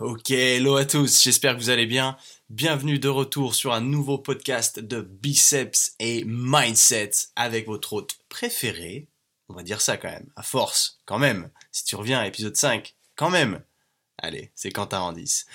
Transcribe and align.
Ok, 0.00 0.30
hello 0.30 0.76
à 0.76 0.84
tous, 0.84 1.24
j'espère 1.24 1.56
que 1.56 1.60
vous 1.60 1.70
allez 1.70 1.86
bien. 1.86 2.16
Bienvenue 2.50 3.00
de 3.00 3.08
retour 3.08 3.56
sur 3.56 3.72
un 3.72 3.80
nouveau 3.80 4.16
podcast 4.16 4.78
de 4.78 5.00
Biceps 5.00 5.96
et 5.98 6.22
Mindset 6.24 7.10
avec 7.34 7.66
votre 7.66 7.94
hôte 7.94 8.16
préféré. 8.28 9.08
On 9.48 9.54
va 9.54 9.64
dire 9.64 9.80
ça 9.80 9.96
quand 9.96 10.08
même, 10.08 10.30
à 10.36 10.44
force, 10.44 11.00
quand 11.04 11.18
même. 11.18 11.50
Si 11.72 11.84
tu 11.84 11.96
reviens 11.96 12.20
à 12.20 12.24
l'épisode 12.24 12.54
5, 12.54 12.94
quand 13.16 13.30
même. 13.30 13.60
Allez, 14.18 14.52
c'est 14.54 14.70
Quentin 14.70 15.00
Randis. 15.00 15.46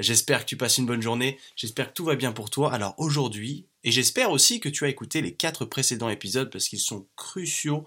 J'espère 0.00 0.40
que 0.40 0.46
tu 0.48 0.56
passes 0.56 0.78
une 0.78 0.86
bonne 0.86 1.00
journée, 1.00 1.38
j'espère 1.54 1.90
que 1.90 1.94
tout 1.94 2.04
va 2.04 2.16
bien 2.16 2.32
pour 2.32 2.50
toi. 2.50 2.74
Alors 2.74 2.96
aujourd'hui, 2.98 3.64
et 3.84 3.92
j'espère 3.92 4.32
aussi 4.32 4.58
que 4.58 4.68
tu 4.68 4.84
as 4.84 4.88
écouté 4.88 5.22
les 5.22 5.34
quatre 5.34 5.64
précédents 5.66 6.08
épisodes 6.08 6.50
parce 6.50 6.66
qu'ils 6.66 6.80
sont 6.80 7.06
cruciaux 7.14 7.84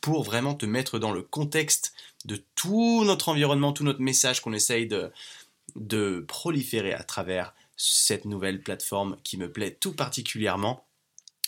pour 0.00 0.22
vraiment 0.22 0.54
te 0.54 0.64
mettre 0.64 0.98
dans 0.98 1.12
le 1.12 1.20
contexte 1.20 1.92
de 2.24 2.42
tout 2.54 3.04
notre 3.04 3.28
environnement, 3.28 3.74
tout 3.74 3.84
notre 3.84 4.00
message 4.00 4.40
qu'on 4.40 4.54
essaye 4.54 4.86
de, 4.86 5.12
de 5.76 6.24
proliférer 6.26 6.92
à 6.92 7.02
travers 7.02 7.54
cette 7.76 8.24
nouvelle 8.24 8.62
plateforme 8.62 9.16
qui 9.24 9.36
me 9.36 9.50
plaît 9.50 9.76
tout 9.80 9.94
particulièrement. 9.94 10.86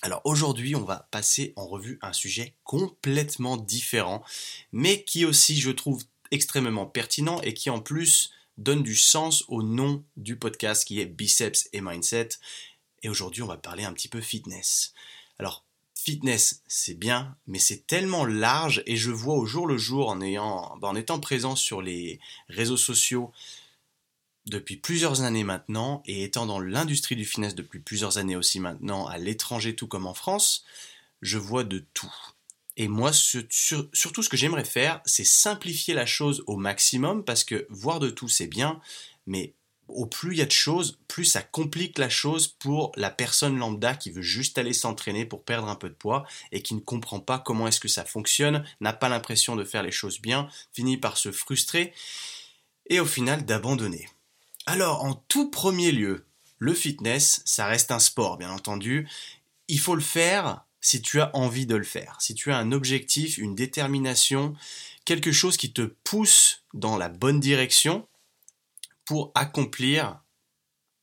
Alors 0.00 0.22
aujourd'hui, 0.24 0.74
on 0.74 0.84
va 0.84 1.08
passer 1.10 1.52
en 1.56 1.66
revue 1.66 1.98
un 2.02 2.12
sujet 2.12 2.54
complètement 2.64 3.56
différent, 3.56 4.24
mais 4.72 5.04
qui 5.04 5.24
aussi, 5.24 5.60
je 5.60 5.70
trouve, 5.70 6.02
extrêmement 6.32 6.86
pertinent 6.86 7.40
et 7.42 7.54
qui 7.54 7.70
en 7.70 7.80
plus 7.80 8.32
donne 8.58 8.82
du 8.82 8.96
sens 8.96 9.44
au 9.48 9.62
nom 9.62 10.02
du 10.16 10.36
podcast 10.36 10.84
qui 10.84 11.00
est 11.00 11.06
Biceps 11.06 11.68
et 11.72 11.80
Mindset. 11.80 12.30
Et 13.02 13.08
aujourd'hui, 13.08 13.42
on 13.42 13.46
va 13.46 13.56
parler 13.56 13.84
un 13.84 13.92
petit 13.92 14.08
peu 14.08 14.20
fitness. 14.20 14.94
Alors, 15.38 15.64
fitness, 15.94 16.62
c'est 16.66 16.98
bien, 16.98 17.36
mais 17.46 17.58
c'est 17.58 17.86
tellement 17.86 18.24
large 18.24 18.82
et 18.86 18.96
je 18.96 19.10
vois 19.10 19.34
au 19.34 19.46
jour 19.46 19.66
le 19.66 19.78
jour 19.78 20.08
en, 20.08 20.20
en 20.20 20.96
étant 20.96 21.20
présent 21.20 21.54
sur 21.54 21.82
les 21.82 22.18
réseaux 22.48 22.76
sociaux, 22.76 23.32
depuis 24.46 24.76
plusieurs 24.76 25.22
années 25.22 25.44
maintenant 25.44 26.02
et 26.06 26.24
étant 26.24 26.46
dans 26.46 26.60
l'industrie 26.60 27.16
du 27.16 27.24
finesse 27.24 27.54
depuis 27.54 27.80
plusieurs 27.80 28.18
années 28.18 28.36
aussi 28.36 28.60
maintenant, 28.60 29.06
à 29.06 29.18
l'étranger 29.18 29.74
tout 29.74 29.86
comme 29.86 30.06
en 30.06 30.14
France, 30.14 30.64
je 31.20 31.38
vois 31.38 31.64
de 31.64 31.84
tout. 31.94 32.12
Et 32.76 32.88
moi, 32.88 33.12
surtout 33.12 34.22
ce 34.22 34.28
que 34.28 34.36
j'aimerais 34.36 34.64
faire, 34.64 35.00
c'est 35.04 35.24
simplifier 35.24 35.94
la 35.94 36.06
chose 36.06 36.42
au 36.46 36.56
maximum 36.56 37.24
parce 37.24 37.44
que 37.44 37.66
voir 37.68 38.00
de 38.00 38.08
tout, 38.08 38.28
c'est 38.28 38.46
bien, 38.46 38.80
mais 39.26 39.54
au 39.88 40.06
plus 40.06 40.34
il 40.34 40.38
y 40.38 40.42
a 40.42 40.46
de 40.46 40.52
choses, 40.52 40.98
plus 41.06 41.24
ça 41.26 41.42
complique 41.42 41.98
la 41.98 42.08
chose 42.08 42.48
pour 42.48 42.92
la 42.96 43.10
personne 43.10 43.58
lambda 43.58 43.94
qui 43.94 44.10
veut 44.10 44.22
juste 44.22 44.56
aller 44.56 44.72
s'entraîner 44.72 45.26
pour 45.26 45.44
perdre 45.44 45.68
un 45.68 45.76
peu 45.76 45.90
de 45.90 45.94
poids 45.94 46.24
et 46.50 46.62
qui 46.62 46.74
ne 46.74 46.80
comprend 46.80 47.20
pas 47.20 47.38
comment 47.38 47.68
est-ce 47.68 47.80
que 47.80 47.88
ça 47.88 48.04
fonctionne, 48.04 48.64
n'a 48.80 48.94
pas 48.94 49.10
l'impression 49.10 49.54
de 49.54 49.64
faire 49.64 49.82
les 49.82 49.92
choses 49.92 50.20
bien, 50.20 50.48
finit 50.72 50.96
par 50.96 51.18
se 51.18 51.30
frustrer 51.30 51.92
et 52.88 53.00
au 53.00 53.06
final 53.06 53.44
d'abandonner. 53.44 54.08
Alors, 54.66 55.02
en 55.04 55.14
tout 55.14 55.50
premier 55.50 55.90
lieu, 55.90 56.24
le 56.58 56.74
fitness, 56.74 57.42
ça 57.44 57.66
reste 57.66 57.90
un 57.90 57.98
sport, 57.98 58.36
bien 58.38 58.52
entendu. 58.52 59.08
Il 59.66 59.80
faut 59.80 59.96
le 59.96 60.00
faire 60.00 60.64
si 60.80 61.02
tu 61.02 61.20
as 61.20 61.34
envie 61.34 61.66
de 61.66 61.74
le 61.74 61.84
faire, 61.84 62.16
si 62.20 62.34
tu 62.34 62.52
as 62.52 62.58
un 62.58 62.70
objectif, 62.70 63.38
une 63.38 63.54
détermination, 63.54 64.54
quelque 65.04 65.32
chose 65.32 65.56
qui 65.56 65.72
te 65.72 65.82
pousse 65.82 66.62
dans 66.74 66.96
la 66.96 67.08
bonne 67.08 67.40
direction 67.40 68.06
pour 69.04 69.32
accomplir 69.34 70.20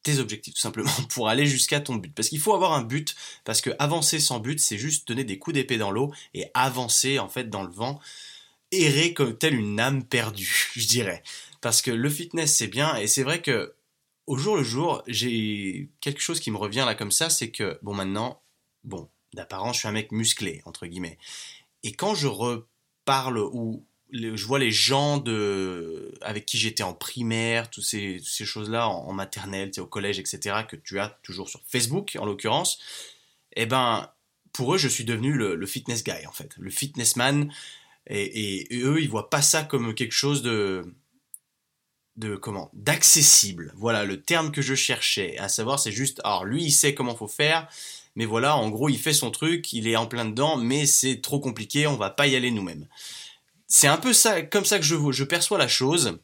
tes 0.03 0.19
objectifs, 0.19 0.53
tout 0.53 0.61
simplement, 0.61 0.91
pour 1.09 1.27
aller 1.27 1.45
jusqu'à 1.45 1.81
ton 1.81 1.95
but. 1.95 2.13
Parce 2.13 2.29
qu'il 2.29 2.39
faut 2.39 2.53
avoir 2.53 2.73
un 2.73 2.83
but, 2.83 3.15
parce 3.43 3.59
que 3.59 3.71
avancer 3.79 4.19
sans 4.19 4.39
but, 4.39 4.59
c'est 4.59 4.77
juste 4.77 5.07
donner 5.07 5.25
des 5.25 5.37
coups 5.37 5.55
d'épée 5.55 5.77
dans 5.77 5.91
l'eau 5.91 6.13
et 6.33 6.45
avancer 6.53 7.19
en 7.19 7.27
fait 7.27 7.49
dans 7.49 7.63
le 7.63 7.71
vent, 7.71 7.99
errer 8.71 9.13
comme 9.13 9.37
telle 9.37 9.55
une 9.55 9.79
âme 9.79 10.03
perdue, 10.05 10.71
je 10.75 10.87
dirais 10.87 11.23
parce 11.61 11.81
que 11.81 11.91
le 11.91 12.09
fitness 12.09 12.55
c'est 12.55 12.67
bien 12.67 12.95
et 12.95 13.07
c'est 13.07 13.23
vrai 13.23 13.41
que 13.41 13.75
au 14.29 14.37
jour 14.37 14.57
le 14.57 14.63
jour, 14.63 15.01
j'ai 15.07 15.89
quelque 16.01 16.21
chose 16.21 16.39
qui 16.39 16.51
me 16.51 16.57
revient 16.57 16.83
là 16.85 16.93
comme 16.93 17.11
ça, 17.11 17.31
c'est 17.31 17.49
que 17.49 17.79
bon 17.81 17.95
maintenant, 17.95 18.43
bon, 18.83 19.09
d'apparence 19.33 19.77
je 19.77 19.79
suis 19.79 19.87
un 19.87 19.91
mec 19.91 20.11
musclé 20.11 20.61
entre 20.65 20.85
guillemets. 20.85 21.17
Et 21.81 21.93
quand 21.93 22.13
je 22.13 22.27
reparle 22.27 23.39
ou 23.39 23.85
je 24.11 24.45
vois 24.45 24.59
les 24.59 24.71
gens 24.71 25.17
de 25.17 26.13
avec 26.21 26.45
qui 26.45 26.57
j'étais 26.59 26.83
en 26.83 26.93
primaire, 26.93 27.69
toutes 27.69 27.83
ces, 27.83 28.21
choses-là 28.21 28.87
en, 28.87 29.13
maternelle, 29.13 29.71
au 29.77 29.85
collège, 29.85 30.19
etc., 30.19 30.57
que 30.67 30.75
tu 30.75 30.99
as 30.99 31.19
toujours 31.23 31.49
sur 31.49 31.61
Facebook 31.67 32.15
en 32.19 32.25
l'occurrence, 32.25 32.79
eh 33.55 33.65
ben 33.65 34.11
pour 34.53 34.75
eux 34.75 34.77
je 34.77 34.87
suis 34.87 35.05
devenu 35.05 35.33
le, 35.33 35.65
fitness 35.65 36.03
guy 36.03 36.25
en 36.27 36.31
fait, 36.31 36.55
le 36.57 36.69
fitness 36.69 37.15
man. 37.15 37.51
Et, 38.07 38.75
et, 38.75 38.81
eux 38.83 39.01
ils 39.01 39.09
voient 39.09 39.29
pas 39.29 39.41
ça 39.41 39.63
comme 39.63 39.93
quelque 39.95 40.13
chose 40.13 40.41
de 40.41 40.93
de 42.17 42.35
comment 42.35 42.69
d'accessible. 42.73 43.73
Voilà 43.75 44.03
le 44.03 44.21
terme 44.21 44.51
que 44.51 44.61
je 44.61 44.75
cherchais. 44.75 45.37
À 45.37 45.49
savoir, 45.49 45.79
c'est 45.79 45.91
juste, 45.91 46.19
alors 46.23 46.45
lui, 46.45 46.65
il 46.65 46.71
sait 46.71 46.93
comment 46.93 47.15
faut 47.15 47.27
faire, 47.27 47.67
mais 48.15 48.25
voilà, 48.25 48.57
en 48.57 48.69
gros, 48.69 48.89
il 48.89 48.99
fait 48.99 49.13
son 49.13 49.31
truc, 49.31 49.71
il 49.73 49.87
est 49.87 49.95
en 49.95 50.07
plein 50.07 50.25
dedans, 50.25 50.57
mais 50.57 50.85
c'est 50.85 51.21
trop 51.21 51.39
compliqué, 51.39 51.87
on 51.87 51.95
va 51.95 52.09
pas 52.09 52.27
y 52.27 52.35
aller 52.35 52.51
nous-mêmes. 52.51 52.87
C'est 53.67 53.87
un 53.87 53.97
peu 53.97 54.13
ça, 54.13 54.41
comme 54.41 54.65
ça 54.65 54.79
que 54.79 54.85
je, 54.85 54.95
je 55.11 55.23
perçois 55.23 55.57
la 55.57 55.67
chose. 55.67 56.19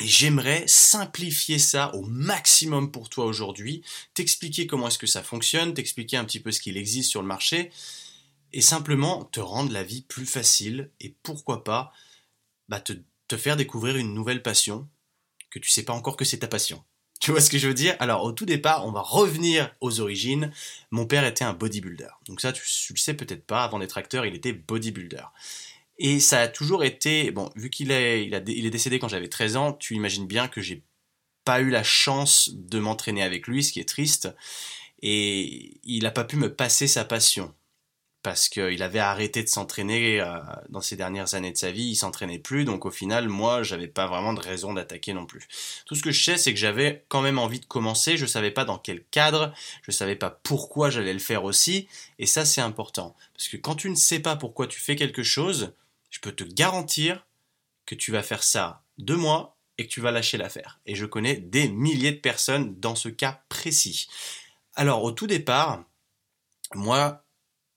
Et 0.00 0.06
j'aimerais 0.06 0.62
simplifier 0.68 1.58
ça 1.58 1.92
au 1.96 2.02
maximum 2.02 2.92
pour 2.92 3.08
toi 3.08 3.24
aujourd'hui, 3.24 3.82
t'expliquer 4.14 4.68
comment 4.68 4.86
est-ce 4.86 4.98
que 4.98 5.08
ça 5.08 5.24
fonctionne, 5.24 5.74
t'expliquer 5.74 6.16
un 6.16 6.24
petit 6.24 6.38
peu 6.38 6.52
ce 6.52 6.60
qu'il 6.60 6.76
existe 6.76 7.10
sur 7.10 7.20
le 7.20 7.26
marché, 7.26 7.72
et 8.52 8.60
simplement 8.60 9.24
te 9.24 9.40
rendre 9.40 9.72
la 9.72 9.82
vie 9.82 10.02
plus 10.02 10.26
facile, 10.26 10.90
et 11.00 11.16
pourquoi 11.24 11.64
pas, 11.64 11.92
bah, 12.68 12.80
te, 12.80 12.92
te 13.26 13.36
faire 13.36 13.56
découvrir 13.56 13.96
une 13.96 14.14
nouvelle 14.14 14.42
passion, 14.42 14.88
que 15.60 15.66
tu 15.66 15.70
sais 15.70 15.84
pas 15.84 15.92
encore 15.92 16.16
que 16.16 16.24
c'est 16.24 16.38
ta 16.38 16.48
passion. 16.48 16.84
Tu 17.20 17.32
vois 17.32 17.40
ce 17.40 17.50
que 17.50 17.58
je 17.58 17.66
veux 17.66 17.74
dire? 17.74 17.96
Alors 17.98 18.22
au 18.22 18.30
tout 18.30 18.46
départ, 18.46 18.86
on 18.86 18.92
va 18.92 19.00
revenir 19.00 19.74
aux 19.80 19.98
origines. 19.98 20.52
Mon 20.92 21.04
père 21.04 21.24
était 21.24 21.44
un 21.44 21.52
bodybuilder. 21.52 22.10
Donc 22.28 22.40
ça, 22.40 22.52
tu, 22.52 22.62
le 22.90 22.96
sais 22.96 23.14
peut-être 23.14 23.44
pas, 23.44 23.64
avant 23.64 23.80
d'être 23.80 23.98
acteur, 23.98 24.24
il 24.24 24.36
était 24.36 24.52
bodybuilder. 24.52 25.24
Et 25.98 26.20
ça 26.20 26.40
a 26.42 26.46
toujours 26.46 26.84
été, 26.84 27.32
bon, 27.32 27.50
vu 27.56 27.70
qu'il 27.70 27.90
est, 27.90 28.24
il, 28.24 28.40
il 28.46 28.66
est 28.66 28.70
décédé 28.70 29.00
quand 29.00 29.08
j'avais 29.08 29.26
13 29.26 29.56
ans, 29.56 29.72
tu 29.72 29.96
imagines 29.96 30.28
bien 30.28 30.46
que 30.46 30.60
j'ai 30.60 30.84
pas 31.44 31.60
eu 31.60 31.70
la 31.70 31.82
chance 31.82 32.50
de 32.54 32.78
m'entraîner 32.78 33.24
avec 33.24 33.48
lui, 33.48 33.64
ce 33.64 33.72
qui 33.72 33.80
est 33.80 33.88
triste. 33.88 34.28
Et 35.02 35.80
il 35.82 36.04
n'a 36.04 36.12
pas 36.12 36.24
pu 36.24 36.36
me 36.36 36.54
passer 36.54 36.86
sa 36.86 37.04
passion 37.04 37.52
parce 38.22 38.48
qu'il 38.48 38.82
avait 38.82 38.98
arrêté 38.98 39.42
de 39.42 39.48
s'entraîner 39.48 40.20
euh, 40.20 40.38
dans 40.68 40.80
ces 40.80 40.96
dernières 40.96 41.34
années 41.34 41.52
de 41.52 41.56
sa 41.56 41.70
vie, 41.70 41.84
il 41.84 41.96
s'entraînait 41.96 42.38
plus, 42.38 42.64
donc 42.64 42.84
au 42.84 42.90
final, 42.90 43.28
moi, 43.28 43.62
j'avais 43.62 43.86
pas 43.86 44.06
vraiment 44.06 44.32
de 44.32 44.40
raison 44.40 44.74
d'attaquer 44.74 45.12
non 45.12 45.24
plus. 45.24 45.46
Tout 45.86 45.94
ce 45.94 46.02
que 46.02 46.10
je 46.10 46.22
sais, 46.22 46.36
c'est 46.36 46.52
que 46.52 46.58
j'avais 46.58 47.04
quand 47.08 47.22
même 47.22 47.38
envie 47.38 47.60
de 47.60 47.66
commencer, 47.66 48.16
je 48.16 48.26
savais 48.26 48.50
pas 48.50 48.64
dans 48.64 48.78
quel 48.78 49.04
cadre, 49.04 49.54
je 49.82 49.92
savais 49.92 50.16
pas 50.16 50.30
pourquoi 50.30 50.90
j'allais 50.90 51.12
le 51.12 51.18
faire 51.20 51.44
aussi, 51.44 51.88
et 52.18 52.26
ça 52.26 52.44
c'est 52.44 52.60
important. 52.60 53.14
Parce 53.34 53.48
que 53.48 53.56
quand 53.56 53.76
tu 53.76 53.88
ne 53.88 53.94
sais 53.94 54.18
pas 54.18 54.36
pourquoi 54.36 54.66
tu 54.66 54.80
fais 54.80 54.96
quelque 54.96 55.22
chose, 55.22 55.72
je 56.10 56.20
peux 56.20 56.32
te 56.32 56.44
garantir 56.44 57.24
que 57.86 57.94
tu 57.94 58.10
vas 58.10 58.22
faire 58.22 58.42
ça 58.42 58.82
deux 58.98 59.16
mois 59.16 59.56
et 59.78 59.86
que 59.86 59.92
tu 59.92 60.00
vas 60.00 60.10
lâcher 60.10 60.38
l'affaire. 60.38 60.80
Et 60.86 60.96
je 60.96 61.06
connais 61.06 61.36
des 61.36 61.68
milliers 61.68 62.12
de 62.12 62.20
personnes 62.20 62.78
dans 62.80 62.96
ce 62.96 63.08
cas 63.08 63.42
précis. 63.48 64.08
Alors 64.74 65.04
au 65.04 65.12
tout 65.12 65.26
départ, 65.26 65.84
moi, 66.74 67.24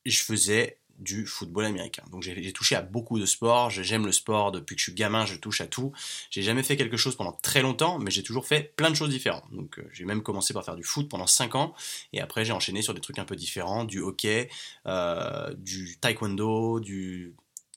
je 0.06 0.24
faisais 0.24 0.78
du 1.02 1.26
football 1.26 1.66
américain. 1.66 2.04
Donc 2.12 2.22
j'ai 2.22 2.54
touché 2.54 2.76
à 2.76 2.82
beaucoup 2.82 3.20
de 3.20 3.26
sports, 3.26 3.72
j'aime 3.72 4.06
le 4.06 4.12
sport 4.12 4.52
depuis 4.52 4.76
que 4.76 4.80
je 4.80 4.86
suis 4.86 4.94
gamin, 4.94 5.26
je 5.26 5.36
touche 5.36 5.60
à 5.60 5.68
tout. 5.68 5.92
J'ai 6.30 6.44
jamais 6.44 6.64
fait 6.64 6.78
quelque 6.78 6.96
chose 6.96 7.16
pendant 7.16 7.32
très 7.32 7.64
longtemps, 7.64 7.98
mais 7.98 8.12
j'ai 8.12 8.22
toujours 8.22 8.46
fait 8.46 8.76
plein 8.76 8.90
de 8.90 8.96
choses 8.96 9.10
différentes. 9.10 9.52
Donc 9.52 9.80
euh, 9.80 9.90
j'ai 9.92 10.06
même 10.06 10.22
commencé 10.22 10.54
par 10.54 10.64
faire 10.64 10.76
du 10.76 10.84
foot 10.84 11.10
pendant 11.10 11.28
5 11.28 11.56
ans, 11.56 11.74
et 12.14 12.22
après 12.22 12.46
j'ai 12.46 12.54
enchaîné 12.54 12.84
sur 12.84 12.94
des 12.94 13.02
trucs 13.02 13.18
un 13.18 13.26
peu 13.26 13.36
différents, 13.36 13.84
du 13.84 14.00
hockey, 14.00 14.50
euh, 14.86 15.52
du 15.56 15.98
taekwondo, 16.00 16.80
du 16.80 17.34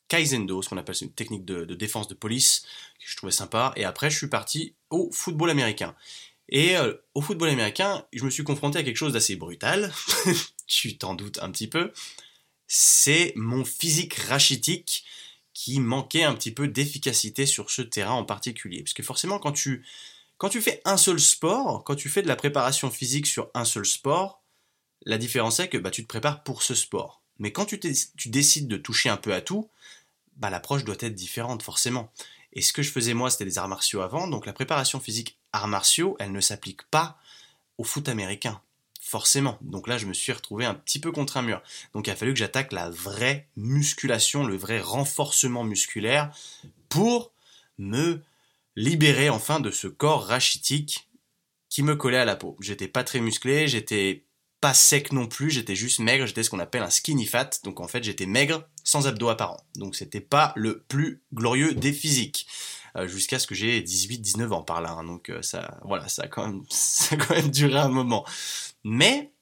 kaizendo, 0.09 0.61
ce 0.61 0.69
qu'on 0.69 0.77
appelle 0.77 0.97
une 1.01 1.13
technique 1.13 1.47
de, 1.47 1.65
défense 1.75 2.09
de 2.09 2.15
police, 2.15 2.67
que 2.99 3.07
je 3.09 3.17
trouvais 3.17 3.33
sympa, 3.33 3.73
et 3.77 3.85
après 3.85 4.11
je 4.11 4.19
suis 4.19 4.29
parti 4.29 4.75
au 4.91 5.11
football 5.13 5.49
américain. 5.51 5.97
Et 6.51 6.77
euh, 6.77 6.93
au 7.15 7.23
football 7.23 7.49
américain, 7.49 8.05
je 8.13 8.23
me 8.23 8.29
suis 8.29 8.45
confronté 8.45 8.79
à 8.79 8.83
quelque 8.83 8.99
chose 8.99 9.15
d'assez 9.15 9.35
brutal, 9.35 9.93
tu 10.67 10.99
t'en 10.99 11.15
doutes 11.15 11.39
un 11.41 11.51
petit 11.51 11.69
peu, 11.69 11.91
c'est 12.67 13.33
mon 13.37 13.65
physique 13.65 14.15
rachitique 14.15 15.05
qui 15.53 15.81
manquait 15.81 16.25
un 16.25 16.35
petit 16.35 16.51
peu 16.51 16.69
d'efficacité 16.69 17.47
sur 17.47 17.71
ce 17.71 17.83
terrain 17.83 18.15
en 18.15 18.25
particulier. 18.25 18.83
Parce 18.83 18.95
que 18.95 19.03
forcément, 19.03 19.39
quand 19.39 19.53
tu, 19.53 19.85
quand 20.37 20.49
tu 20.49 20.61
fais 20.61 20.83
un 20.85 20.97
seul 20.97 21.21
sport, 21.21 21.85
quand 21.85 21.95
tu 21.95 22.09
fais 22.09 22.23
de 22.23 22.29
la 22.29 22.37
préparation 22.37 22.91
physique 22.91 23.27
sur 23.27 23.51
un 23.55 23.65
seul 23.65 23.87
sport, 23.87 24.43
la 25.07 25.19
différence 25.19 25.61
est 25.61 25.69
que 25.69 25.79
bah, 25.79 25.91
tu 25.91 26.03
te 26.03 26.09
prépares 26.09 26.43
pour 26.43 26.63
ce 26.63 26.75
sport. 26.75 27.23
Mais 27.39 27.53
quand 27.53 27.67
tu, 27.67 27.79
tu 27.79 28.29
décides 28.29 28.69
de 28.69 28.77
toucher 28.77 29.09
un 29.09 29.17
peu 29.17 29.33
à 29.33 29.41
tout, 29.41 29.71
bah, 30.37 30.51
l'approche 30.51 30.85
doit 30.85 30.97
être 31.01 31.15
différente 31.15 31.63
forcément. 31.63 32.13
Et 32.53 32.63
ce 32.63 32.73
que 32.73 32.83
je 32.83 32.91
faisais 32.91 33.15
moi, 33.15 33.31
c'était 33.31 33.45
des 33.45 33.59
arts 33.59 33.69
martiaux 33.69 34.01
avant, 34.01 34.29
donc 34.29 34.47
la 34.47 34.53
préparation 34.53 35.01
physique 35.01 35.39
arts 35.53 35.69
martiaux, 35.69 36.17
elle 36.21 36.33
ne 36.33 36.41
s'applique 36.41 36.83
pas 36.85 37.19
au 37.79 37.85
foot 37.85 38.09
américain 38.09 38.61
Donc 39.63 39.89
là, 39.89 39.99
je 39.99 40.07
me 40.07 40.13
suis 40.13 40.33
retrouvé 40.33 40.65
un 40.65 40.75
petit 40.75 40.99
peu 40.99 41.13
contre 41.13 41.37
un 41.37 41.43
mur. 41.43 41.63
Donc 41.95 42.07
il 42.07 42.11
a 42.11 42.17
fallu 42.17 42.33
que 42.33 42.39
j'attaque 42.39 42.73
la 42.73 42.91
vraie 42.91 43.49
musculation, 43.57 44.45
le 44.45 44.57
vrai 44.57 44.81
renforcement 44.81 45.65
musculaire 45.65 46.35
pour 46.89 47.33
me 47.79 48.23
libéré 48.77 49.29
enfin 49.29 49.61
de 49.61 49.71
ce 49.71 49.87
corps 49.87 50.27
rachitique 50.27 51.09
qui 51.69 51.83
me 51.83 51.97
collait 51.97 52.19
à 52.19 52.25
la 52.25 52.37
peau. 52.37 52.57
J'étais 52.61 52.89
pas 52.89 53.05
très 53.05 53.21
musclé, 53.21 53.69
j'étais 53.69 54.25
pas 54.61 54.75
sec 54.75 55.13
non 55.13 55.27
plus, 55.27 55.51
j'étais 55.51 55.75
juste 55.75 55.99
maigre, 55.99 56.27
j'étais 56.27 56.43
ce 56.43 56.51
qu'on 56.51 56.59
appelle 56.59 56.83
un 56.83 56.91
skinny 56.91 57.27
fat, 57.27 57.51
donc 57.65 57.81
en 57.81 57.89
fait 57.89 58.03
j'étais 58.03 58.27
maigre 58.27 58.67
sans 58.83 59.07
abdos 59.07 59.29
apparents. 59.29 59.65
Donc 59.77 59.95
c'était 59.95 60.21
pas 60.21 60.53
le 60.57 60.81
plus 60.89 61.23
glorieux 61.33 61.75
des 61.75 61.93
physiques. 61.93 62.47
Euh, 62.97 63.09
jusqu'à 63.09 63.41
ce 63.41 63.49
que 63.49 63.57
j'ai 63.57 63.83
18-19 63.83 64.53
ans 64.53 64.63
par 64.63 64.81
là, 64.81 64.93
hein. 64.93 65.03
donc 65.03 65.29
euh, 65.29 65.43
ça, 65.43 65.81
voilà, 65.85 66.09
ça 66.09 66.23
a 66.23 66.29
quand 66.29 66.47
même 66.47 67.51
duré 67.51 67.77
un 67.77 67.89
moment. 67.89 68.25
Mais, 68.85 69.33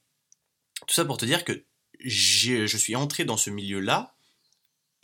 tout 0.86 0.94
ça 0.94 1.04
pour 1.04 1.18
te 1.18 1.24
dire 1.24 1.44
que 1.44 1.64
je 2.00 2.76
suis 2.76 2.96
entré 2.96 3.24
dans 3.24 3.36
ce 3.36 3.50
milieu-là 3.50 4.14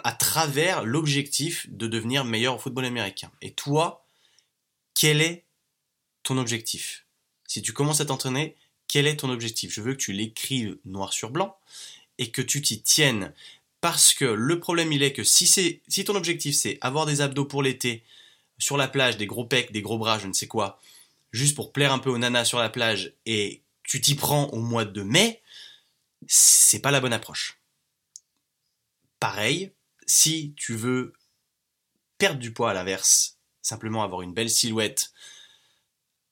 à 0.05 0.13
travers 0.13 0.85
l'objectif 0.85 1.69
de 1.71 1.87
devenir 1.87 2.25
meilleur 2.25 2.57
au 2.57 2.59
football 2.59 2.85
américain. 2.85 3.31
Et 3.43 3.53
toi, 3.53 4.05
quel 4.95 5.21
est 5.21 5.45
ton 6.23 6.39
objectif? 6.39 7.05
Si 7.47 7.63
tu 7.63 7.73
commences 7.73 8.01
à 8.01 8.07
t'entraîner, 8.07 8.57
quel 8.87 9.07
est 9.07 9.17
ton 9.17 9.31
objectif? 9.31 9.73
Je 9.73 9.81
veux 9.81 9.93
que 9.95 9.99
tu 9.99 10.13
l'écrives 10.13 10.79
noir 10.85 11.13
sur 11.13 11.31
blanc 11.31 11.57
et 12.19 12.31
que 12.31 12.43
tu 12.43 12.63
t'y 12.63 12.81
tiennes. 12.81 13.33
Parce 13.81 14.13
que 14.15 14.25
le 14.25 14.59
problème, 14.59 14.93
il 14.93 15.03
est 15.03 15.13
que 15.13 15.25
si, 15.25 15.81
ton 16.05 16.15
objectif, 16.15 16.55
c'est 16.55 16.79
avoir 16.81 17.07
des 17.07 17.21
abdos 17.21 17.45
pour 17.45 17.63
l'été, 17.63 18.03
sur 18.59 18.77
la 18.77 18.89
plage, 18.89 19.17
des 19.17 19.27
gros 19.27 19.45
pecs, 19.45 19.71
des 19.71 19.83
gros 19.83 19.99
bras, 19.99 20.19
je 20.19 20.27
ne 20.27 20.33
sais 20.33 20.49
quoi, 20.49 20.81
juste 21.33 21.55
pour 21.55 21.73
plaire 21.73 21.93
un 21.93 22.01
peu 22.01 22.11
aux 22.11 22.19
nanas 22.19 22.45
sur 22.45 22.59
la 22.59 22.71
plage, 22.71 23.13
et 23.25 23.63
tu 23.89 24.03
t'y 24.03 24.15
prends 24.15 24.49
au 24.49 24.61
mois 24.61 24.85
de 24.85 25.03
mai, 25.03 25.43
c'est 26.27 26.81
pas 26.81 26.91
la 26.91 27.01
bonne 27.01 27.15
approche. 27.15 27.59
Pareil, 29.19 29.73
si 30.07 30.55
tu 30.57 30.77
veux 30.77 31.15
perdre 32.19 32.39
du 32.39 32.53
poids 32.53 32.71
à 32.71 32.75
l'inverse, 32.75 33.39
simplement 33.63 34.05
avoir 34.05 34.21
une 34.21 34.35
belle 34.35 34.51
silhouette 34.51 35.11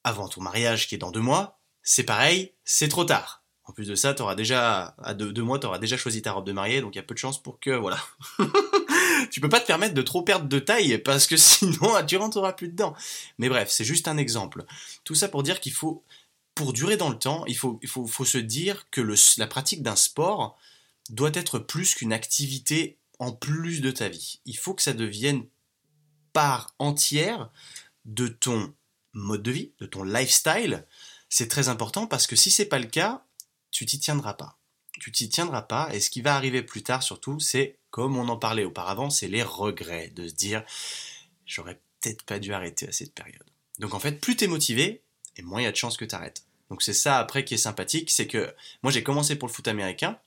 avant 0.04 0.28
ton 0.28 0.42
mariage 0.42 0.86
qui 0.86 0.94
est 0.94 0.98
dans 0.98 1.10
deux 1.10 1.20
mois, 1.20 1.58
c'est 1.82 2.04
pareil, 2.04 2.52
c'est 2.66 2.88
trop 2.88 3.06
tard. 3.06 3.42
En 3.64 3.72
plus 3.72 3.88
de 3.88 3.94
ça, 3.94 4.12
tu 4.12 4.20
auras 4.20 4.34
déjà, 4.34 4.94
à 5.02 5.14
deux, 5.14 5.42
mois, 5.42 5.58
tu 5.58 5.66
auras 5.66 5.78
déjà 5.78 5.96
choisi 5.96 6.20
ta 6.20 6.32
robe 6.32 6.46
de 6.46 6.52
mariée, 6.52 6.82
donc 6.82 6.94
il 6.94 6.98
y 6.98 7.00
a 7.00 7.04
peu 7.04 7.14
de 7.14 7.18
chances 7.18 7.42
pour 7.42 7.58
que, 7.58 7.70
voilà. 7.70 7.98
tu 9.30 9.40
peux 9.40 9.48
pas 9.48 9.60
te 9.60 9.66
permettre 9.66 9.94
de 9.94 10.02
trop 10.02 10.22
perdre 10.22 10.46
de 10.46 10.58
taille, 10.58 10.98
parce 10.98 11.26
que 11.26 11.36
sinon, 11.38 12.04
tu 12.06 12.18
rentreras 12.18 12.52
plus 12.52 12.68
dedans. 12.68 12.94
Mais 13.38 13.48
bref, 13.48 13.70
c'est 13.70 13.84
juste 13.84 14.08
un 14.08 14.18
exemple. 14.18 14.66
Tout 15.04 15.14
ça 15.14 15.28
pour 15.28 15.42
dire 15.42 15.58
qu'il 15.58 15.72
faut, 15.72 16.04
pour 16.56 16.72
durer 16.72 16.96
dans 16.96 17.10
le 17.10 17.18
temps, 17.18 17.44
il 17.46 17.54
faut, 17.54 17.78
se 18.24 18.38
dire 18.38 18.88
que 18.90 19.02
la 19.36 19.46
pratique 19.46 19.82
d'un 19.82 19.94
sport 19.94 20.58
doit 21.10 21.30
être 21.34 21.58
plus 21.58 21.94
qu'une 21.94 22.14
activité 22.14 22.96
en 23.18 23.30
plus 23.30 23.82
de 23.82 23.90
ta 23.90 24.08
vie. 24.08 24.40
Il 24.46 24.56
faut 24.56 24.72
que 24.72 24.82
ça 24.82 24.94
devienne 24.94 25.44
part 26.32 26.74
entière 26.78 27.50
de 28.06 28.26
ton 28.26 28.74
mode 29.12 29.42
de 29.42 29.50
vie, 29.50 29.72
de 29.80 29.86
ton 29.86 30.02
lifestyle. 30.02 30.86
C'est 31.28 31.48
très 31.48 31.68
important 31.68 32.06
parce 32.06 32.26
que 32.26 32.36
si 32.36 32.50
c'est 32.50 32.64
pas 32.64 32.78
le 32.78 32.86
cas, 32.86 33.22
tu 33.70 33.84
t'y 33.84 34.00
tiendras 34.00 34.34
pas. 34.34 34.58
Tu 34.98 35.12
t'y 35.12 35.28
tiendras 35.28 35.62
pas 35.62 35.94
et 35.94 36.00
ce 36.00 36.08
qui 36.08 36.22
va 36.22 36.36
arriver 36.36 36.62
plus 36.62 36.82
tard 36.82 37.02
surtout, 37.02 37.38
c'est 37.38 37.76
comme 37.90 38.16
on 38.16 38.28
en 38.28 38.38
parlait 38.38 38.64
auparavant, 38.64 39.10
c'est 39.10 39.28
les 39.28 39.42
regrets 39.42 40.08
de 40.08 40.26
se 40.26 40.34
dire 40.34 40.64
j'aurais 41.44 41.78
peut-être 42.00 42.22
pas 42.22 42.38
dû 42.38 42.54
arrêter 42.54 42.88
à 42.88 42.92
cette 42.92 43.12
période. 43.12 43.44
Donc 43.78 43.92
en 43.92 44.00
fait, 44.00 44.22
plus 44.22 44.36
t'es 44.36 44.46
motivé, 44.46 45.02
et 45.36 45.42
moins 45.42 45.60
il 45.60 45.64
y 45.64 45.66
a 45.66 45.72
de 45.72 45.76
chances 45.76 45.98
que 45.98 46.06
t'arrêtes. 46.06 46.45
Donc 46.70 46.82
c'est 46.82 46.94
ça 46.94 47.18
après 47.18 47.44
qui 47.44 47.54
est 47.54 47.58
sympathique, 47.58 48.10
c'est 48.10 48.26
que 48.26 48.54
moi 48.82 48.92
j'ai 48.92 49.02
commencé 49.02 49.36
pour 49.36 49.48
le 49.48 49.52
foot 49.52 49.68
américain, 49.68 50.18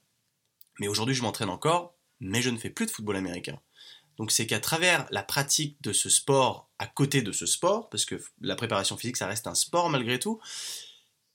mais 0.79 0.87
aujourd'hui 0.87 1.15
je 1.15 1.21
m'entraîne 1.21 1.49
encore, 1.49 1.95
mais 2.19 2.41
je 2.41 2.49
ne 2.49 2.57
fais 2.57 2.69
plus 2.69 2.85
de 2.85 2.91
football 2.91 3.17
américain. 3.17 3.59
Donc 4.17 4.31
c'est 4.31 4.47
qu'à 4.47 4.59
travers 4.59 5.07
la 5.11 5.23
pratique 5.23 5.77
de 5.81 5.93
ce 5.93 6.09
sport 6.09 6.69
à 6.77 6.87
côté 6.87 7.21
de 7.21 7.31
ce 7.31 7.45
sport, 7.45 7.89
parce 7.89 8.05
que 8.05 8.21
la 8.41 8.55
préparation 8.55 8.97
physique 8.97 9.17
ça 9.17 9.27
reste 9.27 9.47
un 9.47 9.55
sport 9.55 9.89
malgré 9.89 10.19
tout, 10.19 10.39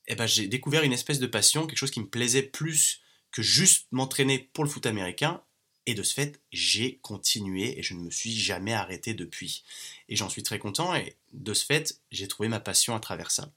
eh 0.07 0.15
ben, 0.15 0.27
j'ai 0.27 0.47
découvert 0.47 0.83
une 0.83 0.93
espèce 0.93 1.19
de 1.19 1.27
passion, 1.27 1.65
quelque 1.65 1.77
chose 1.77 1.91
qui 1.91 1.99
me 1.99 2.07
plaisait 2.07 2.43
plus 2.43 3.01
que 3.31 3.41
juste 3.41 3.87
m'entraîner 3.91 4.49
pour 4.53 4.63
le 4.63 4.69
foot 4.69 4.85
américain. 4.85 5.41
Et 5.87 5.93
de 5.93 6.03
ce 6.03 6.13
fait, 6.13 6.41
j'ai 6.51 6.97
continué 6.97 7.77
et 7.77 7.83
je 7.83 7.93
ne 7.93 8.01
me 8.01 8.09
suis 8.09 8.35
jamais 8.35 8.73
arrêté 8.73 9.13
depuis. 9.13 9.63
Et 10.09 10.15
j'en 10.15 10.29
suis 10.29 10.41
très 10.41 10.57
content 10.57 10.95
et 10.95 11.15
de 11.33 11.53
ce 11.53 11.65
fait, 11.65 11.99
j'ai 12.11 12.27
trouvé 12.27 12.49
ma 12.49 12.59
passion 12.59 12.95
à 12.95 12.99
travers 12.99 13.29
ça. 13.29 13.51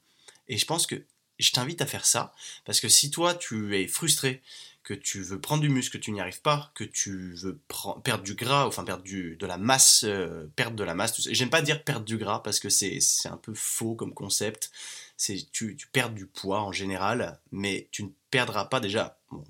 Et 0.47 0.57
je 0.57 0.65
pense 0.65 0.85
que 0.85 1.03
je 1.39 1.51
t'invite 1.51 1.81
à 1.81 1.85
faire 1.85 2.05
ça 2.05 2.33
parce 2.65 2.79
que 2.79 2.89
si 2.89 3.11
toi 3.11 3.33
tu 3.33 3.77
es 3.77 3.87
frustré, 3.87 4.41
que 4.83 4.93
tu 4.93 5.21
veux 5.21 5.39
prendre 5.39 5.61
du 5.61 5.69
muscle, 5.69 5.97
que 5.97 6.03
tu 6.03 6.11
n'y 6.11 6.19
arrives 6.19 6.41
pas, 6.41 6.71
que 6.73 6.83
tu 6.83 7.33
veux 7.35 7.59
perdre 8.03 8.23
du 8.23 8.33
gras, 8.33 8.65
enfin 8.65 8.83
perdre 8.83 9.03
de 9.03 9.45
la 9.45 9.57
masse, 9.57 10.03
euh, 10.03 10.47
perdre 10.55 10.75
de 10.75 10.83
la 10.83 10.95
masse, 10.95 11.29
j'aime 11.29 11.49
pas 11.51 11.61
dire 11.61 11.83
perdre 11.83 12.05
du 12.05 12.17
gras 12.17 12.39
parce 12.39 12.59
que 12.59 12.69
c'est 12.69 12.99
un 13.25 13.37
peu 13.37 13.53
faux 13.53 13.93
comme 13.93 14.13
concept 14.13 14.71
c'est 15.19 15.51
tu, 15.51 15.75
tu 15.75 15.87
perds 15.87 16.11
du 16.11 16.25
poids 16.25 16.61
en 16.61 16.71
général, 16.71 17.39
mais 17.51 17.89
tu 17.91 18.03
ne 18.03 18.09
perdras 18.31 18.65
pas 18.65 18.79
déjà. 18.79 19.19
Bon, 19.29 19.43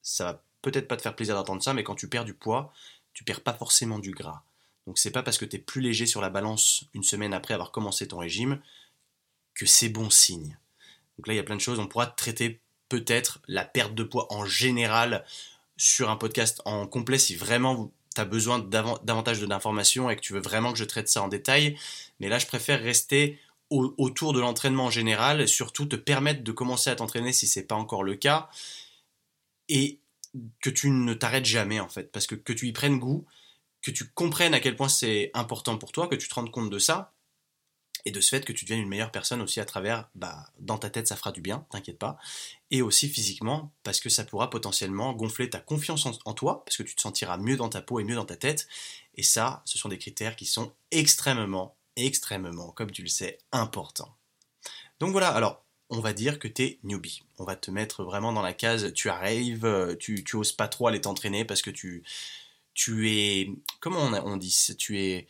ça 0.00 0.24
va 0.24 0.42
peut-être 0.62 0.88
pas 0.88 0.96
te 0.96 1.02
faire 1.02 1.14
plaisir 1.14 1.34
d'entendre 1.34 1.62
ça, 1.62 1.74
mais 1.74 1.84
quand 1.84 1.94
tu 1.94 2.08
perds 2.08 2.24
du 2.24 2.32
poids, 2.32 2.72
tu 3.12 3.22
perds 3.22 3.42
pas 3.42 3.52
forcément 3.52 3.98
du 3.98 4.12
gras. 4.12 4.42
Donc 4.86 4.98
c'est 4.98 5.10
pas 5.10 5.22
parce 5.22 5.36
que 5.36 5.44
tu 5.44 5.56
es 5.56 5.58
plus 5.58 5.82
léger 5.82 6.06
sur 6.06 6.22
la 6.22 6.30
balance 6.30 6.84
une 6.94 7.02
semaine 7.02 7.34
après 7.34 7.52
avoir 7.52 7.72
commencé 7.72 8.08
ton 8.08 8.18
régime 8.18 8.58
que 9.52 9.66
c'est 9.66 9.90
bon 9.90 10.08
signe. 10.08 10.56
Donc 11.22 11.28
là, 11.28 11.34
il 11.34 11.36
y 11.36 11.40
a 11.40 11.44
plein 11.44 11.54
de 11.54 11.60
choses. 11.60 11.78
On 11.78 11.86
pourra 11.86 12.08
traiter 12.08 12.58
peut-être 12.88 13.38
la 13.46 13.64
perte 13.64 13.94
de 13.94 14.02
poids 14.02 14.26
en 14.32 14.44
général 14.44 15.24
sur 15.76 16.10
un 16.10 16.16
podcast 16.16 16.60
en 16.64 16.88
complet 16.88 17.16
si 17.16 17.36
vraiment 17.36 17.92
tu 18.12 18.20
as 18.20 18.24
besoin 18.24 18.58
davantage 18.58 19.40
d'informations 19.40 20.10
et 20.10 20.16
que 20.16 20.20
tu 20.20 20.32
veux 20.32 20.40
vraiment 20.40 20.72
que 20.72 20.78
je 20.80 20.84
traite 20.84 21.08
ça 21.08 21.22
en 21.22 21.28
détail. 21.28 21.78
Mais 22.18 22.28
là, 22.28 22.40
je 22.40 22.46
préfère 22.48 22.82
rester 22.82 23.38
autour 23.70 24.32
de 24.32 24.40
l'entraînement 24.40 24.86
en 24.86 24.90
général, 24.90 25.40
et 25.40 25.46
surtout 25.46 25.86
te 25.86 25.94
permettre 25.94 26.42
de 26.42 26.50
commencer 26.50 26.90
à 26.90 26.96
t'entraîner 26.96 27.32
si 27.32 27.46
c'est 27.46 27.62
pas 27.62 27.76
encore 27.76 28.02
le 28.02 28.16
cas, 28.16 28.50
et 29.68 30.00
que 30.60 30.70
tu 30.70 30.90
ne 30.90 31.14
t'arrêtes 31.14 31.46
jamais 31.46 31.78
en 31.78 31.88
fait, 31.88 32.10
parce 32.10 32.26
que 32.26 32.34
que 32.34 32.52
tu 32.52 32.66
y 32.66 32.72
prennes 32.72 32.98
goût, 32.98 33.24
que 33.80 33.92
tu 33.92 34.08
comprennes 34.08 34.54
à 34.54 34.60
quel 34.60 34.74
point 34.74 34.88
c'est 34.88 35.30
important 35.34 35.78
pour 35.78 35.92
toi, 35.92 36.08
que 36.08 36.16
tu 36.16 36.28
te 36.28 36.34
rendes 36.34 36.50
compte 36.50 36.68
de 36.68 36.80
ça, 36.80 37.12
et 38.04 38.10
de 38.10 38.20
ce 38.20 38.30
fait 38.30 38.44
que 38.44 38.52
tu 38.52 38.64
deviennes 38.64 38.80
une 38.80 38.88
meilleure 38.88 39.12
personne 39.12 39.40
aussi 39.40 39.60
à 39.60 39.64
travers, 39.64 40.08
bah, 40.14 40.46
dans 40.58 40.78
ta 40.78 40.90
tête 40.90 41.08
ça 41.08 41.16
fera 41.16 41.32
du 41.32 41.40
bien, 41.40 41.66
t'inquiète 41.70 41.98
pas, 41.98 42.18
et 42.70 42.82
aussi 42.82 43.08
physiquement, 43.08 43.72
parce 43.82 44.00
que 44.00 44.08
ça 44.08 44.24
pourra 44.24 44.50
potentiellement 44.50 45.12
gonfler 45.12 45.50
ta 45.50 45.60
confiance 45.60 46.06
en, 46.24 46.34
toi, 46.34 46.64
parce 46.64 46.76
que 46.76 46.82
tu 46.82 46.94
te 46.94 47.00
sentiras 47.00 47.36
mieux 47.36 47.56
dans 47.56 47.68
ta 47.68 47.82
peau 47.82 48.00
et 48.00 48.04
mieux 48.04 48.16
dans 48.16 48.24
ta 48.24 48.36
tête, 48.36 48.66
et 49.16 49.22
ça, 49.22 49.62
ce 49.64 49.78
sont 49.78 49.88
des 49.88 49.98
critères 49.98 50.36
qui 50.36 50.46
sont 50.46 50.72
extrêmement 50.90 51.76
extrêmement, 51.96 52.70
comme 52.70 52.90
tu 52.90 53.02
le 53.02 53.08
sais, 53.08 53.38
important. 53.52 54.16
Donc 55.00 55.12
voilà, 55.12 55.28
alors 55.28 55.64
on 55.90 56.00
va 56.00 56.12
dire 56.12 56.38
que 56.38 56.48
tu 56.48 56.62
es 56.62 56.78
newbie. 56.84 57.22
On 57.38 57.44
va 57.44 57.56
te 57.56 57.70
mettre 57.70 58.02
vraiment 58.04 58.32
dans 58.32 58.42
la 58.42 58.54
case, 58.54 58.92
tu 58.94 59.10
arrives, 59.10 59.96
tu, 60.00 60.24
tu 60.24 60.36
oses 60.36 60.52
pas 60.52 60.68
trop 60.68 60.86
aller 60.86 61.00
t'entraîner 61.00 61.44
parce 61.44 61.60
que 61.60 61.70
tu, 61.70 62.02
tu 62.72 63.10
es, 63.10 63.50
comment 63.80 64.00
on, 64.00 64.14
on 64.14 64.36
dit, 64.36 64.56
tu 64.78 65.00
es, 65.00 65.26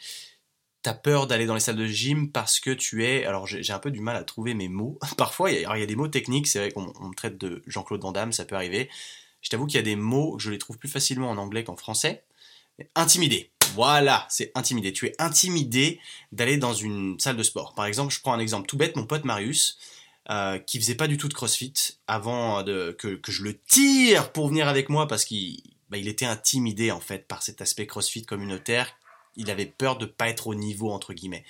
t'as 0.83 0.95
peur 0.95 1.27
d'aller 1.27 1.47
dans 1.47 1.55
les 1.55 1.61
salles 1.61 1.77
de 1.77 1.87
gym 1.87 2.31
parce 2.31 2.61
que 2.61 2.71
tu 2.71 3.05
es, 3.05 3.25
alors 3.25 3.47
j'ai 3.47 3.73
un 3.73 3.79
peu 3.79 3.91
du 3.91 4.01
mal 4.01 4.17
à 4.17 4.25
trouver 4.25 4.55
mes 4.55 4.69
mots. 4.69 4.99
Parfois, 5.17 5.51
il 5.51 5.61
y, 5.61 5.65
a, 5.65 5.79
y 5.79 5.83
a 5.83 5.87
des 5.87 5.97
mots 5.97 6.09
techniques, 6.09 6.47
c'est 6.47 6.59
vrai 6.59 6.71
qu'on 6.73 7.09
me 7.09 7.15
traite 7.15 7.39
de 7.39 7.63
Jean-Claude 7.67 8.03
Van 8.03 8.13
Damme, 8.13 8.33
ça 8.33 8.45
peut 8.45 8.57
arriver. 8.57 8.91
Je 9.41 9.51
t'avoue 9.51 9.67
qu'il 9.67 9.77
y 9.77 9.79
a 9.79 9.83
des 9.83 9.97
mots, 9.97 10.39
je 10.39 10.51
les 10.51 10.59
trouve 10.59 10.79
plus 10.79 10.89
facilement 10.89 11.31
en 11.31 11.37
anglais 11.37 11.65
qu'en 11.65 11.77
français. 11.77 12.25
Intimidé. 12.95 13.51
Voilà, 13.75 14.27
c'est 14.29 14.53
intimidé. 14.55 14.93
Tu 14.93 15.07
es 15.07 15.15
intimidé 15.19 16.01
d'aller 16.31 16.59
dans 16.59 16.75
une 16.75 17.19
salle 17.19 17.37
de 17.37 17.43
sport. 17.43 17.75
Par 17.75 17.87
exemple, 17.87 18.13
je 18.13 18.21
prends 18.21 18.33
un 18.33 18.39
exemple 18.39 18.67
tout 18.67 18.77
bête, 18.77 18.97
mon 18.97 19.07
pote 19.07 19.25
Marius, 19.25 19.79
euh, 20.31 20.59
qui 20.59 20.79
faisait 20.79 20.95
pas 20.95 21.09
du 21.09 21.17
tout 21.17 21.29
de 21.29 21.35
crossfit 21.35 21.73
avant 22.07 22.63
de, 22.63 22.97
que, 22.99 23.19
je 23.29 23.43
le 23.43 23.59
tire 23.59 24.31
pour 24.33 24.49
venir 24.49 24.69
avec 24.69 24.89
moi 24.89 25.09
parce 25.09 25.25
qu'il 25.25 25.63
bah, 25.91 25.99
était 25.99 26.27
intimidé 26.27 26.91
en 26.91 27.01
fait 27.01 27.27
par 27.27 27.43
cet 27.43 27.61
aspect 27.61 27.87
crossfit 27.87 28.25
communautaire. 28.25 28.95
Il 29.37 29.51
avait 29.51 29.67
peur 29.67 29.99
de 29.99 30.07
pas 30.07 30.29
être 30.29 30.47
au 30.47 30.55
niveau 30.55 30.91
entre 30.91 31.13
guillemets. 31.15 31.45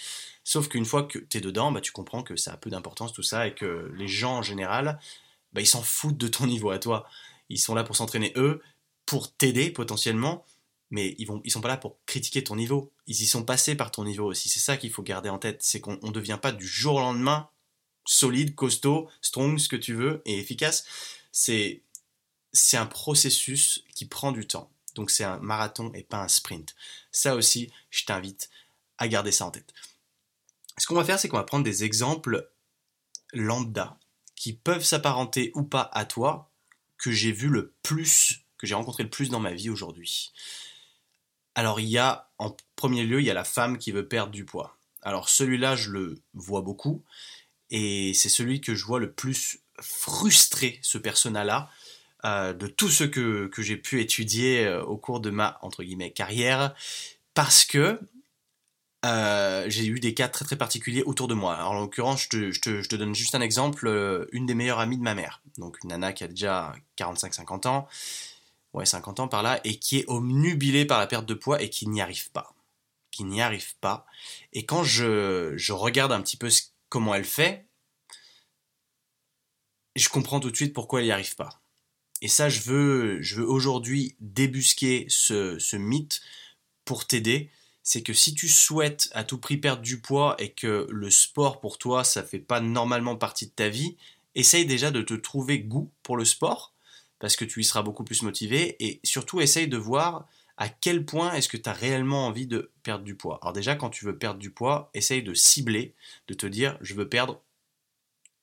Sauf 0.45 0.69
qu'une 0.69 0.85
fois 0.85 1.05
que 1.05 1.19
tu 1.19 1.39
es 1.39 1.41
dedans, 1.41 1.73
bah, 1.73 1.81
tu 1.81 1.93
comprends 1.93 2.23
que 2.23 2.37
ça 2.37 2.53
a 2.53 2.57
peu 2.57 2.71
d'importance 2.71 3.13
tout 3.13 3.23
ça 3.23 3.47
et 3.47 3.55
que 3.55 3.91
les 3.97 4.09
gens 4.09 4.39
en 4.39 4.43
général, 4.43 4.99
bah, 5.53 5.61
ils 5.61 5.67
s'en 5.67 5.83
foutent 5.83 6.19
de 6.19 6.29
ton 6.29 6.47
niveau 6.47 6.71
à 6.71 6.79
toi. 6.79 7.07
Ils 7.49 7.59
sont 7.59 7.75
là 7.75 7.85
pour 7.85 7.97
s'entraîner 7.97 8.33
eux, 8.37 8.63
pour 9.07 9.33
t'aider 9.33 9.71
potentiellement, 9.71 10.45
mais 10.91 11.15
ils 11.19 11.27
vont 11.27 11.41
ils 11.45 11.51
sont 11.51 11.61
pas 11.61 11.69
là 11.69 11.77
pour 11.77 11.99
critiquer 12.07 12.45
ton 12.45 12.57
niveau. 12.57 12.93
Ils 13.07 13.23
y 13.23 13.27
sont 13.27 13.45
passés 13.45 13.75
par 13.75 13.91
ton 13.91 14.05
niveau 14.05 14.27
aussi. 14.27 14.49
C'est 14.49 14.61
ça 14.61 14.77
qu'il 14.77 14.91
faut 14.91 15.03
garder 15.03 15.29
en 15.29 15.39
tête, 15.39 15.63
c'est 15.63 15.81
qu'on 15.81 15.99
ne 16.03 16.13
devient 16.13 16.39
pas 16.41 16.53
du 16.53 16.67
jour 16.67 16.97
au 16.97 17.01
lendemain 17.01 17.49
solide, 18.05 18.55
costaud, 18.55 19.09
strong, 19.21 19.59
ce 19.59 19.69
que 19.69 19.77
tu 19.77 19.95
veux, 19.95 20.23
et 20.25 20.39
efficace. 20.39 20.85
C'est 21.33 21.83
c'est 22.53 22.77
un 22.77 22.87
processus 22.87 23.85
qui 23.95 24.07
prend 24.07 24.33
du 24.33 24.47
temps. 24.47 24.72
Donc 24.95 25.11
c'est 25.11 25.25
un 25.25 25.39
marathon 25.39 25.93
et 25.95 26.03
pas 26.03 26.23
un 26.23 26.29
sprint. 26.29 26.75
Ça 27.11 27.35
aussi, 27.35 27.73
je 27.91 28.05
t'invite 28.05 28.51
à 28.99 29.09
garder 29.09 29.33
ça 29.33 29.47
en 29.47 29.51
tête. 29.51 29.73
Ce 30.79 30.87
qu'on 30.87 30.95
va 30.95 31.05
faire, 31.05 31.19
c'est 31.19 31.29
qu'on 31.29 31.37
va 31.37 31.45
prendre 31.45 31.65
des 31.65 31.85
exemples 31.85 32.51
lambda 33.33 33.99
qui 34.35 34.53
peuvent 34.53 34.85
s'apparenter 34.85 35.53
ou 35.55 35.63
pas 35.63 35.89
à 35.93 36.05
toi, 36.05 36.51
que 36.99 37.11
j'ai 37.11 37.33
vu 37.33 37.49
le 37.49 37.75
plus, 37.83 38.41
que 38.59 38.67
j'ai 38.67 38.75
rencontré 38.75 39.03
le 39.03 39.11
plus 39.11 39.31
dans 39.31 39.41
ma 39.41 39.53
vie 39.53 39.71
aujourd'hui. 39.71 40.33
Alors 41.55 41.81
il 41.81 41.89
y 41.89 41.99
a, 41.99 42.31
en 42.39 42.57
premier 42.77 43.05
lieu, 43.05 43.21
il 43.21 43.27
y 43.27 43.31
a 43.31 43.35
la 43.35 43.45
femme 43.45 43.79
qui 43.79 43.93
veut 43.93 44.09
perdre 44.09 44.33
du 44.33 44.45
poids. 44.45 44.77
Alors 45.03 45.29
celui-là, 45.29 45.77
je 45.77 45.91
le 45.91 46.21
vois 46.35 46.63
beaucoup, 46.63 47.05
et 47.71 48.15
c'est 48.15 48.29
celui 48.29 48.61
que 48.61 48.75
je 48.75 48.85
vois 48.85 49.01
le 49.01 49.13
plus 49.13 49.59
frustré, 49.81 50.79
ce 50.83 50.99
persona-là, 50.99 51.71
euh, 52.25 52.53
de 52.53 52.69
tout 52.69 52.89
ce 52.89 53.03
que, 53.05 53.49
que 53.49 53.63
j'ai 53.63 53.77
pu 53.77 54.01
étudier 54.01 54.65
euh, 54.65 54.85
au 54.85 54.97
cours 54.97 55.19
de 55.21 55.31
ma, 55.31 55.59
entre 55.63 55.83
guillemets, 55.83 56.13
carrière, 56.13 56.73
parce 57.35 57.65
que 57.65 58.01
euh, 59.05 59.65
j'ai 59.69 59.87
eu 59.87 59.99
des 59.99 60.15
cas 60.15 60.29
très 60.29 60.45
très 60.45 60.57
particuliers 60.57 61.03
autour 61.03 61.27
de 61.27 61.35
moi. 61.35 61.55
Alors, 61.55 61.73
en 61.73 61.81
l'occurrence, 61.81 62.23
je 62.23 62.29
te, 62.29 62.51
je, 62.53 62.61
te, 62.61 62.83
je 62.83 62.89
te, 62.89 62.95
donne 62.95 63.15
juste 63.15 63.35
un 63.35 63.41
exemple, 63.41 64.29
une 64.33 64.47
des 64.47 64.55
meilleures 64.55 64.79
amies 64.79 64.99
de 64.99 65.03
ma 65.03 65.17
mère, 65.17 65.43
donc 65.59 65.83
une 65.83 65.91
nana 65.91 66.13
qui 66.13 66.23
a 66.23 66.29
déjà 66.29 66.73
45-50 66.97 67.67
ans, 67.67 67.89
ouais 68.73 68.87
50 68.87 69.19
ans 69.21 69.29
par 69.29 69.43
là, 69.43 69.61
et 69.65 69.79
qui 69.79 69.99
est 69.99 70.05
omnubilée 70.09 70.85
par 70.85 71.01
la 71.01 71.09
perte 71.09 71.27
de 71.27 71.35
poids 71.35 71.61
et 71.61 71.71
qui 71.71 71.89
n'y 71.89 72.01
arrive 72.01 72.31
pas. 72.31 72.55
Qui 73.11 73.25
n'y 73.25 73.43
arrive 73.43 73.77
pas. 73.81 74.07
Et 74.53 74.65
quand 74.65 74.85
je, 74.85 75.55
je 75.57 75.73
regarde 75.73 76.13
un 76.13 76.23
petit 76.23 76.37
peu 76.37 76.49
comment 76.89 77.15
elle 77.15 77.25
fait, 77.25 77.67
je 79.97 80.09
comprends 80.09 80.41
tout 80.41 80.51
de 80.51 80.57
suite 80.57 80.73
pourquoi 80.73 81.01
elle 81.01 81.07
n'y 81.07 81.13
arrive 81.13 81.35
pas. 81.37 81.62
Et 82.23 82.29
ça, 82.29 82.49
je 82.49 82.61
veux, 82.61 83.21
aujourd'hui 83.45 84.15
débusquer 84.21 85.07
ce, 85.09 85.77
mythe 85.77 86.23
pour 86.85 87.05
t'aider. 87.05 87.51
C'est 87.83 88.03
que 88.03 88.13
si 88.13 88.33
tu 88.33 88.49
souhaites 88.49 89.11
à 89.13 89.25
tout 89.25 89.39
prix 89.39 89.57
perdre 89.57 89.83
du 89.83 90.01
poids 90.01 90.37
et 90.39 90.53
que 90.53 90.87
le 90.89 91.11
sport 91.11 91.61
pour 91.61 91.79
toi, 91.79 92.05
ça 92.05 92.23
fait 92.23 92.39
pas 92.39 92.61
normalement 92.61 93.17
partie 93.17 93.47
de 93.47 93.51
ta 93.51 93.69
vie, 93.69 93.97
essaye 94.37 94.67
déjà 94.67 94.93
de 94.93 95.03
te 95.03 95.15
trouver 95.15 95.59
goût 95.59 95.91
pour 96.05 96.17
le 96.17 96.25
sport 96.25 96.73
parce 97.19 97.35
que 97.35 97.45
tu 97.45 97.61
y 97.61 97.65
seras 97.65 97.83
beaucoup 97.83 98.05
plus 98.05 98.23
motivé 98.23 98.77
et 98.79 99.01
surtout 99.03 99.41
essaye 99.41 99.67
de 99.67 99.77
voir 99.77 100.29
à 100.57 100.69
quel 100.69 101.05
point 101.05 101.33
est-ce 101.33 101.49
que 101.49 101.57
tu 101.57 101.69
as 101.69 101.73
réellement 101.73 102.29
envie 102.29 102.47
de 102.47 102.71
perdre 102.85 103.05
du 103.05 103.17
poids. 103.17 103.41
Alors 103.43 103.53
déjà, 103.53 103.75
quand 103.75 103.91
tu 103.91 104.05
veux 104.05 104.17
perdre 104.17 104.39
du 104.39 104.51
poids, 104.51 104.91
essaye 104.95 105.25
de 105.25 105.35
cibler, 105.35 105.97
de 106.29 106.35
te 106.35 106.47
dire, 106.47 106.79
je 106.83 106.95
veux 106.95 107.09
perdre 107.09 107.43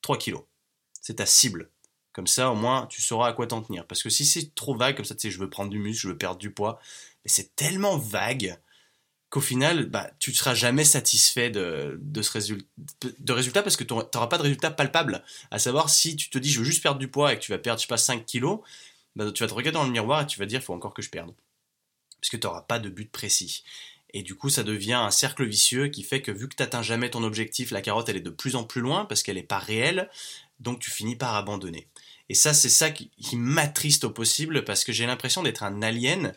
3 0.02 0.18
kilos. 0.18 0.44
C'est 1.02 1.16
ta 1.16 1.26
cible. 1.26 1.70
Comme 2.14 2.28
ça, 2.28 2.52
au 2.52 2.56
moins, 2.56 2.88
tu 2.88 3.02
sauras 3.02 3.30
à 3.30 3.34
quoi 3.34 3.48
t'en 3.48 3.62
tenir. 3.62 3.86
Parce 3.86 4.04
que 4.04 4.10
si 4.10 4.26
c'est 4.26 4.56
trop 4.56 4.76
vague, 4.76 4.96
comme 4.96 5.06
ça, 5.06 5.16
tu 5.16 5.22
sais, 5.22 5.32
je 5.32 5.40
veux 5.40 5.50
prendre 5.50 5.70
du 5.70 5.80
muscle, 5.80 6.02
je 6.02 6.08
veux 6.10 6.18
perdre 6.18 6.40
du 6.40 6.52
poids, 6.52 6.80
mais 7.24 7.30
c'est 7.30 7.56
tellement 7.56 7.98
vague 7.98 8.60
qu'au 9.30 9.42
final, 9.42 9.86
bah, 9.86 10.10
tu 10.20 10.32
ne 10.32 10.36
seras 10.36 10.56
jamais 10.56 10.84
satisfait 10.84 11.52
de, 11.52 12.00
ce 12.22 12.32
résultat, 12.32 13.62
parce 13.62 13.78
que 13.78 13.84
tu 13.84 13.94
n'auras 13.94 14.28
pas 14.28 14.38
de 14.38 14.44
résultat 14.44 14.72
palpable. 14.72 15.24
À 15.52 15.60
savoir, 15.60 15.90
si 15.90 16.16
tu 16.16 16.30
te 16.30 16.40
dis, 16.40 16.50
je 16.50 16.60
veux 16.60 16.66
juste 16.66 16.82
perdre 16.82 17.00
du 17.00 17.08
poids 17.08 17.32
et 17.32 17.38
que 17.38 17.44
tu 17.44 17.52
vas 17.52 17.60
perdre, 17.60 17.80
je 17.80 17.86
sais 17.86 17.90
pas, 17.90 17.98
5 17.98 18.26
kilos, 18.26 18.62
bah, 19.16 19.32
tu 19.32 19.44
vas 19.44 19.50
te 19.50 19.54
regarder 19.54 19.78
dans 19.78 19.84
le 19.84 19.92
miroir 19.92 20.22
et 20.22 20.26
tu 20.26 20.40
vas 20.40 20.46
dire, 20.46 20.62
il 20.62 20.64
faut 20.64 20.74
encore 20.74 20.94
que 20.94 21.04
je 21.04 21.10
perde. 21.10 21.34
Parce 22.20 22.30
que 22.30 22.38
tu 22.38 22.48
n'auras 22.48 22.64
pas 22.64 22.80
de 22.80 22.90
but 22.90 23.12
précis. 23.12 23.64
Et 24.14 24.24
du 24.24 24.36
coup, 24.36 24.50
ça 24.50 24.64
devient 24.64 24.94
un 24.94 25.12
cercle 25.12 25.46
vicieux 25.46 25.88
qui 25.88 26.04
fait 26.04 26.22
que 26.22 26.32
vu 26.32 26.50
que 26.50 26.56
tu 26.56 26.64
n'atteins 26.64 26.82
jamais 26.82 27.12
ton 27.12 27.24
objectif, 27.24 27.70
la 27.72 27.82
carotte, 27.82 28.10
elle 28.10 28.18
est 28.18 28.22
de 28.22 28.32
plus 28.32 28.56
en 28.56 28.64
plus 28.64 28.82
loin 28.82 29.06
parce 29.06 29.22
qu'elle 29.22 29.36
n'est 29.36 29.44
pas 29.44 29.60
réelle, 29.60 30.10
donc 30.60 30.80
tu 30.80 30.90
finis 30.90 31.16
par 31.16 31.36
abandonner. 31.36 31.88
Et 32.30 32.36
ça, 32.36 32.54
c'est 32.54 32.70
ça 32.70 32.92
qui, 32.92 33.10
m'attriste 33.34 34.04
au 34.04 34.12
possible 34.12 34.64
parce 34.64 34.84
que 34.84 34.94
j'ai 34.94 35.08
l'impression 35.08 35.42
d'être 35.42 35.64
un 35.64 35.82
alien 35.82 36.34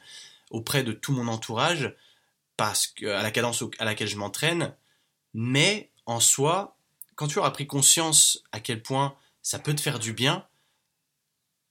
auprès 0.51 0.83
de 0.83 0.93
tout 0.93 1.13
mon 1.13 1.29
entourage 1.29 1.95
parce 2.57 2.87
que, 2.87 3.07
à 3.07 3.23
la 3.23 3.31
cadence 3.31 3.63
à 3.79 3.85
laquelle 3.85 4.09
je 4.09 4.17
m'entraîne. 4.17 4.75
Mais 5.35 5.91
en 6.07 6.19
soi, 6.19 6.77
quand 7.15 7.29
tu 7.29 7.39
auras 7.39 7.51
pris 7.51 7.67
conscience 7.67 8.43
à 8.53 8.61
quel 8.61 8.83
point 8.83 9.17
ça 9.43 9.59
peut 9.59 9.75
te 9.75 9.81
faire 9.81 9.99
du 9.99 10.13
bien, 10.13 10.47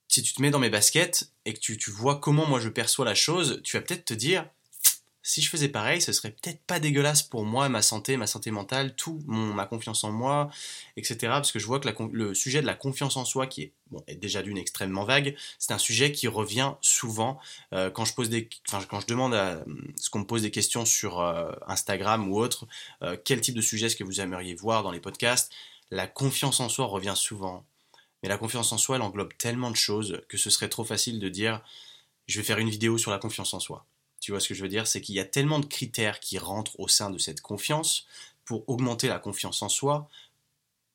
si 0.07 0.21
tu 0.21 0.33
te 0.33 0.41
mets 0.41 0.51
dans 0.51 0.59
mes 0.59 0.69
baskets 0.69 1.31
et 1.45 1.53
que 1.53 1.59
tu, 1.59 1.77
tu 1.77 1.89
vois 1.89 2.19
comment 2.19 2.45
moi 2.45 2.59
je 2.59 2.69
perçois 2.69 3.05
la 3.05 3.15
chose, 3.15 3.61
tu 3.63 3.77
vas 3.77 3.81
peut-être 3.81 4.05
te 4.05 4.13
dire 4.13 4.47
si 5.23 5.41
je 5.41 5.49
faisais 5.49 5.69
pareil, 5.69 6.01
ce 6.01 6.13
serait 6.13 6.31
peut-être 6.31 6.61
pas 6.65 6.79
dégueulasse 6.79 7.21
pour 7.21 7.45
moi, 7.45 7.69
ma 7.69 7.81
santé, 7.81 8.17
ma 8.17 8.27
santé 8.27 8.49
mentale, 8.49 8.95
tout, 8.95 9.21
ma 9.27 9.65
confiance 9.65 10.03
en 10.03 10.11
moi, 10.11 10.49
etc. 10.97 11.17
Parce 11.21 11.51
que 11.51 11.59
je 11.59 11.67
vois 11.67 11.79
que 11.79 11.89
le 12.11 12.33
sujet 12.33 12.61
de 12.61 12.65
la 12.65 12.73
confiance 12.73 13.17
en 13.17 13.25
soi, 13.25 13.45
qui 13.45 13.61
est, 14.07 14.15
déjà 14.15 14.41
d'une 14.41 14.57
extrêmement 14.57 15.03
vague, 15.03 15.35
c'est 15.59 15.73
un 15.73 15.77
sujet 15.77 16.11
qui 16.11 16.27
revient 16.27 16.73
souvent 16.81 17.39
euh, 17.73 17.89
quand 17.89 18.05
je 18.05 18.13
pose 18.13 18.29
des, 18.29 18.49
quand 18.69 18.99
je 18.99 19.05
demande 19.05 19.33
à 19.33 19.63
ce 19.95 20.09
qu'on 20.09 20.19
me 20.19 20.25
pose 20.25 20.41
des 20.41 20.51
questions 20.51 20.85
sur 20.85 21.19
euh, 21.19 21.51
Instagram 21.67 22.29
ou 22.31 22.39
autre, 22.39 22.67
euh, 23.03 23.17
quel 23.23 23.41
type 23.41 23.55
de 23.55 23.61
sujet 23.61 23.87
est-ce 23.87 23.95
que 23.95 24.03
vous 24.03 24.21
aimeriez 24.21 24.55
voir 24.55 24.81
dans 24.81 24.91
les 24.91 25.01
podcasts 25.01 25.51
La 25.91 26.07
confiance 26.07 26.59
en 26.61 26.69
soi 26.69 26.85
revient 26.85 27.15
souvent. 27.15 27.65
Mais 28.23 28.29
la 28.29 28.37
confiance 28.37 28.71
en 28.71 28.77
soi, 28.77 28.95
elle 28.95 29.01
englobe 29.01 29.35
tellement 29.37 29.71
de 29.71 29.75
choses 29.75 30.21
que 30.29 30.37
ce 30.37 30.49
serait 30.49 30.69
trop 30.69 30.83
facile 30.83 31.19
de 31.19 31.29
dire, 31.29 31.61
je 32.27 32.39
vais 32.39 32.45
faire 32.45 32.59
une 32.59 32.69
vidéo 32.69 32.97
sur 32.97 33.11
la 33.11 33.17
confiance 33.17 33.53
en 33.53 33.59
soi 33.59 33.85
tu 34.21 34.31
vois 34.31 34.39
ce 34.39 34.47
que 34.47 34.53
je 34.53 34.61
veux 34.61 34.69
dire? 34.69 34.87
C'est 34.87 35.01
qu'il 35.01 35.15
y 35.15 35.19
a 35.19 35.25
tellement 35.25 35.59
de 35.59 35.65
critères 35.65 36.19
qui 36.19 36.37
rentrent 36.37 36.79
au 36.79 36.87
sein 36.87 37.09
de 37.09 37.17
cette 37.17 37.41
confiance 37.41 38.05
pour 38.45 38.69
augmenter 38.69 39.07
la 39.07 39.19
confiance 39.19 39.61
en 39.61 39.69
soi, 39.69 40.07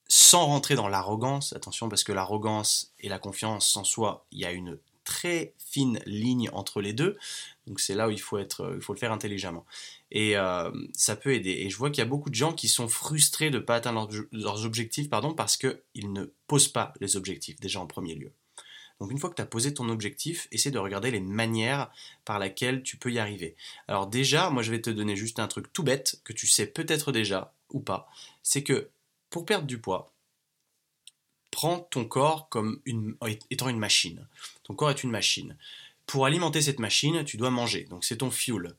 sans 0.09 0.47
rentrer 0.47 0.77
dans 0.77 0.89
l'arrogance. 0.89 1.53
Attention, 1.53 1.89
parce 1.89 2.05
que 2.05 2.13
l'arrogance 2.13 2.93
et 3.01 3.09
la 3.09 3.19
confiance 3.19 3.77
en 3.77 3.85
soi, 3.85 4.25
il 4.31 4.39
y 4.41 4.45
a 4.45 4.53
une 4.53 4.79
très 5.05 5.55
fine 5.59 6.01
ligne 6.07 6.51
entre 6.53 6.81
les 6.81 6.93
deux. 6.93 7.17
Donc 7.67 7.81
c'est 7.81 7.95
là 7.95 8.09
où 8.09 8.11
il 8.11 8.21
faut, 8.21 8.39
être, 8.39 8.73
il 8.77 8.81
faut 8.81 8.93
le 8.93 8.99
faire 8.99 9.13
intelligemment. 9.13 9.67
Et 10.11 10.37
euh, 10.37 10.71
ça 10.93 11.17
peut 11.17 11.35
aider. 11.35 11.51
Et 11.51 11.71
je 11.71 11.77
vois 11.77 11.91
qu'il 11.91 11.99
y 11.99 12.07
a 12.07 12.09
beaucoup 12.09 12.31
de 12.31 12.35
gens 12.35 12.53
qui 12.53 12.69
sont 12.69 12.89
frustrés 12.89 13.51
de 13.51 13.59
ne 13.59 13.63
pas 13.63 13.77
atteindre 13.77 14.09
leurs 14.33 14.65
objectifs 14.65 15.11
pardon, 15.11 15.35
parce 15.35 15.57
qu'ils 15.57 16.13
ne 16.13 16.27
posent 16.47 16.69
pas 16.69 16.93
les 17.01 17.17
objectifs, 17.17 17.59
déjà 17.61 17.81
en 17.81 17.87
premier 17.87 18.15
lieu. 18.15 18.33
Donc 19.01 19.11
une 19.11 19.19
fois 19.19 19.31
que 19.31 19.35
tu 19.35 19.43
as 19.43 19.47
posé 19.47 19.75
ton 19.75 19.89
objectif, 19.89 20.49
essaie 20.53 20.71
de 20.71 20.79
regarder 20.79 21.11
les 21.11 21.21
manières 21.21 21.91
par 22.25 22.39
lesquelles 22.39 22.83
tu 22.83 22.97
peux 22.97 23.13
y 23.13 23.19
arriver. 23.19 23.57
Alors 23.89 24.07
déjà, 24.07 24.51
moi 24.51 24.63
je 24.63 24.71
vais 24.71 24.81
te 24.81 24.91
donner 24.91 25.17
juste 25.17 25.39
un 25.39 25.49
truc 25.49 25.73
tout 25.73 25.83
bête 25.83 26.21
que 26.25 26.33
tu 26.33 26.47
sais 26.47 26.67
peut-être 26.67 27.13
déjà 27.13 27.53
ou 27.71 27.81
pas, 27.81 28.09
c'est 28.43 28.63
que 28.63 28.89
pour 29.29 29.45
perdre 29.45 29.67
du 29.67 29.79
poids, 29.79 30.13
prends 31.51 31.81
ton 31.81 32.05
corps 32.05 32.49
comme 32.49 32.81
une, 32.87 33.17
étant 33.51 33.69
une 33.69 33.79
machine. 33.79 34.27
Ton 34.63 34.75
corps 34.75 34.91
est 34.91 35.03
une 35.03 35.11
machine. 35.11 35.57
Pour 36.07 36.25
alimenter 36.25 36.63
cette 36.63 36.79
machine, 36.79 37.25
tu 37.25 37.37
dois 37.37 37.51
manger, 37.51 37.85
donc 37.85 38.05
c'est 38.05 38.19
ton 38.19 38.31
fuel. 38.31 38.75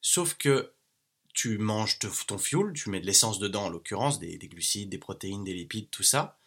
Sauf 0.00 0.34
que 0.34 0.72
tu 1.32 1.58
manges 1.58 1.98
ton 1.98 2.38
fuel, 2.38 2.72
tu 2.74 2.90
mets 2.90 3.00
de 3.00 3.06
l'essence 3.06 3.38
dedans 3.38 3.64
en 3.64 3.68
l'occurrence, 3.68 4.20
des 4.20 4.38
glucides, 4.38 4.88
des 4.88 4.98
protéines, 4.98 5.44
des 5.44 5.54
lipides, 5.54 5.90
tout 5.90 6.02
ça. 6.02 6.38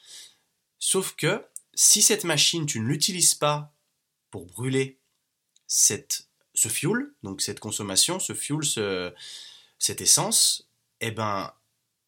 Sauf 0.79 1.15
que 1.15 1.43
si 1.77 2.01
cette 2.01 2.23
machine, 2.23 2.65
tu 2.65 2.79
ne 2.79 2.87
l'utilises 2.87 3.35
pas 3.35 3.71
pour 4.31 4.47
brûler 4.47 4.99
ce 5.67 6.67
fuel, 6.67 7.13
donc 7.21 7.39
cette 7.39 7.59
consommation, 7.59 8.19
ce 8.19 8.33
fuel, 8.33 9.13
cette 9.77 10.01
essence, 10.01 10.67
eh 11.01 11.11
ben, 11.11 11.53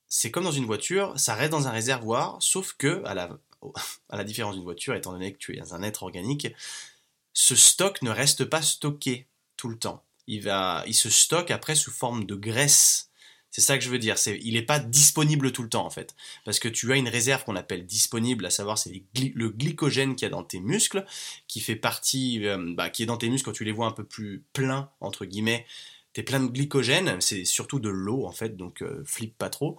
c'est 0.08 0.32
comme 0.32 0.44
dans 0.44 0.52
une 0.52 0.66
voiture, 0.66 1.18
ça 1.20 1.36
reste 1.36 1.52
dans 1.52 1.68
un 1.68 1.72
réservoir, 1.72 2.42
sauf 2.42 2.74
que, 2.74 3.04
à 3.06 3.14
la, 3.14 4.24
différence 4.24 4.56
d'une 4.56 4.64
voiture, 4.64 4.96
étant 4.96 5.12
donné 5.12 5.34
que 5.34 5.38
tu 5.38 5.56
es 5.56 5.72
un 5.72 5.84
être 5.84 6.02
organique, 6.02 6.48
ce 7.34 7.56
stock 7.56 8.02
ne 8.02 8.10
reste 8.10 8.46
pas 8.46 8.64
stocké 8.64 9.28
tout 9.56 9.70
le 9.70 9.78
temps. 9.78 10.04
Il, 10.26 10.52
il 10.88 10.96
se 10.96 11.12
stocke 11.12 11.52
après 11.52 11.76
sous 11.76 11.92
forme 11.92 12.26
de 12.26 12.36
graisse 12.36 13.09
c'est 13.52 13.62
ça 13.62 13.78
que 13.78 13.84
je 13.84 13.90
veux 13.90 14.00
dire. 14.00 14.18
C'est, 14.18 14.40
il 14.44 14.54
n'est 14.54 14.62
pas 14.62 14.80
disponible 14.80 15.52
tout 15.52 15.64
le 15.64 15.70
temps 15.70 15.86
en 15.86 15.90
fait, 15.90 16.16
parce 16.46 16.60
que 16.60 16.68
tu 16.68 16.92
as 16.92 16.96
une 16.96 17.10
réserve 17.10 17.44
qu'on 17.44 17.56
appelle 17.56 17.86
disponible, 17.86 18.46
à 18.46 18.50
savoir 18.50 18.78
c'est 18.78 18.92
le 19.16 19.50
glycogène 19.50 20.16
qu'il 20.16 20.26
y 20.26 20.28
a 20.28 20.30
dans 20.30 20.44
tes 20.44 20.60
muscles, 20.60 21.06
qui 21.48 21.60
fait 21.60 21.76
partie, 21.76 22.46
euh, 22.46 22.74
bah, 22.76 22.90
qui 22.90 23.04
est 23.04 23.08
dans 23.08 23.18
tes 23.18 23.30
muscles 23.30 23.46
quand 23.46 23.54
tu 23.54 23.66
les 23.66 23.72
vois 23.72 23.88
un 23.88 23.92
peu 23.92 24.04
plus 24.04 24.44
pleins 24.54 24.92
entre 25.02 25.26
guillemets. 25.26 25.66
T'es 26.14 26.24
plein 26.24 26.40
de 26.40 26.48
glycogène, 26.48 27.22
c'est 27.22 27.46
surtout 27.46 27.80
de 27.80 27.90
l'eau 27.90 28.26
en 28.26 28.32
fait, 28.32 28.58
donc 28.58 28.82
euh, 28.82 29.04
flippe 29.06 29.38
pas 29.38 29.50
trop 29.50 29.78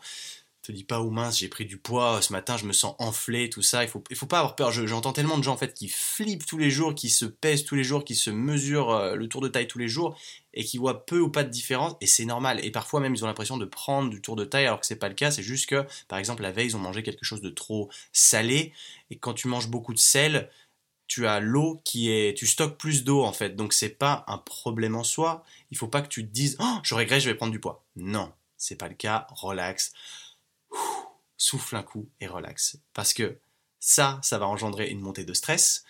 te 0.62 0.72
dis 0.72 0.84
pas, 0.84 1.00
oh 1.00 1.10
mince, 1.10 1.38
j'ai 1.38 1.48
pris 1.48 1.64
du 1.64 1.78
poids, 1.78 2.20
ce 2.20 2.32
matin 2.32 2.56
je 2.56 2.66
me 2.66 2.72
sens 2.72 2.94
enflé, 2.98 3.48
tout 3.48 3.62
ça. 3.62 3.82
Il 3.82 3.88
faut, 3.88 4.02
il 4.10 4.16
faut 4.16 4.26
pas 4.26 4.38
avoir 4.38 4.56
peur. 4.56 4.70
J'entends 4.72 5.12
tellement 5.12 5.38
de 5.38 5.42
gens 5.42 5.54
en 5.54 5.56
fait 5.56 5.72
qui 5.74 5.88
flippent 5.88 6.44
tous 6.44 6.58
les 6.58 6.70
jours, 6.70 6.94
qui 6.94 7.08
se 7.08 7.24
pèsent 7.24 7.64
tous 7.64 7.76
les 7.76 7.84
jours, 7.84 8.04
qui 8.04 8.14
se 8.14 8.30
mesurent 8.30 8.90
euh, 8.90 9.14
le 9.14 9.28
tour 9.28 9.40
de 9.40 9.48
taille 9.48 9.66
tous 9.68 9.78
les 9.78 9.88
jours 9.88 10.18
et 10.52 10.64
qui 10.64 10.78
voient 10.78 11.06
peu 11.06 11.20
ou 11.20 11.30
pas 11.30 11.44
de 11.44 11.50
différence. 11.50 11.96
Et 12.00 12.06
c'est 12.06 12.26
normal. 12.26 12.64
Et 12.64 12.70
parfois 12.70 13.00
même 13.00 13.14
ils 13.14 13.24
ont 13.24 13.26
l'impression 13.26 13.56
de 13.56 13.64
prendre 13.64 14.10
du 14.10 14.20
tour 14.20 14.36
de 14.36 14.44
taille 14.44 14.66
alors 14.66 14.80
que 14.80 14.86
c'est 14.86 14.96
pas 14.96 15.08
le 15.08 15.14
cas. 15.14 15.30
C'est 15.30 15.42
juste 15.42 15.68
que, 15.68 15.86
par 16.08 16.18
exemple, 16.18 16.42
la 16.42 16.52
veille 16.52 16.66
ils 16.66 16.76
ont 16.76 16.80
mangé 16.80 17.02
quelque 17.02 17.24
chose 17.24 17.40
de 17.40 17.50
trop 17.50 17.90
salé 18.12 18.72
et 19.10 19.16
quand 19.16 19.34
tu 19.34 19.48
manges 19.48 19.68
beaucoup 19.68 19.94
de 19.94 19.98
sel, 19.98 20.50
tu 21.06 21.26
as 21.26 21.40
l'eau 21.40 21.80
qui 21.84 22.10
est, 22.10 22.36
tu 22.36 22.46
stockes 22.46 22.76
plus 22.76 23.02
d'eau 23.02 23.24
en 23.24 23.32
fait. 23.32 23.56
Donc 23.56 23.72
c'est 23.72 23.88
pas 23.88 24.24
un 24.28 24.38
problème 24.38 24.94
en 24.94 25.04
soi. 25.04 25.42
Il 25.70 25.78
faut 25.78 25.88
pas 25.88 26.02
que 26.02 26.08
tu 26.08 26.26
te 26.26 26.32
dises, 26.32 26.56
oh, 26.60 26.78
je 26.82 26.94
regrette, 26.94 27.22
je 27.22 27.30
vais 27.30 27.34
prendre 27.34 27.52
du 27.52 27.60
poids. 27.60 27.82
Non, 27.96 28.30
c'est 28.58 28.76
pas 28.76 28.88
le 28.88 28.94
cas. 28.94 29.26
Relax 29.30 29.92
souffle 31.36 31.76
un 31.76 31.82
coup 31.82 32.08
et 32.20 32.26
relaxe. 32.26 32.78
Parce 32.92 33.14
que 33.14 33.38
ça, 33.78 34.20
ça 34.22 34.38
va 34.38 34.46
engendrer 34.46 34.88
une 34.88 35.00
montée 35.00 35.24
de 35.24 35.34
stress, 35.34 35.84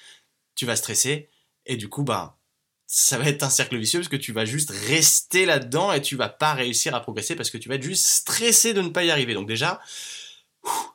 tu 0.54 0.66
vas 0.66 0.76
stresser, 0.76 1.28
et 1.66 1.76
du 1.76 1.88
coup, 1.88 2.02
bah, 2.02 2.38
ça 2.87 3.18
va 3.18 3.26
être 3.26 3.42
un 3.42 3.50
cercle 3.50 3.78
vicieux 3.78 4.00
parce 4.00 4.08
que 4.08 4.16
tu 4.16 4.32
vas 4.32 4.44
juste 4.44 4.70
rester 4.70 5.46
là-dedans 5.46 5.92
et 5.92 6.02
tu 6.02 6.16
vas 6.16 6.28
pas 6.28 6.54
réussir 6.54 6.94
à 6.94 7.00
progresser 7.00 7.37
parce 7.37 7.50
que 7.50 7.58
tu 7.58 7.68
vas 7.68 7.76
être 7.76 7.82
juste 7.82 8.06
stressé 8.06 8.75
de 8.75 8.80
ne 8.80 8.88
pas 8.88 9.04
y 9.04 9.10
arriver. 9.10 9.34
Donc 9.34 9.46
déjà, 9.46 9.80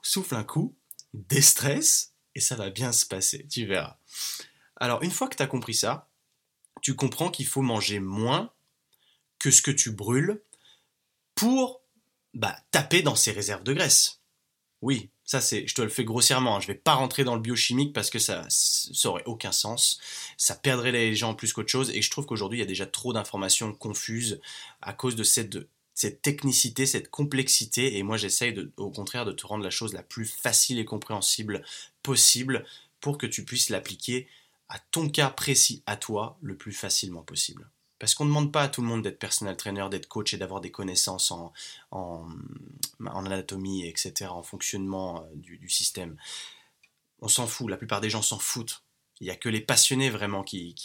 souffle 0.02 0.36
un 0.36 0.44
coup, 0.44 0.76
déstresse, 1.14 2.14
et 2.36 2.42
ça 2.42 2.56
va 2.56 2.70
bien 2.70 2.92
se 2.92 3.06
passer, 3.06 3.48
tu 3.48 3.66
verras. 3.66 3.98
Alors, 4.76 5.02
une 5.04 5.12
fois 5.12 5.30
que 5.30 5.38
tu 5.38 5.44
as 5.44 5.48
compris 5.48 5.74
ça, 5.74 6.10
tu 6.82 6.96
comprends 6.96 7.32
qu'il 7.32 7.48
faut 7.48 7.62
manger 7.62 8.00
moins 8.00 8.52
que 9.40 9.52
ce 9.52 9.62
que 9.62 9.72
tu 9.72 9.92
brûles 9.92 10.44
pour 11.34 11.82
bah, 12.36 12.56
taper 12.72 13.02
dans 13.02 13.16
ses 13.16 13.32
réserves 13.32 13.64
de 13.64 13.74
graisse. 13.74 14.22
Oui, 14.82 15.10
ça 15.24 15.42
c'est, 15.42 15.66
je 15.68 15.74
te 15.74 15.82
le 15.82 15.90
fais 15.90 16.04
grossièrement. 16.04 16.58
Hein. 16.58 16.60
Je 16.60 16.68
vais 16.68 16.76
pas 16.76 16.94
rentrer 16.94 17.24
dans 17.24 17.36
le 17.36 17.42
biochimique 17.42 17.94
parce 17.94 18.10
que 18.10 18.20
ça, 18.20 18.46
ça 18.50 19.10
aurait 19.10 19.24
aucun 19.26 19.52
sens. 19.52 20.00
Ça 20.38 20.56
perdrait 20.56 20.92
les 20.92 21.16
gens 21.16 21.34
plus 21.34 21.54
qu'autre 21.54 21.72
chose. 21.72 21.90
Et 21.92 22.02
je 22.02 22.12
trouve 22.12 22.26
qu'aujourd'hui 22.26 22.60
il 22.60 22.62
y 22.62 22.66
a 22.66 22.68
déjà 22.68 22.86
trop 22.86 23.14
d'informations 23.14 23.74
confuses 23.74 24.42
à 24.82 24.94
cause 24.94 25.16
de 25.16 25.24
cette, 25.24 25.58
cette 25.94 26.22
technicité, 26.22 26.86
cette 26.86 27.10
complexité. 27.10 27.98
Et 27.98 28.04
moi 28.04 28.18
j'essaye 28.18 28.70
au 28.78 28.92
contraire 28.92 29.26
de 29.26 29.32
te 29.32 29.48
rendre 29.48 29.64
la 29.64 29.72
chose 29.72 29.94
la 29.94 30.04
plus 30.04 30.26
facile 30.26 30.78
et 30.78 30.86
compréhensible 30.86 31.64
possible 32.04 32.66
pour 33.00 33.18
que 33.18 33.26
tu 33.26 33.46
puisses 33.46 33.70
l'appliquer 33.70 34.28
à 34.68 34.80
ton 34.92 35.10
cas 35.10 35.30
précis, 35.30 35.84
à 35.86 35.96
toi, 35.96 36.38
le 36.42 36.58
plus 36.58 36.74
facilement 36.74 37.24
possible. 37.24 37.70
Parce 38.00 38.14
qu'on 38.14 38.26
ne 38.26 38.30
demande 38.30 38.52
pas 38.52 38.64
à 38.64 38.68
tout 38.68 38.82
le 38.82 38.88
monde 38.88 39.04
d'être 39.04 39.20
personnel 39.20 39.56
trainer, 39.56 39.88
d'être 39.90 40.08
coach 40.08 40.34
et 40.34 40.38
d'avoir 40.38 40.60
des 40.60 40.72
connaissances 40.72 41.32
en, 41.32 41.54
en, 41.92 42.28
anatomie, 43.00 43.88
etc., 43.88 44.30
en 44.30 44.44
fonctionnement 44.44 45.24
euh, 45.24 45.36
du, 45.36 45.70
système. 45.70 46.18
On 47.20 47.30
s'en 47.30 47.48
fout, 47.48 47.70
la 47.70 47.78
plupart 47.78 48.02
des 48.02 48.10
gens 48.10 48.22
s'en 48.22 48.40
foutent. 48.40 48.84
Il 49.22 49.26
n'y 49.26 49.32
a 49.32 49.38
que 49.38 49.48
les 49.48 49.62
passionnés 49.62 50.10
vraiment 50.10 50.44
qui, 50.44 50.76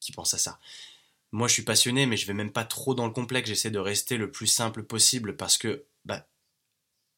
qui, 0.00 0.12
pensent 0.12 0.34
à 0.34 0.38
ça. 0.38 0.58
Moi, 1.30 1.46
je 1.46 1.52
suis 1.52 1.62
passionné, 1.62 2.06
mais 2.06 2.16
je 2.16 2.26
vais 2.26 2.34
même 2.34 2.50
pas 2.50 2.64
trop 2.64 2.94
dans 2.94 3.06
le 3.06 3.12
complexe. 3.12 3.48
J'essaie 3.48 3.70
de 3.70 3.78
rester 3.78 4.16
le 4.16 4.32
plus 4.32 4.48
simple 4.48 4.82
possible 4.82 5.36
parce 5.36 5.56
que 5.56 5.84
bah, 6.04 6.26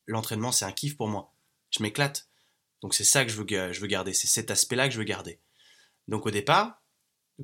l'entraînement, 0.06 0.52
c'est 0.52 0.66
un 0.66 0.72
kiff 0.72 0.98
pour 0.98 1.08
moi. 1.08 1.32
Je 1.70 1.82
m'éclate. 1.82 2.28
Donc 2.82 2.92
c'est 2.92 3.04
ça 3.04 3.24
que 3.24 3.30
je 3.30 3.40
veux, 3.40 3.72
je 3.72 3.80
veux 3.80 3.86
garder. 3.86 4.12
C'est 4.12 4.26
cet 4.26 4.50
aspect-là 4.50 4.88
que 4.88 4.92
je 4.92 4.98
veux 4.98 5.04
garder. 5.04 5.38
Donc 6.08 6.26
au 6.26 6.30
départ, 6.30 6.81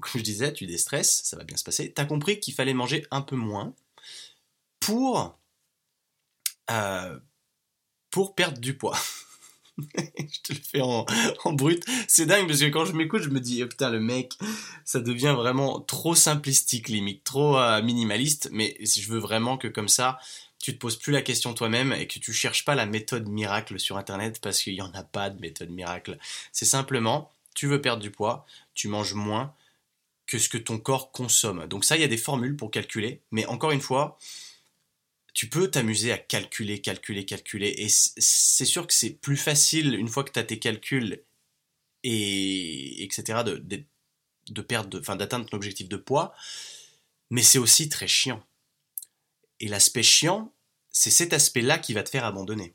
comme 0.00 0.18
je 0.18 0.24
disais, 0.24 0.52
tu 0.52 0.66
déstresses, 0.66 1.22
ça 1.24 1.36
va 1.36 1.44
bien 1.44 1.56
se 1.56 1.64
passer. 1.64 1.92
Tu 1.92 2.00
as 2.00 2.04
compris 2.04 2.40
qu'il 2.40 2.54
fallait 2.54 2.74
manger 2.74 3.06
un 3.10 3.22
peu 3.22 3.36
moins 3.36 3.74
pour, 4.80 5.38
euh, 6.70 7.18
pour 8.10 8.34
perdre 8.34 8.58
du 8.58 8.76
poids. 8.76 8.98
je 9.78 10.40
te 10.42 10.52
le 10.52 10.58
fais 10.58 10.80
en, 10.80 11.04
brut. 11.52 11.84
C'est 12.08 12.26
dingue 12.26 12.46
parce 12.46 12.60
que 12.60 12.66
quand 12.66 12.84
je 12.84 12.92
m'écoute, 12.92 13.22
je 13.22 13.28
me 13.28 13.40
dis, 13.40 13.62
oh, 13.62 13.68
putain, 13.68 13.90
le 13.90 14.00
mec, 14.00 14.36
ça 14.84 15.00
devient 15.00 15.34
vraiment 15.36 15.80
trop 15.80 16.14
simplistique, 16.14 16.88
limite, 16.88 17.24
trop 17.24 17.58
euh, 17.58 17.82
minimaliste. 17.82 18.48
Mais 18.52 18.76
je 18.84 19.08
veux 19.08 19.18
vraiment 19.18 19.56
que 19.56 19.68
comme 19.68 19.88
ça, 19.88 20.18
tu 20.58 20.74
te 20.74 20.78
poses 20.78 20.96
plus 20.96 21.12
la 21.12 21.22
question 21.22 21.54
toi-même 21.54 21.92
et 21.92 22.06
que 22.06 22.18
tu 22.18 22.32
cherches 22.32 22.64
pas 22.64 22.74
la 22.74 22.86
méthode 22.86 23.28
miracle 23.28 23.78
sur 23.78 23.96
Internet 23.96 24.40
parce 24.42 24.60
qu'il 24.60 24.74
n'y 24.74 24.82
en 24.82 24.92
a 24.94 25.04
pas 25.04 25.30
de 25.30 25.40
méthode 25.40 25.70
miracle. 25.70 26.18
C'est 26.52 26.64
simplement, 26.64 27.30
tu 27.54 27.66
veux 27.66 27.80
perdre 27.80 28.02
du 28.02 28.10
poids, 28.10 28.44
tu 28.74 28.88
manges 28.88 29.14
moins, 29.14 29.54
que 30.28 30.38
ce 30.38 30.48
que 30.50 30.58
ton 30.58 30.78
corps 30.78 31.10
consomme. 31.10 31.66
Donc 31.66 31.84
ça, 31.84 31.96
il 31.96 32.02
y 32.02 32.04
a 32.04 32.08
des 32.08 32.18
formules 32.18 32.54
pour 32.54 32.70
calculer, 32.70 33.22
mais 33.32 33.46
encore 33.46 33.72
une 33.72 33.80
fois, 33.80 34.18
tu 35.32 35.48
peux 35.48 35.70
t'amuser 35.70 36.12
à 36.12 36.18
calculer, 36.18 36.80
calculer, 36.82 37.24
calculer, 37.24 37.74
et 37.78 37.88
c'est 37.88 38.66
sûr 38.66 38.86
que 38.86 38.92
c'est 38.92 39.14
plus 39.14 39.38
facile 39.38 39.94
une 39.94 40.08
fois 40.08 40.24
que 40.24 40.30
tu 40.30 40.38
as 40.38 40.44
tes 40.44 40.58
calculs 40.58 41.24
et 42.04 43.02
etc. 43.02 43.42
de, 43.44 43.56
de, 44.50 44.62
perdre, 44.62 45.00
enfin 45.00 45.16
d'atteindre 45.16 45.46
ton 45.46 45.56
objectif 45.56 45.88
de 45.88 45.96
poids, 45.96 46.34
mais 47.30 47.42
c'est 47.42 47.58
aussi 47.58 47.88
très 47.88 48.06
chiant. 48.06 48.44
Et 49.60 49.68
l'aspect 49.68 50.02
chiant, 50.02 50.52
c'est 50.90 51.10
cet 51.10 51.32
aspect-là 51.32 51.78
qui 51.78 51.94
va 51.94 52.02
te 52.02 52.10
faire 52.10 52.26
abandonner. 52.26 52.74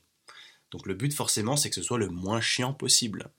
Donc 0.72 0.86
le 0.86 0.94
but 0.94 1.14
forcément, 1.14 1.56
c'est 1.56 1.68
que 1.68 1.76
ce 1.76 1.82
soit 1.82 1.98
le 1.98 2.08
moins 2.08 2.40
chiant 2.40 2.74
possible. 2.74 3.30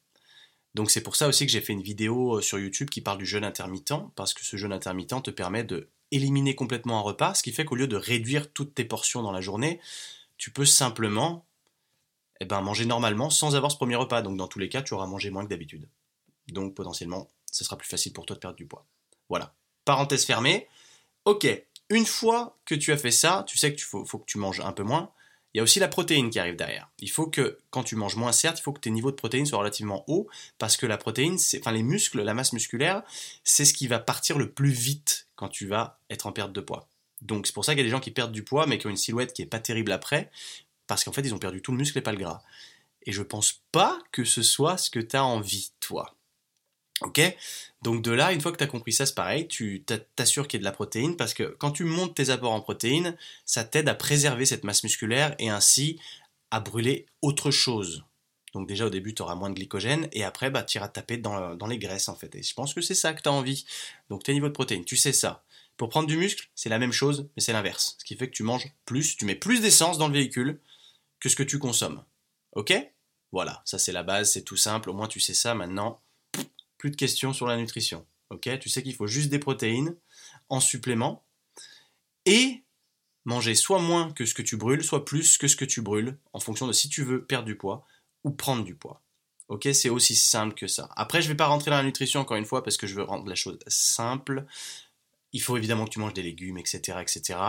Donc 0.76 0.92
c'est 0.92 1.02
pour 1.02 1.16
ça 1.16 1.30
aussi 1.30 1.46
que 1.46 1.52
j'ai 1.52 1.62
fait 1.62 1.72
une 1.72 1.82
vidéo 1.82 2.38
euh, 2.38 2.42
sur 2.42 2.60
YouTube 2.60 2.90
qui 2.90 3.00
parle 3.00 3.18
du 3.18 3.26
jeûne 3.26 3.46
intermittent, 3.46 3.94
parce 4.16 4.34
que 4.34 4.44
ce 4.44 4.58
jeûne 4.58 4.74
intermittent 4.74 5.24
te 5.24 5.32
permet 5.32 5.64
de 5.64 5.90
éliminer 6.12 6.54
complètement 6.54 7.00
un 7.00 7.02
repas, 7.02 7.34
ce 7.34 7.44
qui 7.44 7.54
fait 7.54 7.64
qu'au 7.64 7.76
lieu 7.76 7.88
de 7.88 7.96
réduire 7.96 8.52
toutes 8.52 8.76
tes 8.76 8.84
portions 8.84 9.24
dans 9.24 9.32
la 9.32 9.42
journée, 9.42 9.80
tu 10.38 10.52
peux 10.52 10.66
simplement 10.66 11.46
eh 12.42 12.46
ben, 12.46 12.60
manger 12.62 12.86
normalement 12.86 13.30
sans 13.30 13.56
avoir 13.56 13.72
ce 13.72 13.78
premier 13.78 13.96
repas. 13.96 14.22
Donc 14.22 14.36
dans 14.36 14.50
tous 14.50 14.60
les 14.60 14.68
cas, 14.68 14.82
tu 14.82 14.94
auras 14.94 15.08
mangé 15.08 15.30
moins 15.30 15.46
que 15.46 15.50
d'habitude. 15.50 15.88
Donc 16.50 16.76
potentiellement, 16.76 17.30
ce 17.50 17.64
sera 17.64 17.78
plus 17.78 17.88
facile 17.88 18.12
pour 18.12 18.26
toi 18.26 18.36
de 18.36 18.42
perdre 18.42 18.58
du 18.58 18.66
poids. 18.66 18.86
Voilà. 19.30 19.56
Parenthèse 19.86 20.26
fermée. 20.26 20.68
Ok, 21.24 21.48
une 21.90 22.06
fois 22.06 22.58
que 22.66 22.76
tu 22.76 22.92
as 22.92 22.98
fait 22.98 23.12
ça, 23.12 23.46
tu 23.48 23.58
sais 23.58 23.72
qu'il 23.72 23.84
faut, 23.84 24.06
faut 24.06 24.20
que 24.20 24.26
tu 24.26 24.38
manges 24.38 24.60
un 24.60 24.74
peu 24.74 24.84
moins. 24.84 25.12
Il 25.56 25.60
y 25.60 25.62
a 25.62 25.64
aussi 25.64 25.80
la 25.80 25.88
protéine 25.88 26.30
qui 26.30 26.38
arrive 26.38 26.58
derrière. 26.58 26.90
Il 27.00 27.10
faut 27.10 27.28
que, 27.28 27.60
quand 27.70 27.86
tu 27.86 27.96
manges 27.96 28.18
moins, 28.18 28.34
certes, 28.34 28.60
il 28.60 28.62
faut 28.62 28.74
que 28.74 28.82
tes 28.82 28.90
niveaux 28.90 29.12
de 29.12 29.16
protéines 29.16 29.46
soient 29.46 29.60
relativement 29.60 30.04
hauts, 30.08 30.28
parce 30.58 30.76
que 30.76 30.86
la 30.86 30.98
protéine, 30.98 31.38
c'est, 31.38 31.62
enfin 31.62 31.72
les 31.72 31.82
muscles, 31.82 32.22
la 32.24 32.34
masse 32.34 32.52
musculaire, 32.52 33.04
c'est 33.46 33.64
ce 33.64 33.74
qui 33.74 33.88
va 33.88 34.00
partir 34.00 34.38
le 34.38 34.52
plus 34.52 34.72
vite 34.72 35.30
quand 35.36 35.48
tu 35.48 35.66
vas 35.66 36.02
être 36.10 36.28
en 36.28 36.34
perte 36.34 36.52
de 36.52 36.60
poids. 36.60 36.90
Donc 37.22 37.48
c'est 37.48 37.54
pour 37.54 37.64
ça 37.64 37.72
qu'il 37.72 37.80
y 37.80 37.84
a 37.84 37.86
des 37.86 37.90
gens 37.90 38.02
qui 38.02 38.12
perdent 38.12 38.34
du 38.34 38.44
poids, 38.44 38.68
mais 38.68 38.78
qui 38.78 38.88
ont 38.88 38.90
une 38.90 38.98
silhouette 38.98 39.32
qui 39.32 39.44
est 39.44 39.46
pas 39.46 39.62
terrible 39.62 39.94
après, 39.94 40.30
parce 40.88 41.06
qu'en 41.06 41.14
fait 41.14 41.22
ils 41.22 41.34
ont 41.34 41.40
perdu 41.40 41.62
tout 41.62 41.72
le 41.72 41.78
muscle 41.78 41.98
et 41.98 42.02
pas 42.02 42.12
le 42.12 42.18
gras. 42.18 42.44
Et 43.04 43.14
je 43.14 43.22
pense 43.22 43.62
pas 43.72 43.98
que 44.12 44.26
ce 44.26 44.44
soit 44.44 44.78
ce 44.78 44.90
que 44.90 45.00
tu 45.00 45.16
as 45.16 45.24
envie, 45.24 45.72
toi. 45.80 46.18
Ok? 47.02 47.22
Donc 47.82 48.02
de 48.02 48.12
là, 48.12 48.32
une 48.32 48.42
fois 48.42 48.52
que 48.52 48.58
tu 48.58 48.64
as 48.64 48.68
compris 48.68 48.94
ça, 48.94 49.06
c'est 49.06 49.16
pareil, 49.16 49.48
tu 49.48 49.84
t'assures 50.16 50.48
qu'il 50.48 50.58
y 50.58 50.60
ait 50.60 50.62
de 50.62 50.66
la 50.66 50.72
protéine 50.72 51.18
parce 51.18 51.34
que 51.34 51.44
quand 51.60 51.72
tu 51.72 51.84
montes 51.84 52.16
tes 52.16 52.30
apports 52.30 52.54
en 52.54 52.62
protéines, 52.62 53.16
ça 53.46 53.64
t'aide 53.64 53.90
à 53.90 53.96
préserver 53.96 54.46
cette 54.46 54.64
masse 54.64 54.84
musculaire 54.84 55.36
et 55.38 55.50
ainsi 55.50 56.00
à 56.52 56.60
brûler 56.60 57.06
autre 57.22 57.52
chose. 57.52 58.06
Donc 58.54 58.68
déjà 58.68 58.86
au 58.86 58.90
début, 58.90 59.14
tu 59.14 59.22
auras 59.22 59.36
moins 59.36 59.50
de 59.50 59.56
glycogène 59.56 60.08
et 60.14 60.24
après, 60.24 60.50
bah, 60.50 60.64
tu 60.64 60.78
iras 60.78 60.88
taper 60.88 61.18
dans, 61.18 61.56
dans, 61.56 61.68
les 61.68 61.78
graisses 61.78 62.08
en 62.08 62.16
fait. 62.16 62.34
Et 62.36 62.44
je 62.44 62.54
pense 62.54 62.74
que 62.74 62.80
c'est 62.80 62.96
ça 62.96 63.14
que 63.14 63.22
tu 63.22 63.28
as 63.28 63.34
envie. 63.34 63.66
Donc 64.10 64.24
tes 64.24 64.34
niveaux 64.34 64.48
de 64.48 64.54
protéines, 64.54 64.86
tu 64.86 64.96
sais 64.96 65.12
ça. 65.12 65.44
Pour 65.76 65.90
prendre 65.90 66.08
du 66.08 66.16
muscle, 66.16 66.50
c'est 66.56 66.70
la 66.70 66.80
même 66.80 66.94
chose, 66.94 67.28
mais 67.36 67.42
c'est 67.42 67.52
l'inverse. 67.52 67.98
Ce 68.00 68.06
qui 68.06 68.16
fait 68.16 68.30
que 68.30 68.36
tu 68.36 68.44
manges 68.44 68.72
plus, 68.86 69.18
tu 69.18 69.26
mets 69.26 69.36
plus 69.36 69.60
d'essence 69.60 69.98
dans 69.98 70.08
le 70.08 70.14
véhicule 70.14 70.62
que 71.20 71.28
ce 71.28 71.36
que 71.36 71.44
tu 71.44 71.60
consommes. 71.60 72.04
Ok? 72.54 72.74
Voilà, 73.34 73.62
ça 73.66 73.78
c'est 73.78 73.92
la 73.92 74.04
base, 74.04 74.32
c'est 74.32 74.44
tout 74.44 74.56
simple. 74.56 74.90
Au 74.90 74.94
moins 74.94 75.10
tu 75.10 75.20
sais 75.20 75.34
ça 75.34 75.54
maintenant 75.54 76.02
plus 76.86 76.92
de 76.92 76.98
questions 76.98 77.34
sur 77.34 77.48
la 77.48 77.58
nutrition. 77.58 78.06
Ok, 78.30 78.48
tu 78.60 78.70
sais 78.70 78.84
qu'il 78.84 78.94
faut 78.94 79.08
juste 79.08 79.32
des 79.32 79.40
protéines 79.40 79.96
en 80.50 80.60
supplément 80.60 81.26
et 82.28 82.64
manger 83.24 83.56
soit 83.56 83.80
moins 83.80 84.12
que 84.12 84.24
ce 84.28 84.36
que 84.36 84.44
tu 84.44 84.56
brûles, 84.56 84.84
soit 84.84 85.04
plus 85.04 85.40
que 85.40 85.48
ce 85.48 85.56
que 85.56 85.66
tu 85.66 85.82
brûles, 85.82 86.20
en 86.32 86.40
fonction 86.40 86.68
de 86.68 86.74
si 86.74 86.88
tu 86.88 87.02
veux 87.02 87.26
perdre 87.26 87.48
du 87.48 87.58
poids 87.58 87.88
ou 88.24 88.30
prendre 88.30 88.64
du 88.64 88.76
poids. 88.76 89.02
Ok, 89.48 89.68
c'est 89.74 89.90
aussi 89.90 90.16
simple 90.16 90.54
que 90.54 90.68
ça. 90.68 90.88
Après, 90.96 91.24
je 91.24 91.28
ne 91.28 91.34
vais 91.34 91.38
pas 91.38 91.48
rentrer 91.48 91.72
dans 91.72 91.78
la 91.78 91.84
nutrition 91.84 92.20
encore 92.20 92.38
une 92.38 92.46
fois 92.46 92.64
parce 92.64 92.78
que 92.78 92.86
je 92.86 92.94
veux 92.94 93.04
rendre 93.04 93.28
la 93.28 93.34
chose 93.34 93.58
simple 93.66 94.46
il 95.34 95.42
faut 95.42 95.58
évidemment 95.58 95.86
que 95.86 95.90
tu 95.90 96.00
manges 96.00 96.14
des 96.14 96.24
légumes, 96.24 96.58
etc., 96.58 97.00
etc. 97.02 97.40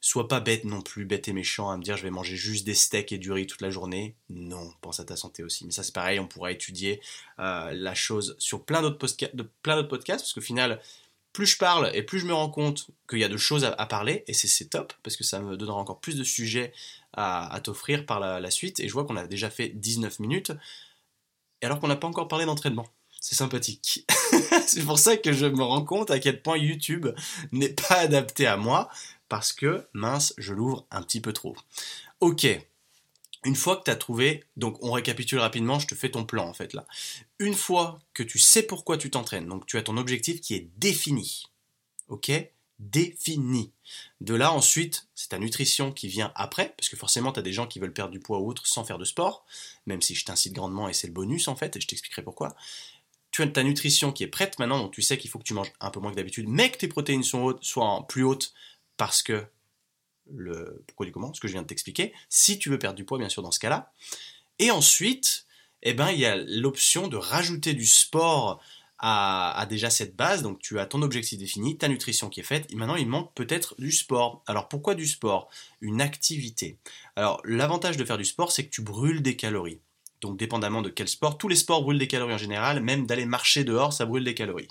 Sois 0.00 0.28
pas 0.28 0.40
bête 0.40 0.64
non 0.64 0.82
plus, 0.82 1.04
bête 1.04 1.28
et 1.28 1.32
méchant 1.32 1.70
à 1.70 1.76
me 1.76 1.82
dire 1.82 1.96
je 1.96 2.02
vais 2.02 2.10
manger 2.10 2.36
juste 2.36 2.66
des 2.66 2.74
steaks 2.74 3.12
et 3.12 3.18
du 3.18 3.30
riz 3.32 3.46
toute 3.46 3.60
la 3.60 3.70
journée. 3.70 4.16
Non, 4.30 4.72
pense 4.80 5.00
à 5.00 5.04
ta 5.04 5.16
santé 5.16 5.42
aussi. 5.42 5.64
Mais 5.64 5.72
ça 5.72 5.82
c'est 5.82 5.94
pareil, 5.94 6.18
on 6.18 6.26
pourra 6.26 6.52
étudier 6.52 7.00
euh, 7.38 7.72
la 7.72 7.94
chose 7.94 8.36
sur 8.38 8.64
plein 8.64 8.82
d'autres 8.82 8.98
podcasts, 8.98 10.24
parce 10.24 10.32
qu'au 10.32 10.40
final, 10.40 10.80
plus 11.32 11.46
je 11.46 11.58
parle 11.58 11.90
et 11.94 12.02
plus 12.02 12.18
je 12.18 12.26
me 12.26 12.34
rends 12.34 12.50
compte 12.50 12.88
qu'il 13.08 13.18
y 13.18 13.24
a 13.24 13.28
de 13.28 13.36
choses 13.36 13.64
à, 13.64 13.86
parler, 13.86 14.24
et 14.26 14.32
c'est 14.32 14.68
top, 14.70 14.92
parce 15.02 15.16
que 15.16 15.24
ça 15.24 15.40
me 15.40 15.56
donnera 15.56 15.78
encore 15.78 16.00
plus 16.00 16.16
de 16.16 16.24
sujets 16.24 16.72
à, 17.12 17.60
t'offrir 17.62 18.06
par 18.06 18.20
la, 18.20 18.40
la 18.40 18.50
suite. 18.50 18.80
Et 18.80 18.88
je 18.88 18.92
vois 18.92 19.04
qu'on 19.04 19.16
a 19.16 19.26
déjà 19.26 19.50
fait 19.50 19.68
19 19.68 20.18
minutes, 20.20 20.52
et 21.62 21.66
alors 21.66 21.80
qu'on 21.80 21.88
n'a 21.88 21.96
pas 21.96 22.08
encore 22.08 22.28
parlé 22.28 22.44
d'entraînement 22.44 22.86
c'est 23.26 23.34
sympathique. 23.34 24.06
c'est 24.66 24.84
pour 24.84 24.98
ça 24.98 25.16
que 25.16 25.32
je 25.32 25.46
me 25.46 25.62
rends 25.62 25.84
compte 25.84 26.10
à 26.10 26.18
quel 26.18 26.42
point 26.42 26.56
YouTube 26.56 27.08
n'est 27.52 27.74
pas 27.74 27.96
adapté 27.96 28.46
à 28.46 28.56
moi, 28.56 28.90
parce 29.28 29.52
que, 29.52 29.86
mince, 29.92 30.34
je 30.38 30.54
l'ouvre 30.54 30.86
un 30.90 31.02
petit 31.02 31.20
peu 31.20 31.32
trop. 31.32 31.56
Ok, 32.20 32.46
une 33.46 33.54
fois 33.54 33.76
que 33.76 33.84
tu 33.84 33.90
as 33.90 33.96
trouvé, 33.96 34.42
donc 34.56 34.76
on 34.82 34.90
récapitule 34.90 35.38
rapidement, 35.38 35.78
je 35.78 35.86
te 35.86 35.94
fais 35.94 36.10
ton 36.10 36.24
plan 36.24 36.48
en 36.48 36.52
fait 36.52 36.72
là. 36.72 36.84
Une 37.38 37.54
fois 37.54 38.00
que 38.12 38.22
tu 38.24 38.38
sais 38.38 38.64
pourquoi 38.64 38.98
tu 38.98 39.08
t'entraînes, 39.08 39.46
donc 39.46 39.66
tu 39.66 39.78
as 39.78 39.82
ton 39.82 39.96
objectif 39.96 40.40
qui 40.40 40.54
est 40.54 40.68
défini, 40.78 41.44
ok? 42.08 42.32
Défini. 42.80 43.72
De 44.20 44.34
là 44.34 44.52
ensuite, 44.52 45.06
c'est 45.14 45.28
ta 45.28 45.38
nutrition 45.38 45.92
qui 45.92 46.08
vient 46.08 46.32
après, 46.34 46.74
parce 46.76 46.88
que 46.88 46.96
forcément 46.96 47.30
tu 47.30 47.38
as 47.38 47.42
des 47.42 47.52
gens 47.52 47.68
qui 47.68 47.78
veulent 47.78 47.92
perdre 47.92 48.10
du 48.10 48.18
poids 48.18 48.40
ou 48.40 48.50
autre 48.50 48.66
sans 48.66 48.84
faire 48.84 48.98
de 48.98 49.04
sport, 49.04 49.46
même 49.86 50.02
si 50.02 50.16
je 50.16 50.24
t'incite 50.24 50.52
grandement 50.52 50.88
et 50.88 50.92
c'est 50.92 51.06
le 51.06 51.12
bonus 51.12 51.46
en 51.46 51.54
fait, 51.54 51.76
et 51.76 51.80
je 51.80 51.86
t'expliquerai 51.86 52.22
pourquoi 52.22 52.56
tu 53.36 53.42
as 53.42 53.46
ta 53.48 53.62
nutrition 53.62 54.12
qui 54.12 54.24
est 54.24 54.28
prête 54.28 54.58
maintenant, 54.58 54.78
donc 54.78 54.92
tu 54.92 55.02
sais 55.02 55.18
qu'il 55.18 55.30
faut 55.30 55.38
que 55.38 55.44
tu 55.44 55.52
manges 55.52 55.72
un 55.80 55.90
peu 55.90 56.00
moins 56.00 56.10
que 56.10 56.16
d'habitude, 56.16 56.48
mais 56.48 56.70
que 56.70 56.78
tes 56.78 56.88
protéines 56.88 57.22
soient 57.22 58.06
plus 58.08 58.24
hautes 58.24 58.54
parce 58.96 59.22
que 59.22 59.44
le 60.32 60.82
pourquoi 60.86 61.06
du 61.06 61.12
comment, 61.12 61.32
ce 61.34 61.40
que 61.40 61.48
je 61.48 61.52
viens 61.52 61.62
de 61.62 61.66
t'expliquer, 61.66 62.14
si 62.30 62.58
tu 62.58 62.70
veux 62.70 62.78
perdre 62.78 62.96
du 62.96 63.04
poids 63.04 63.18
bien 63.18 63.28
sûr 63.28 63.42
dans 63.42 63.50
ce 63.50 63.60
cas-là. 63.60 63.92
Et 64.58 64.70
ensuite, 64.70 65.46
eh 65.82 65.92
ben 65.92 66.10
il 66.10 66.18
y 66.18 66.24
a 66.24 66.36
l'option 66.36 67.08
de 67.08 67.16
rajouter 67.16 67.74
du 67.74 67.86
sport 67.86 68.60
à, 68.98 69.66
déjà 69.68 69.90
cette 69.90 70.16
base, 70.16 70.42
donc 70.42 70.58
tu 70.58 70.80
as 70.80 70.86
ton 70.86 71.02
objectif 71.02 71.38
défini, 71.38 71.76
ta 71.76 71.88
nutrition 71.88 72.30
qui 72.30 72.40
est 72.40 72.44
faite, 72.44 72.66
et 72.70 72.76
maintenant 72.76 72.96
il 72.96 73.06
manque 73.06 73.34
peut-être 73.34 73.74
du 73.78 73.92
sport. 73.92 74.42
Alors 74.46 74.68
pourquoi 74.68 74.94
du 74.94 75.06
sport? 75.06 75.50
Une 75.82 76.00
activité. 76.00 76.78
Alors 77.14 77.42
l'avantage 77.44 77.98
de 77.98 78.04
faire 78.06 78.16
du 78.16 78.24
sport, 78.24 78.50
c'est 78.50 78.64
que 78.64 78.70
tu 78.70 78.80
brûles 78.80 79.20
des 79.20 79.36
calories. 79.36 79.80
Donc 80.20 80.38
dépendamment 80.38 80.82
de 80.82 80.88
quel 80.88 81.08
sport, 81.08 81.38
tous 81.38 81.48
les 81.48 81.56
sports 81.56 81.82
brûlent 81.82 81.98
des 81.98 82.08
calories 82.08 82.34
en 82.34 82.38
général, 82.38 82.82
même 82.82 83.06
d'aller 83.06 83.26
marcher 83.26 83.64
dehors, 83.64 83.92
ça 83.92 84.06
brûle 84.06 84.24
des 84.24 84.34
calories. 84.34 84.68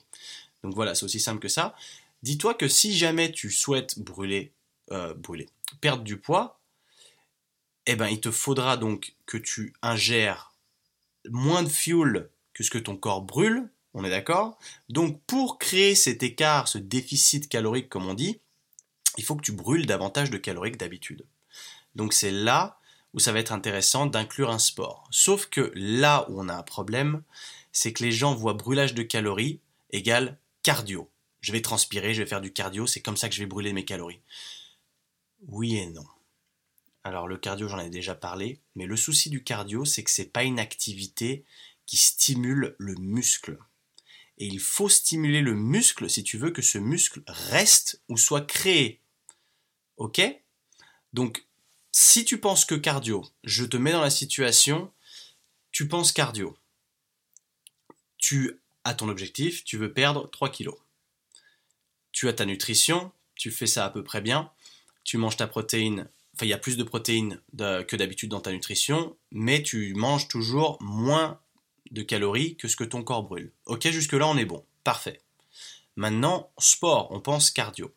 Donc 0.63 0.73
voilà, 0.73 0.95
c'est 0.95 1.05
aussi 1.05 1.19
simple 1.19 1.39
que 1.39 1.47
ça. 1.47 1.75
Dis-toi 2.23 2.55
que 2.55 2.67
si 2.67 2.97
jamais 2.97 3.31
tu 3.31 3.51
souhaites 3.51 3.99
brûler, 3.99 4.51
euh, 4.91 5.13
brûler, 5.13 5.47
perdre 5.81 6.03
du 6.03 6.17
poids, 6.17 6.59
eh 7.85 7.95
ben, 7.95 8.07
il 8.07 8.19
te 8.19 8.31
faudra 8.31 8.77
donc 8.77 9.15
que 9.27 9.37
tu 9.37 9.73
ingères 9.81 10.53
moins 11.29 11.63
de 11.63 11.69
fuel 11.69 12.29
que 12.53 12.63
ce 12.63 12.71
que 12.71 12.77
ton 12.77 12.95
corps 12.95 13.21
brûle, 13.21 13.69
on 13.93 14.03
est 14.03 14.09
d'accord? 14.09 14.57
Donc 14.89 15.21
pour 15.27 15.59
créer 15.59 15.95
cet 15.95 16.23
écart, 16.23 16.67
ce 16.67 16.77
déficit 16.77 17.47
calorique 17.47 17.89
comme 17.89 18.07
on 18.07 18.13
dit, 18.13 18.39
il 19.17 19.23
faut 19.23 19.35
que 19.35 19.43
tu 19.43 19.51
brûles 19.51 19.85
davantage 19.85 20.29
de 20.29 20.37
calories 20.37 20.71
que 20.71 20.77
d'habitude. 20.77 21.25
Donc 21.95 22.13
c'est 22.13 22.31
là 22.31 22.79
où 23.15 23.19
ça 23.19 23.31
va 23.31 23.39
être 23.39 23.53
intéressant 23.53 24.05
d'inclure 24.05 24.51
un 24.51 24.59
sport. 24.59 25.07
Sauf 25.09 25.47
que 25.47 25.71
là 25.73 26.27
où 26.29 26.39
on 26.39 26.49
a 26.49 26.53
un 26.53 26.63
problème, 26.63 27.23
c'est 27.71 27.93
que 27.93 28.03
les 28.03 28.11
gens 28.11 28.35
voient 28.35 28.53
brûlage 28.53 28.93
de 28.93 29.03
calories 29.03 29.61
égale 29.89 30.37
cardio. 30.63 31.09
Je 31.39 31.53
vais 31.53 31.61
transpirer, 31.61 32.13
je 32.13 32.21
vais 32.21 32.27
faire 32.27 32.41
du 32.41 32.51
cardio, 32.51 32.85
c'est 32.85 33.01
comme 33.01 33.15
ça 33.15 33.29
que 33.29 33.35
je 33.35 33.39
vais 33.39 33.47
brûler 33.47 33.71
mes 33.71 33.85
calories. 33.85 34.19
Oui 35.47 35.77
et 35.77 35.85
non. 35.87 36.05
Alors 37.05 37.27
le 37.27 37.37
cardio, 37.37 37.69
j'en 37.69 37.79
ai 37.79 37.89
déjà 37.89 38.15
parlé, 38.15 38.59
mais 38.75 38.85
le 38.85 38.97
souci 38.97 39.29
du 39.29 39.43
cardio, 39.43 39.85
c'est 39.85 40.03
que 40.03 40.11
c'est 40.11 40.31
pas 40.31 40.43
une 40.43 40.59
activité 40.59 41.45
qui 41.85 41.97
stimule 41.97 42.75
le 42.77 42.95
muscle. 42.95 43.57
Et 44.37 44.47
il 44.47 44.59
faut 44.59 44.89
stimuler 44.89 45.41
le 45.41 45.53
muscle 45.53 46.09
si 46.09 46.23
tu 46.23 46.37
veux 46.37 46.51
que 46.51 46.61
ce 46.61 46.79
muscle 46.79 47.21
reste 47.27 48.01
ou 48.09 48.17
soit 48.17 48.45
créé. 48.45 48.99
Ok? 49.95 50.21
Donc, 51.13 51.45
si 51.97 52.25
tu 52.25 52.41
penses 52.41 52.65
que 52.65 52.75
cardio, 52.75 53.25
je 53.45 53.63
te 53.63 53.77
mets 53.77 53.93
dans 53.93 54.01
la 54.01 54.09
situation, 54.09 54.91
tu 55.71 55.87
penses 55.87 56.11
cardio. 56.11 56.57
Tu 58.17 58.59
as 58.83 58.93
ton 58.93 59.07
objectif, 59.07 59.63
tu 59.63 59.77
veux 59.77 59.93
perdre 59.93 60.29
3 60.29 60.49
kilos. 60.49 60.75
Tu 62.11 62.27
as 62.27 62.33
ta 62.33 62.45
nutrition, 62.45 63.13
tu 63.35 63.49
fais 63.49 63.65
ça 63.65 63.85
à 63.85 63.89
peu 63.89 64.03
près 64.03 64.19
bien, 64.19 64.51
tu 65.05 65.17
manges 65.17 65.37
ta 65.37 65.47
protéine 65.47 66.09
enfin 66.33 66.45
il 66.45 66.49
y 66.49 66.53
a 66.53 66.57
plus 66.57 66.75
de 66.75 66.83
protéines 66.83 67.39
que 67.57 67.95
d'habitude 67.95 68.29
dans 68.29 68.41
ta 68.41 68.51
nutrition, 68.51 69.15
mais 69.31 69.63
tu 69.63 69.93
manges 69.93 70.27
toujours 70.27 70.77
moins 70.81 71.39
de 71.91 72.01
calories 72.01 72.57
que 72.57 72.67
ce 72.67 72.75
que 72.75 72.83
ton 72.83 73.03
corps 73.03 73.23
brûle. 73.23 73.53
Ok, 73.67 73.87
jusque-là 73.87 74.27
on 74.27 74.35
est 74.35 74.43
bon, 74.43 74.65
parfait. 74.83 75.21
Maintenant, 75.95 76.51
sport, 76.57 77.07
on 77.11 77.21
pense 77.21 77.51
cardio. 77.51 77.95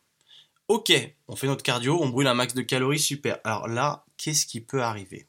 Ok, 0.69 0.93
on 1.27 1.35
fait 1.35 1.47
notre 1.47 1.63
cardio, 1.63 1.99
on 1.99 2.09
brûle 2.09 2.27
un 2.27 2.35
max 2.35 2.53
de 2.53 2.61
calories, 2.61 2.99
super. 2.99 3.39
Alors 3.43 3.67
là, 3.67 4.05
qu'est-ce 4.17 4.45
qui 4.45 4.61
peut 4.61 4.83
arriver? 4.83 5.27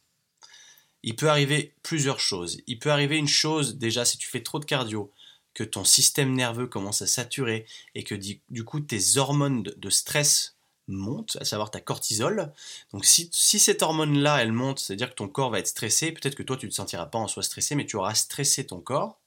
Il 1.03 1.16
peut 1.16 1.31
arriver 1.31 1.74
plusieurs 1.83 2.20
choses. 2.20 2.61
Il 2.66 2.79
peut 2.79 2.90
arriver 2.90 3.16
une 3.16 3.26
chose, 3.26 3.79
déjà, 3.79 4.05
si 4.05 4.18
tu 4.18 4.29
fais 4.29 4.42
trop 4.42 4.59
de 4.59 4.66
cardio, 4.66 5.11
que 5.55 5.64
ton 5.64 5.83
système 5.83 6.35
nerveux 6.35 6.66
commence 6.66 7.00
à 7.00 7.07
saturer 7.07 7.64
et 7.94 8.05
que 8.05 8.14
du 8.14 8.64
coup 8.66 8.81
tes 8.81 9.16
hormones 9.16 9.62
de 9.62 9.88
stress 9.88 10.59
monte, 10.88 11.38
à 11.40 11.46
savoir 11.46 11.70
ta 11.70 11.81
cortisol. 11.81 12.53
Donc 12.92 13.07
si, 13.07 13.31
cette 13.33 13.83
hormone-là, 13.83 14.42
elle 14.42 14.53
monte, 14.53 14.81
c'est-à-dire 14.81 15.09
que 15.09 15.14
ton 15.14 15.29
corps 15.29 15.48
va 15.48 15.59
être 15.61 15.68
stressé, 15.68 16.12
peut-être 16.12 16.35
que 16.35 16.42
toi 16.42 16.59
tu 16.59 16.66
ne 16.66 16.70
te 16.70 16.76
sentiras 16.76 17.07
pas 17.07 17.18
en 17.18 17.29
soi 17.29 17.42
stressé, 17.42 17.74
mais 17.76 17.87
tu 17.87 17.96
auras 17.96 18.14
stressé 18.14 18.66
ton 18.66 18.83
corps. 18.83 19.18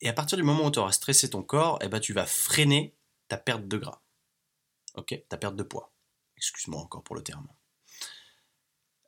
Et 0.00 0.08
à 0.08 0.12
partir 0.12 0.36
du 0.36 0.42
moment 0.42 0.66
où 0.66 0.70
tu 0.72 0.80
auras 0.80 0.90
stressé 0.90 1.30
ton 1.30 1.44
corps, 1.44 1.78
eh 1.80 1.86
ben, 1.86 2.00
tu 2.00 2.12
vas 2.12 2.26
freiner 2.26 2.92
ta 3.28 3.36
perte 3.36 3.68
de 3.68 3.78
gras. 3.78 4.02
Ok 4.96 5.22
Ta 5.28 5.36
perte 5.36 5.56
de 5.56 5.62
poids. 5.62 5.92
Excuse-moi 6.36 6.80
encore 6.80 7.02
pour 7.02 7.16
le 7.16 7.22
terme. 7.22 7.46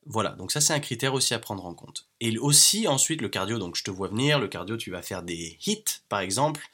Voilà, 0.07 0.31
donc 0.31 0.53
ça 0.53 0.63
c'est 0.63 0.73
un 0.73 0.81
critère 0.81 1.13
aussi 1.13 1.35
à 1.35 1.39
prendre 1.39 1.67
en 1.67 1.75
compte. 1.75 2.09
Et 2.21 2.39
aussi 2.39 2.89
ensuite 2.89 3.21
le 3.21 3.29
cardio, 3.29 3.59
donc 3.59 3.77
je 3.77 3.85
te 3.85 3.91
vois 3.91 4.09
venir, 4.09 4.39
le 4.39 4.49
cardio 4.49 4.79
tu 4.79 4.91
vas 4.91 5.03
faire 5.03 5.23
des 5.23 5.59
hits 5.67 5.85
par 6.09 6.21
exemple. 6.21 6.67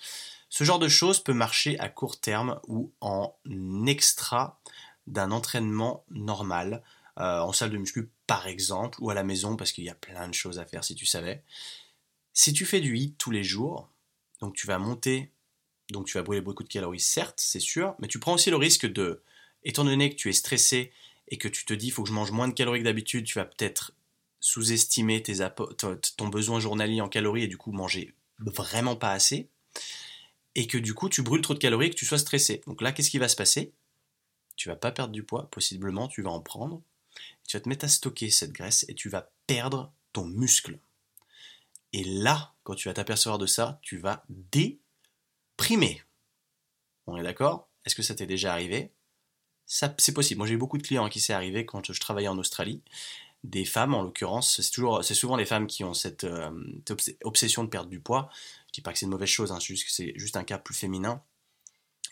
Ce 0.48 0.62
genre 0.62 0.78
de 0.78 0.86
choses 0.86 1.18
peut 1.18 1.32
marcher 1.32 1.76
à 1.80 1.88
court 1.88 2.20
terme 2.20 2.60
ou 2.68 2.92
en 3.00 3.34
extra 3.86 4.60
d'un 5.08 5.32
entraînement 5.32 6.04
normal, 6.10 6.84
euh, 7.18 7.40
en 7.40 7.52
salle 7.52 7.70
de 7.70 7.76
muscu 7.76 8.08
par 8.28 8.46
exemple, 8.46 8.98
ou 9.02 9.10
à 9.10 9.14
la 9.14 9.24
maison 9.24 9.56
parce 9.56 9.72
qu'il 9.72 9.82
y 9.82 9.90
a 9.90 9.96
plein 9.96 10.28
de 10.28 10.34
choses 10.34 10.60
à 10.60 10.64
faire 10.64 10.84
si 10.84 10.94
tu 10.94 11.04
savais. 11.04 11.42
Si 12.32 12.52
tu 12.52 12.64
fais 12.64 12.80
du 12.80 12.96
HIIT 12.96 13.14
tous 13.18 13.32
les 13.32 13.42
jours, 13.42 13.88
donc 14.40 14.54
tu 14.54 14.68
vas 14.68 14.78
monter, 14.78 15.32
donc 15.90 16.06
tu 16.06 16.18
vas 16.18 16.22
brûler 16.22 16.40
beaucoup 16.40 16.62
de 16.62 16.68
calories, 16.68 17.00
certes, 17.00 17.40
c'est 17.40 17.60
sûr, 17.60 17.94
mais 17.98 18.08
tu 18.08 18.18
prends 18.18 18.34
aussi 18.34 18.50
le 18.50 18.56
risque 18.56 18.86
de, 18.86 19.22
étant 19.64 19.84
donné 19.84 20.10
que 20.10 20.16
tu 20.16 20.28
es 20.28 20.32
stressé 20.32 20.92
et 21.28 21.38
que 21.38 21.48
tu 21.48 21.64
te 21.64 21.74
dis 21.74 21.88
il 21.88 21.90
faut 21.90 22.02
que 22.02 22.08
je 22.08 22.14
mange 22.14 22.32
moins 22.32 22.48
de 22.48 22.54
calories 22.54 22.80
que 22.80 22.84
d'habitude, 22.84 23.24
tu 23.24 23.38
vas 23.38 23.44
peut-être 23.44 23.92
sous-estimer 24.40 25.22
ton 25.22 26.28
besoin 26.28 26.60
journalier 26.60 27.00
en 27.00 27.08
calories 27.08 27.44
et 27.44 27.48
du 27.48 27.56
coup 27.56 27.72
manger 27.72 28.12
vraiment 28.38 28.96
pas 28.96 29.12
assez 29.12 29.48
et 30.54 30.66
que 30.66 30.78
du 30.78 30.94
coup 30.94 31.08
tu 31.08 31.22
brûles 31.22 31.42
trop 31.42 31.54
de 31.54 31.58
calories 31.58 31.86
et 31.86 31.90
que 31.90 31.96
tu 31.96 32.06
sois 32.06 32.18
stressé. 32.18 32.62
Donc 32.66 32.82
là, 32.82 32.92
qu'est-ce 32.92 33.10
qui 33.10 33.18
va 33.18 33.28
se 33.28 33.36
passer? 33.36 33.72
Tu 34.56 34.68
vas 34.68 34.76
pas 34.76 34.92
perdre 34.92 35.12
du 35.12 35.24
poids, 35.24 35.48
possiblement, 35.50 36.08
tu 36.08 36.22
vas 36.22 36.30
en 36.30 36.40
prendre, 36.40 36.80
tu 37.46 37.56
vas 37.56 37.60
te 37.60 37.68
mettre 37.68 37.84
à 37.84 37.88
stocker 37.88 38.30
cette 38.30 38.52
graisse 38.52 38.84
et 38.88 38.94
tu 38.94 39.08
vas 39.08 39.30
perdre 39.46 39.92
ton 40.12 40.24
muscle. 40.24 40.78
Et 41.92 42.04
là, 42.04 42.52
quand 42.62 42.74
tu 42.74 42.88
vas 42.88 42.94
t'apercevoir 42.94 43.38
de 43.38 43.46
ça, 43.46 43.78
tu 43.82 43.98
vas 43.98 44.24
déprimer. 45.56 46.02
On 47.06 47.16
est 47.16 47.22
d'accord? 47.22 47.68
Est-ce 47.84 47.94
que 47.94 48.02
ça 48.02 48.14
t'est 48.14 48.26
déjà 48.26 48.52
arrivé? 48.52 48.92
C'est 49.66 50.12
possible. 50.12 50.38
Moi, 50.38 50.46
j'ai 50.46 50.54
eu 50.54 50.58
beaucoup 50.58 50.78
de 50.78 50.82
clients 50.82 51.08
qui 51.08 51.20
s'est 51.20 51.32
arrivé 51.32 51.64
quand 51.64 51.92
je 51.92 52.00
travaillais 52.00 52.28
en 52.28 52.38
Australie. 52.38 52.82
Des 53.44 53.64
femmes, 53.64 53.94
en 53.94 54.02
l'occurrence, 54.02 54.60
c'est 54.60 54.70
toujours, 54.70 55.04
c'est 55.04 55.14
souvent 55.14 55.36
les 55.36 55.44
femmes 55.44 55.66
qui 55.66 55.84
ont 55.84 55.94
cette 55.94 56.24
euh, 56.24 56.50
obsession 57.24 57.64
de 57.64 57.68
perdre 57.68 57.90
du 57.90 58.00
poids 58.00 58.30
dis 58.74 58.80
pas 58.80 58.92
que 58.92 58.98
c'est 58.98 59.06
une 59.06 59.12
mauvaise 59.12 59.28
chose, 59.28 59.52
hein, 59.52 59.58
c'est 59.60 59.74
juste 59.74 59.86
c'est 59.88 60.12
juste 60.16 60.36
un 60.36 60.44
cas 60.44 60.58
plus 60.58 60.74
féminin. 60.74 61.22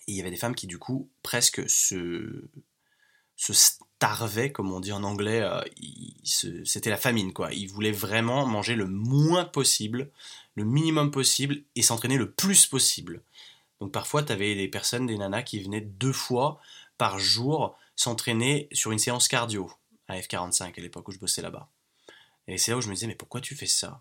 Il 0.06 0.14
y 0.14 0.20
avait 0.20 0.30
des 0.30 0.36
femmes 0.36 0.54
qui, 0.54 0.66
du 0.66 0.78
coup, 0.78 1.10
presque 1.22 1.68
se 1.68 2.48
starvaient, 4.02 4.50
comme 4.50 4.72
on 4.72 4.80
dit 4.80 4.90
en 4.90 5.04
anglais, 5.04 5.42
euh, 5.42 5.60
c'était 6.24 6.90
la 6.90 6.96
famine, 6.96 7.32
quoi. 7.32 7.52
Ils 7.52 7.68
voulaient 7.68 7.92
vraiment 7.92 8.44
manger 8.46 8.74
le 8.74 8.86
moins 8.86 9.44
possible, 9.44 10.10
le 10.56 10.64
minimum 10.64 11.12
possible, 11.12 11.62
et 11.76 11.82
s'entraîner 11.82 12.16
le 12.16 12.32
plus 12.32 12.66
possible. 12.66 13.22
Donc 13.80 13.92
parfois, 13.92 14.24
tu 14.24 14.32
avais 14.32 14.56
des 14.56 14.66
personnes, 14.66 15.06
des 15.06 15.16
nanas, 15.16 15.44
qui 15.44 15.60
venaient 15.60 15.82
deux 15.82 16.12
fois 16.12 16.60
par 16.98 17.20
jour 17.20 17.76
s'entraîner 17.94 18.68
sur 18.72 18.90
une 18.90 18.98
séance 18.98 19.28
cardio, 19.28 19.70
à 20.08 20.18
F45, 20.18 20.76
à 20.76 20.80
l'époque 20.80 21.06
où 21.06 21.12
je 21.12 21.20
bossais 21.20 21.40
là-bas. 21.40 21.68
Et 22.48 22.58
c'est 22.58 22.72
là 22.72 22.78
où 22.78 22.80
je 22.80 22.88
me 22.88 22.94
disais, 22.94 23.06
mais 23.06 23.14
pourquoi 23.14 23.40
tu 23.40 23.54
fais 23.54 23.66
ça? 23.66 24.00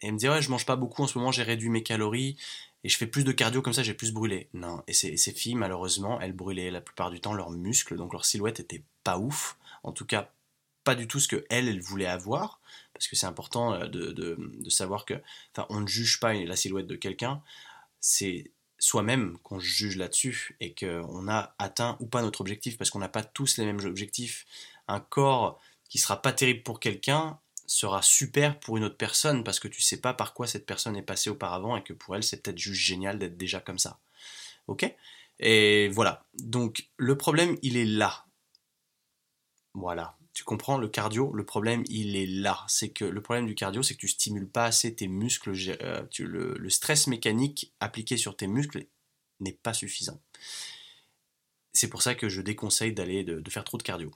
Et 0.00 0.08
elle 0.08 0.14
me 0.14 0.18
dit 0.18 0.28
ouais 0.28 0.42
je 0.42 0.50
mange 0.50 0.66
pas 0.66 0.76
beaucoup 0.76 1.02
en 1.02 1.06
ce 1.06 1.18
moment 1.18 1.30
j'ai 1.30 1.42
réduit 1.42 1.68
mes 1.68 1.82
calories 1.82 2.38
et 2.84 2.88
je 2.88 2.96
fais 2.96 3.06
plus 3.06 3.22
de 3.22 3.32
cardio 3.32 3.60
comme 3.60 3.74
ça 3.74 3.82
j'ai 3.82 3.92
plus 3.92 4.12
brûlé 4.12 4.48
non 4.54 4.82
et 4.86 4.94
ces, 4.94 5.18
ces, 5.18 5.32
filles 5.32 5.56
malheureusement 5.56 6.18
elles 6.22 6.32
brûlaient 6.32 6.70
la 6.70 6.80
plupart 6.80 7.10
du 7.10 7.20
temps 7.20 7.34
leurs 7.34 7.50
muscles 7.50 7.98
donc 7.98 8.14
leur 8.14 8.24
silhouette 8.24 8.60
était 8.60 8.82
pas 9.04 9.18
ouf 9.18 9.56
en 9.82 9.92
tout 9.92 10.06
cas 10.06 10.30
pas 10.84 10.94
du 10.94 11.06
tout 11.06 11.20
ce 11.20 11.28
que 11.28 11.44
elles, 11.50 11.68
elles 11.68 11.80
voulaient 11.80 12.06
avoir 12.06 12.60
parce 12.92 13.08
que 13.08 13.16
c'est 13.16 13.26
important 13.26 13.74
euh, 13.74 13.86
de, 13.86 14.12
de, 14.12 14.36
de, 14.38 14.70
savoir 14.70 15.04
que 15.04 15.14
enfin 15.54 15.66
on 15.70 15.80
ne 15.80 15.86
juge 15.86 16.20
pas 16.20 16.34
la 16.34 16.56
silhouette 16.56 16.86
de 16.86 16.96
quelqu'un 16.96 17.42
c'est 18.00 18.50
soi-même 18.78 19.38
qu'on 19.42 19.58
juge 19.58 19.96
là-dessus 19.96 20.56
et 20.60 20.74
qu'on 20.74 21.28
a 21.28 21.54
atteint 21.58 21.96
ou 22.00 22.06
pas 22.06 22.22
notre 22.22 22.40
objectif 22.40 22.78
parce 22.78 22.90
qu'on 22.90 22.98
n'a 22.98 23.08
pas 23.08 23.22
tous 23.22 23.58
les 23.58 23.66
mêmes 23.66 23.84
objectifs 23.84 24.46
un 24.88 25.00
corps 25.00 25.60
qui 25.88 25.98
sera 25.98 26.22
pas 26.22 26.32
terrible 26.32 26.62
pour 26.62 26.80
quelqu'un 26.80 27.38
sera 27.66 28.02
super 28.02 28.58
pour 28.58 28.76
une 28.76 28.84
autre 28.84 28.96
personne 28.96 29.44
parce 29.44 29.60
que 29.60 29.68
tu 29.68 29.80
sais 29.80 30.00
pas 30.00 30.12
par 30.12 30.34
quoi 30.34 30.46
cette 30.46 30.66
personne 30.66 30.96
est 30.96 31.02
passée 31.02 31.30
auparavant 31.30 31.76
et 31.76 31.84
que 31.84 31.92
pour 31.92 32.16
elle 32.16 32.24
c'est 32.24 32.42
peut-être 32.42 32.58
juste 32.58 32.80
génial 32.80 33.18
d'être 33.18 33.36
déjà 33.36 33.60
comme 33.60 33.78
ça. 33.78 34.00
Ok? 34.66 34.92
Et 35.38 35.88
voilà. 35.88 36.24
Donc 36.34 36.88
le 36.96 37.16
problème 37.16 37.56
il 37.62 37.76
est 37.76 37.84
là. 37.84 38.24
Voilà. 39.74 40.16
Tu 40.32 40.44
comprends 40.44 40.78
le 40.78 40.88
cardio, 40.88 41.32
le 41.32 41.44
problème 41.44 41.84
il 41.88 42.16
est 42.16 42.26
là. 42.26 42.64
C'est 42.68 42.90
que 42.90 43.04
le 43.04 43.20
problème 43.20 43.46
du 43.46 43.54
cardio 43.54 43.82
c'est 43.82 43.94
que 43.94 44.00
tu 44.00 44.08
stimules 44.08 44.48
pas 44.48 44.64
assez 44.64 44.94
tes 44.94 45.08
muscles. 45.08 45.52
Euh, 45.82 46.02
le, 46.18 46.70
stress 46.70 47.06
mécanique 47.06 47.72
appliqué 47.80 48.16
sur 48.16 48.36
tes 48.36 48.46
muscles 48.46 48.86
n'est 49.40 49.52
pas 49.52 49.74
suffisant. 49.74 50.20
C'est 51.72 51.88
pour 51.88 52.02
ça 52.02 52.14
que 52.14 52.28
je 52.28 52.42
déconseille 52.42 52.92
d'aller 52.92 53.22
de 53.24 53.50
faire 53.50 53.64
trop 53.64 53.78
de 53.78 53.82
cardio. 53.82 54.12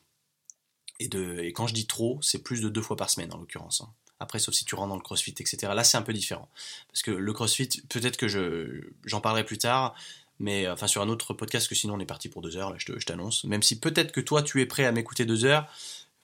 Et, 1.00 1.08
de, 1.08 1.38
et 1.40 1.52
quand 1.52 1.66
je 1.66 1.74
dis 1.74 1.86
trop, 1.86 2.20
c'est 2.22 2.42
plus 2.42 2.60
de 2.60 2.68
deux 2.68 2.82
fois 2.82 2.96
par 2.96 3.10
semaine 3.10 3.32
en 3.32 3.38
l'occurrence. 3.38 3.80
Hein. 3.80 3.92
Après, 4.20 4.38
sauf 4.38 4.54
si 4.54 4.64
tu 4.64 4.74
rentres 4.74 4.90
dans 4.90 4.96
le 4.96 5.02
crossfit, 5.02 5.32
etc. 5.32 5.72
Là, 5.74 5.82
c'est 5.82 5.96
un 5.96 6.02
peu 6.02 6.12
différent. 6.12 6.48
Parce 6.88 7.02
que 7.02 7.10
le 7.10 7.32
crossfit, 7.32 7.68
peut-être 7.88 8.16
que 8.16 8.28
je, 8.28 8.90
j'en 9.04 9.20
parlerai 9.20 9.44
plus 9.44 9.58
tard, 9.58 9.94
mais 10.38 10.68
enfin 10.68 10.86
sur 10.86 11.02
un 11.02 11.08
autre 11.08 11.34
podcast, 11.34 11.68
que 11.68 11.74
sinon 11.74 11.94
on 11.94 12.00
est 12.00 12.06
parti 12.06 12.28
pour 12.28 12.42
deux 12.42 12.56
heures, 12.56 12.70
là, 12.70 12.76
je, 12.78 12.92
t'annonce. 13.04 13.44
Même 13.44 13.62
si 13.62 13.78
peut-être 13.78 14.12
que 14.12 14.20
toi, 14.20 14.42
tu 14.42 14.60
es 14.60 14.66
prêt 14.66 14.84
à 14.84 14.92
m'écouter 14.92 15.24
deux 15.24 15.44
heures, 15.44 15.66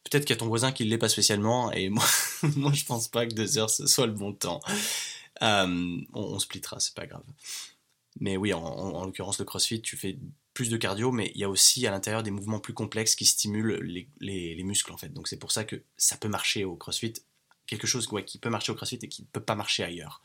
peut-être 0.05 0.25
qu'il 0.25 0.35
y 0.35 0.39
a 0.39 0.41
ton 0.41 0.49
voisin 0.49 0.73
qui 0.73 0.85
ne 0.85 0.91
l'est 0.91 0.99
pas 0.99 1.09
spécialement, 1.09 1.73
et 1.73 1.89
moi, 1.89 2.05
moi, 2.57 2.73
je 2.73 2.85
pense 2.85 3.09
pas 3.09 3.27
que 3.27 3.35
deux 3.35 3.59
heures, 3.59 3.71
ce 3.71 3.87
soit 3.87 4.07
le 4.07 4.13
bon 4.13 4.33
temps. 4.33 4.61
Euh, 5.43 5.99
on, 6.13 6.23
on 6.23 6.39
splittera, 6.39 6.81
c'est 6.81 6.95
pas 6.95 7.07
grave. 7.07 7.25
Mais 8.19 8.37
oui, 8.37 8.53
en, 8.53 8.63
en 8.63 9.05
l'occurrence, 9.05 9.39
le 9.39 9.45
crossfit, 9.45 9.81
tu 9.81 9.97
fais 9.97 10.19
plus 10.55 10.69
de 10.69 10.77
cardio, 10.77 11.13
mais 11.13 11.31
il 11.35 11.41
y 11.41 11.45
a 11.45 11.49
aussi 11.49 11.87
à 11.87 11.91
l'intérieur 11.91 12.23
des 12.23 12.31
mouvements 12.31 12.61
plus 12.61 12.75
complexes 12.75 13.15
qui 13.15 13.25
stimulent 13.25 13.79
les, 14.21 14.63
muscles 14.63 14.93
en 14.93 14.97
fait. 14.97 15.13
Donc 15.13 15.29
c'est 15.29 15.39
pour 15.39 15.53
ça 15.53 15.65
que 15.65 15.83
ça 15.97 16.17
peut 16.17 16.29
marcher 16.29 16.65
au 16.65 16.77
CrossFit, 16.77 17.15
quelque 17.67 17.87
chose 17.87 18.09
qui 18.27 18.39
peut 18.39 18.51
marcher 18.51 18.73
au 18.73 18.75
CrossFit 18.75 18.99
et 19.03 19.09
qui 19.09 19.23
ne 19.23 19.27
peut 19.29 19.43
pas 19.43 19.55
marcher 19.55 19.85
ailleurs. 19.85 20.21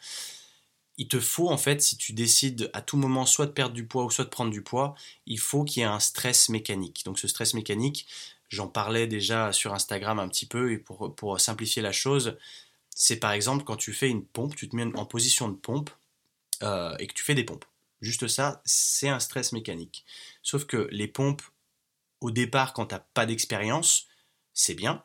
Il 0.97 1.07
te 1.07 1.19
faut 1.19 1.49
en 1.49 1.57
fait, 1.57 1.81
si 1.81 1.97
tu 1.97 2.13
décides 2.13 2.69
à 2.73 2.81
tout 2.81 2.97
moment 2.97 3.25
soit 3.25 3.47
de 3.47 3.51
perdre 3.51 3.73
du 3.73 3.85
poids 3.85 4.05
ou 4.05 4.11
soit 4.11 4.25
de 4.25 4.29
prendre 4.29 4.51
du 4.51 4.61
poids, 4.61 4.95
il 5.25 5.39
faut 5.39 5.63
qu'il 5.63 5.81
y 5.81 5.83
ait 5.83 5.89
un 5.89 5.99
stress 5.99 6.49
mécanique. 6.49 7.03
Donc 7.05 7.19
ce 7.19 7.27
stress 7.27 7.53
mécanique, 7.53 8.07
j'en 8.49 8.67
parlais 8.67 9.07
déjà 9.07 9.51
sur 9.51 9.73
Instagram 9.73 10.19
un 10.19 10.27
petit 10.29 10.45
peu, 10.45 10.71
et 10.71 10.77
pour, 10.77 11.39
simplifier 11.39 11.81
la 11.81 11.91
chose, 11.91 12.37
c'est 12.95 13.17
par 13.17 13.31
exemple 13.31 13.63
quand 13.65 13.75
tu 13.75 13.93
fais 13.93 14.09
une 14.09 14.23
pompe, 14.23 14.55
tu 14.55 14.69
te 14.69 14.75
mets 14.75 14.85
en 14.95 15.05
position 15.05 15.49
de 15.49 15.55
pompe 15.55 15.89
euh, 16.63 16.95
et 16.99 17.07
que 17.07 17.13
tu 17.13 17.23
fais 17.23 17.35
des 17.35 17.43
pompes. 17.43 17.65
Juste 18.01 18.27
ça, 18.27 18.61
c'est 18.65 19.09
un 19.09 19.19
stress 19.19 19.51
mécanique. 19.51 20.05
Sauf 20.43 20.65
que 20.65 20.87
les 20.91 21.07
pompes, 21.07 21.41
au 22.21 22.31
départ, 22.31 22.73
quand 22.73 22.87
tu 22.87 22.95
n'as 22.95 23.01
pas 23.13 23.25
d'expérience, 23.25 24.07
c'est 24.53 24.75
bien. 24.75 25.03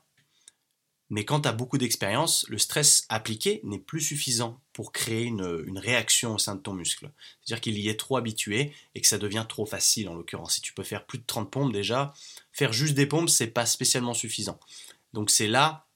Mais 1.11 1.25
quand 1.25 1.40
tu 1.40 1.49
as 1.49 1.53
beaucoup 1.53 1.77
d'expérience, 1.77 2.46
le 2.49 2.59
stress 2.59 3.05
appliqué 3.09 3.61
n'est 3.64 3.81
plus 3.81 4.01
suffisant 4.01 4.61
pour 4.73 4.92
créer 4.92 5.25
une, 5.25 5.79
réaction 5.79 6.35
au 6.35 6.38
sein 6.38 6.55
de 6.55 6.61
ton 6.61 6.73
muscle. 6.73 7.11
C'est-à-dire 7.42 7.61
qu'il 7.61 7.79
y 7.79 7.88
est 7.88 7.99
trop 7.99 8.16
habitué 8.16 8.73
et 8.94 9.01
que 9.01 9.07
ça 9.09 9.18
devient 9.18 9.44
trop 9.49 9.66
facile 9.66 10.09
en 10.09 10.14
l'occurrence. 10.14 10.55
Si 10.55 10.61
tu 10.61 10.73
peux 10.73 10.85
faire 10.85 11.05
plus 11.05 11.18
de 11.18 11.25
30 11.27 11.51
pompes 11.51 11.73
déjà, 11.73 12.14
faire 12.53 12.73
juste 12.73 12.94
des 12.94 13.07
pompes, 13.07 13.29
c'est 13.29 13.49
pas 13.49 13.66
spécialement 13.66 14.14
suffisant. 14.14 14.61
Donc 15.12 15.31
c'est 15.31 15.49
là 15.49 15.87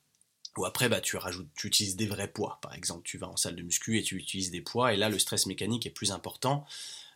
ou 0.57 0.65
après, 0.65 0.89
bah, 0.89 1.01
tu 1.01 1.17
rajoutes, 1.17 1.49
tu 1.57 1.67
utilises 1.67 1.97
des 1.97 2.07
vrais 2.07 2.29
poids. 2.29 2.59
Par 2.63 2.75
exemple, 2.75 3.03
tu 3.05 3.19
vas 3.19 3.29
en 3.29 3.37
salle 3.37 3.57
de 3.57 3.63
muscu 3.63 3.99
et 3.99 4.03
tu 4.03 4.17
utilises 4.17 4.51
des 4.51 4.61
poids. 4.61 4.95
Et 4.95 4.97
là, 4.97 5.09
le 5.09 5.19
stress 5.19 5.47
mécanique 5.47 5.87
est 5.87 5.91
plus 5.91 6.13
important 6.13 6.65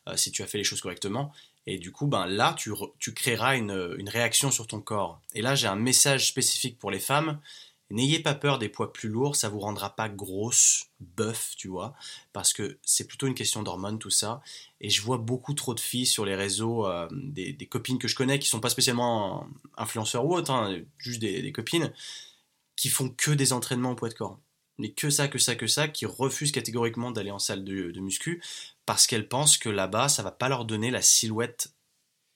euh, 0.09 0.17
si 0.17 0.33
tu 0.33 0.43
as 0.43 0.47
fait 0.47 0.59
les 0.59 0.65
choses 0.65 0.81
correctement. 0.81 1.33
Et 1.67 1.79
du 1.79 1.93
coup, 1.93 2.07
ben, 2.07 2.27
là, 2.27 2.57
tu, 2.59 2.73
créeras 3.15 3.57
une, 3.57 3.95
une, 3.99 4.09
réaction 4.09 4.51
sur 4.51 4.67
ton 4.67 4.81
corps. 4.81 5.21
Et 5.35 5.43
là, 5.43 5.55
j'ai 5.55 5.67
un 5.67 5.77
message 5.77 6.29
spécifique 6.29 6.79
pour 6.79 6.91
les 6.91 6.99
femmes. 6.99 7.41
N'ayez 7.91 8.21
pas 8.21 8.35
peur 8.35 8.59
des 8.59 8.69
poids 8.69 8.93
plus 8.93 9.09
lourds, 9.09 9.35
ça 9.35 9.49
vous 9.49 9.61
rendra 9.61 9.97
pas 9.97 10.11
grosse, 10.11 10.91
bœuf, 11.01 11.55
tu 11.57 11.69
vois, 11.69 11.95
parce 12.35 12.53
que 12.53 12.79
c'est 12.83 13.07
plutôt 13.07 13.27
une 13.27 13.35
question 13.35 13.63
d'hormones, 13.63 13.99
tout 13.99 14.11
ça. 14.11 14.43
Et 14.83 14.91
je 14.91 15.01
vois 15.01 15.17
beaucoup 15.17 15.55
trop 15.55 15.73
de 15.73 15.81
filles 15.81 16.05
sur 16.05 16.27
les 16.27 16.35
réseaux, 16.35 16.87
euh, 16.87 17.09
des, 17.11 17.57
copines 17.67 17.99
que 17.99 18.07
je 18.07 18.15
connais 18.15 18.39
qui 18.39 18.47
sont 18.47 18.61
pas 18.61 18.69
spécialement 18.69 19.49
influenceurs 19.79 20.27
ou 20.27 20.35
autres, 20.35 20.51
hein, 20.51 20.79
juste 20.99 21.21
des, 21.21 21.51
copines, 21.51 21.93
qui 22.77 22.91
font 22.91 23.09
que 23.09 23.31
des 23.31 23.55
entraînements 23.55 23.93
au 23.93 23.97
poids 23.97 24.11
de 24.11 24.15
corps. 24.15 24.39
Mais 24.77 24.93
que 24.93 25.09
ça, 25.09 25.27
que 25.27 25.39
ça, 25.39 25.57
que 25.57 25.67
ça, 25.67 25.89
qui 25.89 26.05
refusent 26.05 26.53
catégoriquement 26.53 27.11
d'aller 27.11 27.31
en 27.31 27.39
salle 27.39 27.65
de, 27.65 27.99
muscu 28.01 28.43
parce 28.85 29.07
qu'elles 29.07 29.29
pensent 29.29 29.57
que 29.57 29.71
là-bas, 29.71 30.09
ça 30.11 30.23
va 30.23 30.31
pas 30.31 30.51
leur 30.51 30.67
donner 30.67 30.91
la 30.91 31.03
silhouette 31.03 31.73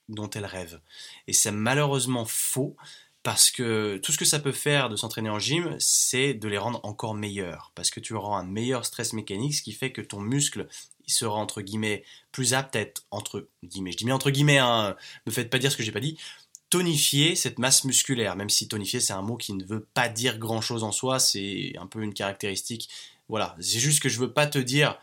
dont 0.08 0.30
elles 0.30 0.46
rêvent. 0.46 0.80
Et 1.26 1.34
c'est 1.34 1.52
malheureusement 1.52 2.24
faux 2.24 2.76
parce 3.22 3.50
que 3.50 3.98
tout 3.98 4.12
ce 4.12 4.18
que 4.18 4.24
ça 4.24 4.40
peut 4.40 4.52
faire 4.52 4.88
de 4.88 4.96
s'entraîner 4.96 5.30
en 5.30 5.38
gym, 5.38 5.76
c'est 5.78 6.34
de 6.34 6.48
les 6.48 6.58
rendre 6.58 6.80
encore 6.82 7.14
meilleurs. 7.14 7.72
Parce 7.74 7.90
que 7.90 8.00
tu 8.00 8.14
auras 8.14 8.38
un 8.38 8.44
meilleur 8.44 8.84
stress 8.84 9.12
mécanique, 9.12 9.54
ce 9.54 9.62
qui 9.62 9.72
fait 9.72 9.92
que 9.92 10.00
ton 10.00 10.20
muscle, 10.20 10.68
sera 11.06 11.34
entre 11.34 11.62
guillemets 11.62 12.04
plus 12.30 12.54
apte 12.54 12.76
à 12.76 12.80
être 12.80 13.04
entre 13.10 13.48
guillemets. 13.64 13.92
Je 13.92 13.96
dis 13.98 14.04
bien 14.04 14.14
entre 14.14 14.30
guillemets, 14.30 14.58
hein, 14.58 14.96
ne 15.26 15.32
faites 15.32 15.50
pas 15.50 15.58
dire 15.58 15.70
ce 15.70 15.76
que 15.76 15.82
j'ai 15.82 15.92
pas 15.92 16.00
dit 16.00 16.16
tonifier 16.72 17.36
cette 17.36 17.58
masse 17.58 17.84
musculaire, 17.84 18.34
même 18.34 18.48
si 18.48 18.66
tonifier 18.66 18.98
c'est 18.98 19.12
un 19.12 19.20
mot 19.20 19.36
qui 19.36 19.52
ne 19.52 19.62
veut 19.62 19.86
pas 19.92 20.08
dire 20.08 20.38
grand 20.38 20.62
chose 20.62 20.84
en 20.84 20.90
soi, 20.90 21.18
c'est 21.18 21.74
un 21.78 21.86
peu 21.86 22.02
une 22.02 22.14
caractéristique. 22.14 22.88
Voilà, 23.28 23.54
c'est 23.60 23.78
juste 23.78 24.02
que 24.02 24.08
je 24.08 24.18
veux 24.18 24.32
pas 24.32 24.46
te 24.46 24.58
dire 24.58 24.98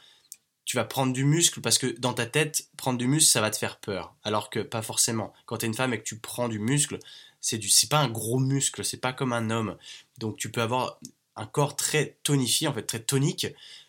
tu 0.65 0.77
vas 0.77 0.83
prendre 0.83 1.13
du 1.13 1.25
muscle 1.25 1.61
parce 1.61 1.77
que 1.77 1.85
dans 1.99 2.13
ta 2.13 2.25
tête, 2.25 2.69
prendre 2.75 2.97
du 2.97 3.05
muscle 3.05 3.29
ça 3.29 3.39
va 3.39 3.51
te 3.51 3.57
faire 3.57 3.77
peur, 3.77 4.15
alors 4.23 4.49
que 4.49 4.59
pas 4.59 4.81
forcément. 4.81 5.31
Quand 5.45 5.57
tu 5.57 5.65
es 5.65 5.67
une 5.67 5.75
femme 5.75 5.93
et 5.93 5.99
que 5.99 6.03
tu 6.03 6.17
prends 6.17 6.49
du 6.49 6.57
muscle, 6.57 6.97
c'est 7.41 7.57
du 7.57 7.69
pas 7.89 7.99
un 7.99 8.09
gros 8.09 8.39
muscle, 8.39 8.83
c'est 8.83 8.97
pas 8.97 9.13
comme 9.13 9.33
un 9.33 9.49
homme. 9.49 9.77
Donc 10.17 10.37
tu 10.37 10.51
peux 10.51 10.61
avoir 10.61 10.99
un 11.35 11.45
corps 11.45 11.75
très 11.75 12.17
tonifié, 12.23 12.67
en 12.67 12.73
fait 12.73 12.83
très 12.83 13.01
tonique, 13.01 13.47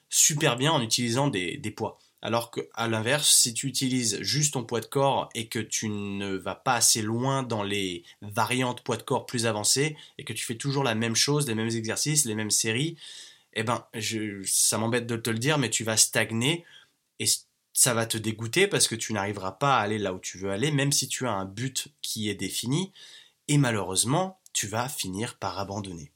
super 0.09 0.57
bien 0.57 0.73
en 0.73 0.83
utilisant 0.83 1.29
des, 1.29 1.57
des 1.57 1.71
poids. 1.71 1.99
Alors 2.23 2.51
qu'à 2.51 2.87
l'inverse, 2.87 3.31
si 3.31 3.55
tu 3.55 3.67
utilises 3.67 4.21
juste 4.21 4.53
ton 4.55 4.65
poids 4.65 4.81
de 4.81 4.87
corps 4.87 5.31
et 5.35 5.49
que 5.49 5.59
tu 5.59 5.89
ne 5.89 6.35
vas 6.35 6.55
pas 6.55 6.75
assez 6.75 7.01
loin 7.01 7.43
dans 7.43 7.63
les 7.63 8.05
variantes 8.21 8.83
poids 8.83 8.99
de 8.99 9.03
corps 9.03 9.25
plus 9.25 9.47
avancées 9.47 9.97
et 10.19 10.25
que 10.25 10.35
tu 10.35 10.45
fais 10.45 10.57
toujours 10.57 10.85
la 10.85 10.95
même 10.95 11.17
chose, 11.17 11.49
les 11.49 11.55
mêmes 11.55 11.71
exercices, 11.71 12.27
les 12.27 12.35
mêmes 12.35 12.51
séries, 12.51 12.97
eh 13.55 13.63
ben, 13.63 13.87
ça 14.45 14.79
m'embête 14.79 15.07
de 15.07 15.17
te 15.17 15.31
le 15.31 15.39
dire, 15.39 15.59
mais 15.59 15.71
tu 15.71 15.83
vas 15.83 15.97
stagner 15.97 16.65
et 17.19 17.27
ça 17.73 17.95
va 17.95 18.05
te 18.05 18.19
dégoûter 18.19 18.67
parce 18.67 18.87
que 18.87 18.95
tu 18.95 19.13
n'arriveras 19.13 19.53
pas 19.53 19.79
à 19.79 19.81
aller 19.81 19.99
là 19.99 20.13
où 20.13 20.19
tu 20.19 20.39
veux 20.39 20.51
aller, 20.51 20.71
même 20.71 20.93
si 20.93 21.09
tu 21.09 21.27
as 21.27 21.33
un 21.33 21.47
but 21.47 21.89
qui 22.03 22.29
est 22.29 22.35
défini. 22.35 22.93
Et 23.51 23.59
malheureusement, 23.59 24.39
tu 24.53 24.69
vas 24.69 24.89
finir 24.89 25.37
par 25.37 25.59
abandonner 25.59 26.13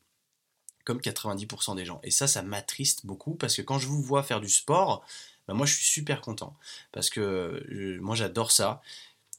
comme 0.85 1.01
90% 1.01 1.75
des 1.75 1.85
gens. 1.85 1.99
Et 2.05 2.13
ça, 2.13 2.29
ça 2.29 2.43
m'attriste 2.43 3.07
beaucoup 3.07 3.35
parce 3.35 3.57
que 3.57 3.63
quand 3.63 3.81
je 3.81 3.89
vous 3.89 4.01
vois 4.01 4.23
faire 4.23 4.41
du 4.41 4.49
sport, 4.49 5.05
bah, 5.49 5.55
moi 5.55 5.67
je 5.67 5.75
suis 5.75 5.85
super 5.85 6.21
content 6.21 6.57
parce 6.93 7.11
que 7.11 7.21
euh, 7.21 7.99
moi 8.01 8.15
j'adore 8.15 8.53
ça. 8.53 8.83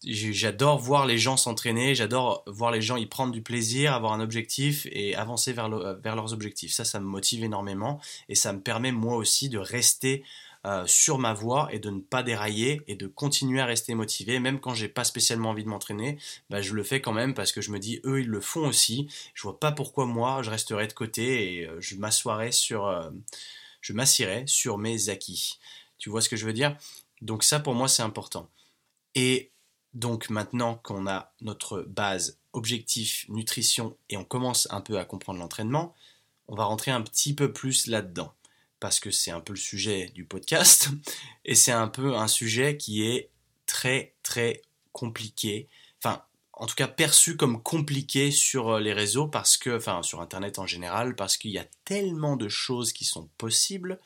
J'adore 0.03 0.77
voir 0.77 1.05
les 1.05 1.17
gens 1.17 1.38
s'entraîner, 1.38 1.95
j'adore 1.95 2.43
voir 2.47 2.69
les 2.69 2.81
gens 2.81 2.97
y 2.97 3.05
prendre 3.05 3.31
du 3.31 3.41
plaisir, 3.41 3.93
avoir 3.93 4.12
un 4.12 4.19
objectif 4.19 4.86
et 4.91 5.15
avancer 5.15 5.53
vers, 5.53 5.69
vers 5.95 6.17
leurs 6.17 6.34
objectifs. 6.34 6.73
Ça, 6.73 6.84
ça 6.84 6.99
me 6.99 7.05
motive 7.05 7.45
énormément 7.45 8.01
et 8.27 8.36
ça 8.36 8.51
me 8.51 8.60
permet 8.60 8.91
moi 8.91 9.15
aussi 9.15 9.47
de 9.47 9.58
rester 9.58 10.25
euh, 10.65 10.86
sur 10.88 11.19
ma 11.19 11.34
voie 11.34 11.69
et 11.71 11.80
de 11.80 11.89
ne 11.89 11.99
pas 12.01 12.23
dérailler 12.23 12.82
et 12.88 12.95
de 12.95 13.08
continuer 13.08 13.62
à 13.62 13.65
rester 13.65 13.95
motivé, 13.95 14.39
même 14.39 14.60
quand 14.60 14.73
j'ai 14.73 14.89
pas 14.89 15.04
spécialement 15.04 15.51
envie 15.51 15.63
de 15.63 15.69
m'entraîner, 15.69 16.17
bah, 16.49 16.62
je 16.62 16.73
le 16.73 16.84
fais 16.84 17.01
quand 17.01 17.13
même 17.13 17.34
parce 17.34 17.51
que 17.51 17.62
je 17.62 17.71
me 17.71 17.80
dis 17.80 18.01
eux 18.04 18.21
ils 18.21 18.28
le 18.28 18.41
font 18.41 18.67
aussi. 18.67 19.08
Je 19.34 19.43
vois 19.43 19.60
pas 19.60 19.71
pourquoi 19.71 20.06
moi 20.06 20.41
je 20.41 20.49
resterai 20.49 20.88
de 20.88 20.93
côté 20.93 21.60
et 21.60 21.67
euh, 21.67 21.80
je 21.80 21.95
m'assoirai 21.95 22.51
sur, 22.51 23.12
je 23.82 23.93
m'assierai 23.93 24.43
sur 24.47 24.78
mes 24.78 25.10
acquis. 25.10 25.60
Tu 25.97 26.10
vois 26.10 26.21
ce 26.21 26.30
que 26.30 26.36
je 26.36 26.45
veux 26.45 26.54
dire? 26.54 26.75
Donc 27.21 27.43
ça, 27.43 27.60
pour 27.60 27.73
moi, 27.73 27.88
c'est 27.88 28.04
important. 28.04 28.49
Et 29.15 29.51
donc 29.93 30.30
maintenant 30.30 30.75
qu'on 30.84 31.08
a 31.08 31.34
notre 31.41 31.82
base 31.82 32.38
objectif, 32.54 33.25
nutrition, 33.30 33.97
et 34.10 34.17
on 34.17 34.23
commence 34.23 34.67
un 34.71 34.82
peu 34.82 34.99
à 34.99 35.06
comprendre 35.06 35.39
l'entraînement, 35.39 35.95
on 36.47 36.56
va 36.56 36.65
rentrer 36.65 36.91
un 36.91 37.01
petit 37.01 37.34
peu 37.34 37.51
plus 37.51 37.88
là-dedans. 37.88 38.34
Parce 38.85 38.99
que 38.99 39.09
c'est 39.09 39.31
un 39.31 39.39
peu 39.39 39.53
le 39.53 39.57
sujet 39.57 40.11
du 40.13 40.25
podcast, 40.25 40.89
et 41.43 41.55
c'est 41.55 41.71
un 41.71 41.87
peu 41.87 42.15
un 42.15 42.27
sujet 42.27 42.77
qui 42.77 43.01
est 43.01 43.31
très 43.65 44.13
très 44.21 44.61
compliqué, 44.91 45.67
enfin 45.97 46.21
en 46.53 46.67
tout 46.67 46.75
cas 46.75 46.87
perçu 46.87 47.35
comme 47.35 47.63
compliqué 47.63 48.29
sur 48.29 48.77
les 48.77 48.93
réseaux, 48.93 49.27
parce 49.27 49.57
que, 49.57 49.75
enfin 49.75 50.03
sur 50.03 50.21
Internet 50.21 50.59
en 50.59 50.67
général, 50.67 51.15
parce 51.15 51.37
qu'il 51.37 51.49
y 51.49 51.57
a 51.57 51.65
tellement 51.83 52.37
de 52.37 52.47
choses 52.47 52.93
qui 52.93 53.05
sont 53.05 53.27
possibles 53.39 53.99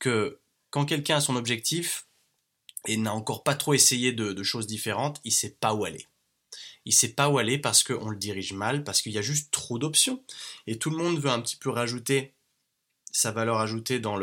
que 0.00 0.40
quand 0.70 0.86
quelqu'un 0.86 1.18
a 1.18 1.20
son 1.20 1.36
objectif 1.36 2.08
et 2.88 2.96
n'a 2.96 3.14
encore 3.14 3.44
pas 3.44 3.54
trop 3.54 3.74
essayé 3.74 4.12
de, 4.12 4.42
choses 4.42 4.66
différentes, 4.66 5.20
il 5.22 5.30
sait 5.30 5.56
pas 5.60 5.72
où 5.72 5.84
aller. 5.84 6.08
Il 6.84 6.92
sait 6.92 7.12
pas 7.12 7.28
où 7.28 7.38
aller 7.38 7.58
parce 7.58 7.84
qu'on 7.84 8.08
le 8.08 8.18
dirige 8.18 8.54
mal, 8.54 8.82
parce 8.82 9.02
qu'il 9.02 9.12
y 9.12 9.18
a 9.18 9.22
juste 9.22 9.52
trop 9.52 9.78
d'options. 9.78 10.20
Et 10.66 10.80
tout 10.80 10.90
le 10.90 10.96
monde 10.96 11.20
veut 11.20 11.30
un 11.30 11.40
petit 11.40 11.56
peu 11.56 11.70
rajouter 11.70 12.34
sa 13.12 13.30
valeur 13.30 13.58
ajoutée 13.58 13.98
dans 13.98 14.16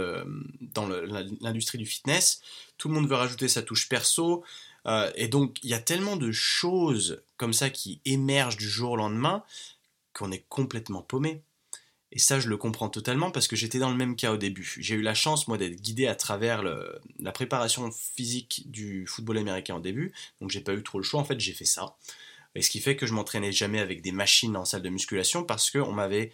l'industrie 1.41 1.77
du 1.77 1.85
fitness. 1.85 2.41
Tout 2.77 2.87
le 2.89 2.95
monde 2.95 3.07
veut 3.07 3.15
rajouter 3.15 3.47
sa 3.47 3.61
touche 3.61 3.89
perso. 3.89 4.43
Euh, 4.85 5.11
et 5.15 5.27
donc, 5.27 5.57
il 5.63 5.69
y 5.69 5.73
a 5.73 5.79
tellement 5.79 6.15
de 6.15 6.31
choses 6.31 7.21
comme 7.35 7.53
ça 7.53 7.69
qui 7.69 7.99
émergent 8.05 8.57
du 8.57 8.69
jour 8.69 8.91
au 8.91 8.95
lendemain 8.95 9.43
qu'on 10.13 10.31
est 10.31 10.45
complètement 10.49 11.01
paumé. 11.01 11.41
Et 12.13 12.19
ça, 12.19 12.39
je 12.39 12.47
le 12.47 12.55
comprends 12.55 12.87
totalement 12.89 13.31
parce 13.31 13.47
que 13.47 13.57
j'étais 13.57 13.79
dans 13.79 13.89
le 13.89 13.97
même 13.97 14.15
cas 14.15 14.31
au 14.31 14.37
début. 14.37 14.77
J'ai 14.79 14.95
eu 14.95 15.01
la 15.01 15.13
chance, 15.13 15.47
moi, 15.49 15.57
d'être 15.57 15.81
guidé 15.81 16.07
à 16.07 16.15
travers 16.15 16.63
la 16.63 17.31
préparation 17.33 17.91
physique 17.91 18.63
du 18.71 19.05
football 19.05 19.37
américain 19.37 19.75
au 19.75 19.81
début. 19.81 20.13
Donc, 20.39 20.49
j'ai 20.49 20.61
pas 20.61 20.73
eu 20.73 20.83
trop 20.83 20.99
le 20.99 21.03
choix. 21.03 21.19
En 21.19 21.25
fait, 21.25 21.39
j'ai 21.39 21.53
fait 21.53 21.65
ça. 21.65 21.97
Et 22.55 22.61
ce 22.61 22.69
qui 22.69 22.79
fait 22.79 22.95
que 22.95 23.05
je 23.05 23.13
m'entraînais 23.13 23.51
jamais 23.51 23.79
avec 23.79 24.01
des 24.01 24.13
machines 24.13 24.55
en 24.55 24.65
salle 24.65 24.81
de 24.81 24.89
musculation 24.89 25.43
parce 25.43 25.69
qu'on 25.69 25.91
m'avait 25.91 26.31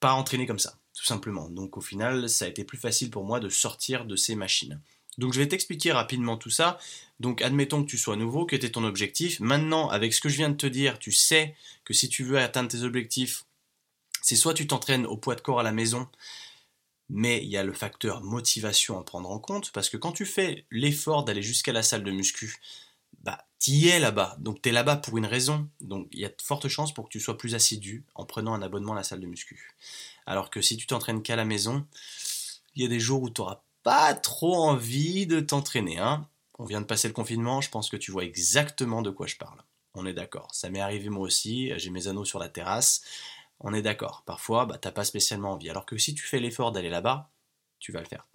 pas 0.00 0.14
entraîné 0.14 0.46
comme 0.46 0.58
ça, 0.58 0.78
tout 0.94 1.04
simplement. 1.04 1.48
Donc, 1.48 1.76
au 1.76 1.80
final, 1.80 2.28
ça 2.28 2.44
a 2.44 2.48
été 2.48 2.64
plus 2.64 2.78
facile 2.78 3.10
pour 3.10 3.24
moi 3.24 3.40
de 3.40 3.48
sortir 3.48 4.04
de 4.04 4.16
ces 4.16 4.34
machines. 4.34 4.80
Donc, 5.18 5.32
je 5.32 5.40
vais 5.40 5.48
t'expliquer 5.48 5.92
rapidement 5.92 6.36
tout 6.36 6.50
ça. 6.50 6.78
Donc, 7.20 7.42
admettons 7.42 7.82
que 7.84 7.90
tu 7.90 7.98
sois 7.98 8.16
nouveau, 8.16 8.46
que 8.46 8.56
tu 8.56 8.70
ton 8.70 8.84
objectif. 8.84 9.40
Maintenant, 9.40 9.88
avec 9.88 10.14
ce 10.14 10.20
que 10.20 10.28
je 10.28 10.36
viens 10.36 10.50
de 10.50 10.56
te 10.56 10.66
dire, 10.66 10.98
tu 10.98 11.12
sais 11.12 11.54
que 11.84 11.94
si 11.94 12.08
tu 12.08 12.24
veux 12.24 12.38
atteindre 12.38 12.70
tes 12.70 12.82
objectifs, 12.82 13.44
c'est 14.22 14.36
soit 14.36 14.54
tu 14.54 14.66
t'entraînes 14.66 15.06
au 15.06 15.16
poids 15.16 15.34
de 15.34 15.40
corps 15.40 15.60
à 15.60 15.64
la 15.64 15.72
maison, 15.72 16.08
mais 17.10 17.42
il 17.42 17.50
y 17.50 17.56
a 17.56 17.64
le 17.64 17.72
facteur 17.72 18.22
motivation 18.22 18.98
à 18.98 19.04
prendre 19.04 19.30
en 19.30 19.38
compte, 19.38 19.70
parce 19.72 19.90
que 19.90 19.96
quand 19.96 20.12
tu 20.12 20.24
fais 20.24 20.64
l'effort 20.70 21.24
d'aller 21.24 21.42
jusqu'à 21.42 21.72
la 21.72 21.82
salle 21.82 22.04
de 22.04 22.10
muscu, 22.10 22.56
bah 23.22 23.44
y 23.66 23.88
es 23.88 24.00
là-bas, 24.00 24.36
donc 24.40 24.62
tu 24.62 24.70
es 24.70 24.72
là-bas 24.72 24.96
pour 24.96 25.18
une 25.18 25.26
raison, 25.26 25.68
donc 25.80 26.08
il 26.12 26.20
y 26.20 26.24
a 26.24 26.28
de 26.28 26.42
fortes 26.42 26.68
chances 26.68 26.94
pour 26.94 27.04
que 27.04 27.10
tu 27.10 27.20
sois 27.20 27.36
plus 27.36 27.54
assidu 27.54 28.04
en 28.14 28.24
prenant 28.24 28.54
un 28.54 28.62
abonnement 28.62 28.92
à 28.92 28.96
la 28.96 29.02
salle 29.02 29.20
de 29.20 29.26
muscu. 29.26 29.74
Alors 30.26 30.50
que 30.50 30.60
si 30.60 30.76
tu 30.76 30.86
t'entraînes 30.86 31.22
qu'à 31.22 31.36
la 31.36 31.44
maison, 31.44 31.86
il 32.74 32.82
y 32.82 32.86
a 32.86 32.88
des 32.88 33.00
jours 33.00 33.22
où 33.22 33.30
tu 33.30 33.40
n'auras 33.40 33.62
pas 33.82 34.14
trop 34.14 34.54
envie 34.54 35.26
de 35.26 35.40
t'entraîner. 35.40 35.98
Hein. 35.98 36.28
On 36.58 36.64
vient 36.64 36.80
de 36.80 36.86
passer 36.86 37.08
le 37.08 37.14
confinement, 37.14 37.60
je 37.60 37.70
pense 37.70 37.88
que 37.88 37.96
tu 37.96 38.12
vois 38.12 38.24
exactement 38.24 39.02
de 39.02 39.10
quoi 39.10 39.26
je 39.26 39.36
parle. 39.36 39.62
On 39.94 40.06
est 40.06 40.14
d'accord. 40.14 40.54
Ça 40.54 40.70
m'est 40.70 40.80
arrivé 40.80 41.08
moi 41.08 41.24
aussi, 41.24 41.72
j'ai 41.76 41.90
mes 41.90 42.06
anneaux 42.06 42.24
sur 42.24 42.38
la 42.38 42.48
terrasse 42.48 43.02
on 43.62 43.72
est 43.72 43.82
d'accord. 43.82 44.22
Parfois, 44.26 44.66
bah, 44.66 44.78
t'as 44.78 44.90
pas 44.90 45.04
spécialement 45.04 45.52
envie. 45.52 45.70
Alors 45.70 45.86
que 45.86 45.96
si 45.96 46.14
tu 46.14 46.24
fais 46.24 46.40
l'effort 46.40 46.72
d'aller 46.72 46.90
là-bas, 46.90 47.30
tu 47.78 47.92
vas 47.92 48.00
le 48.00 48.06
faire. 48.06 48.26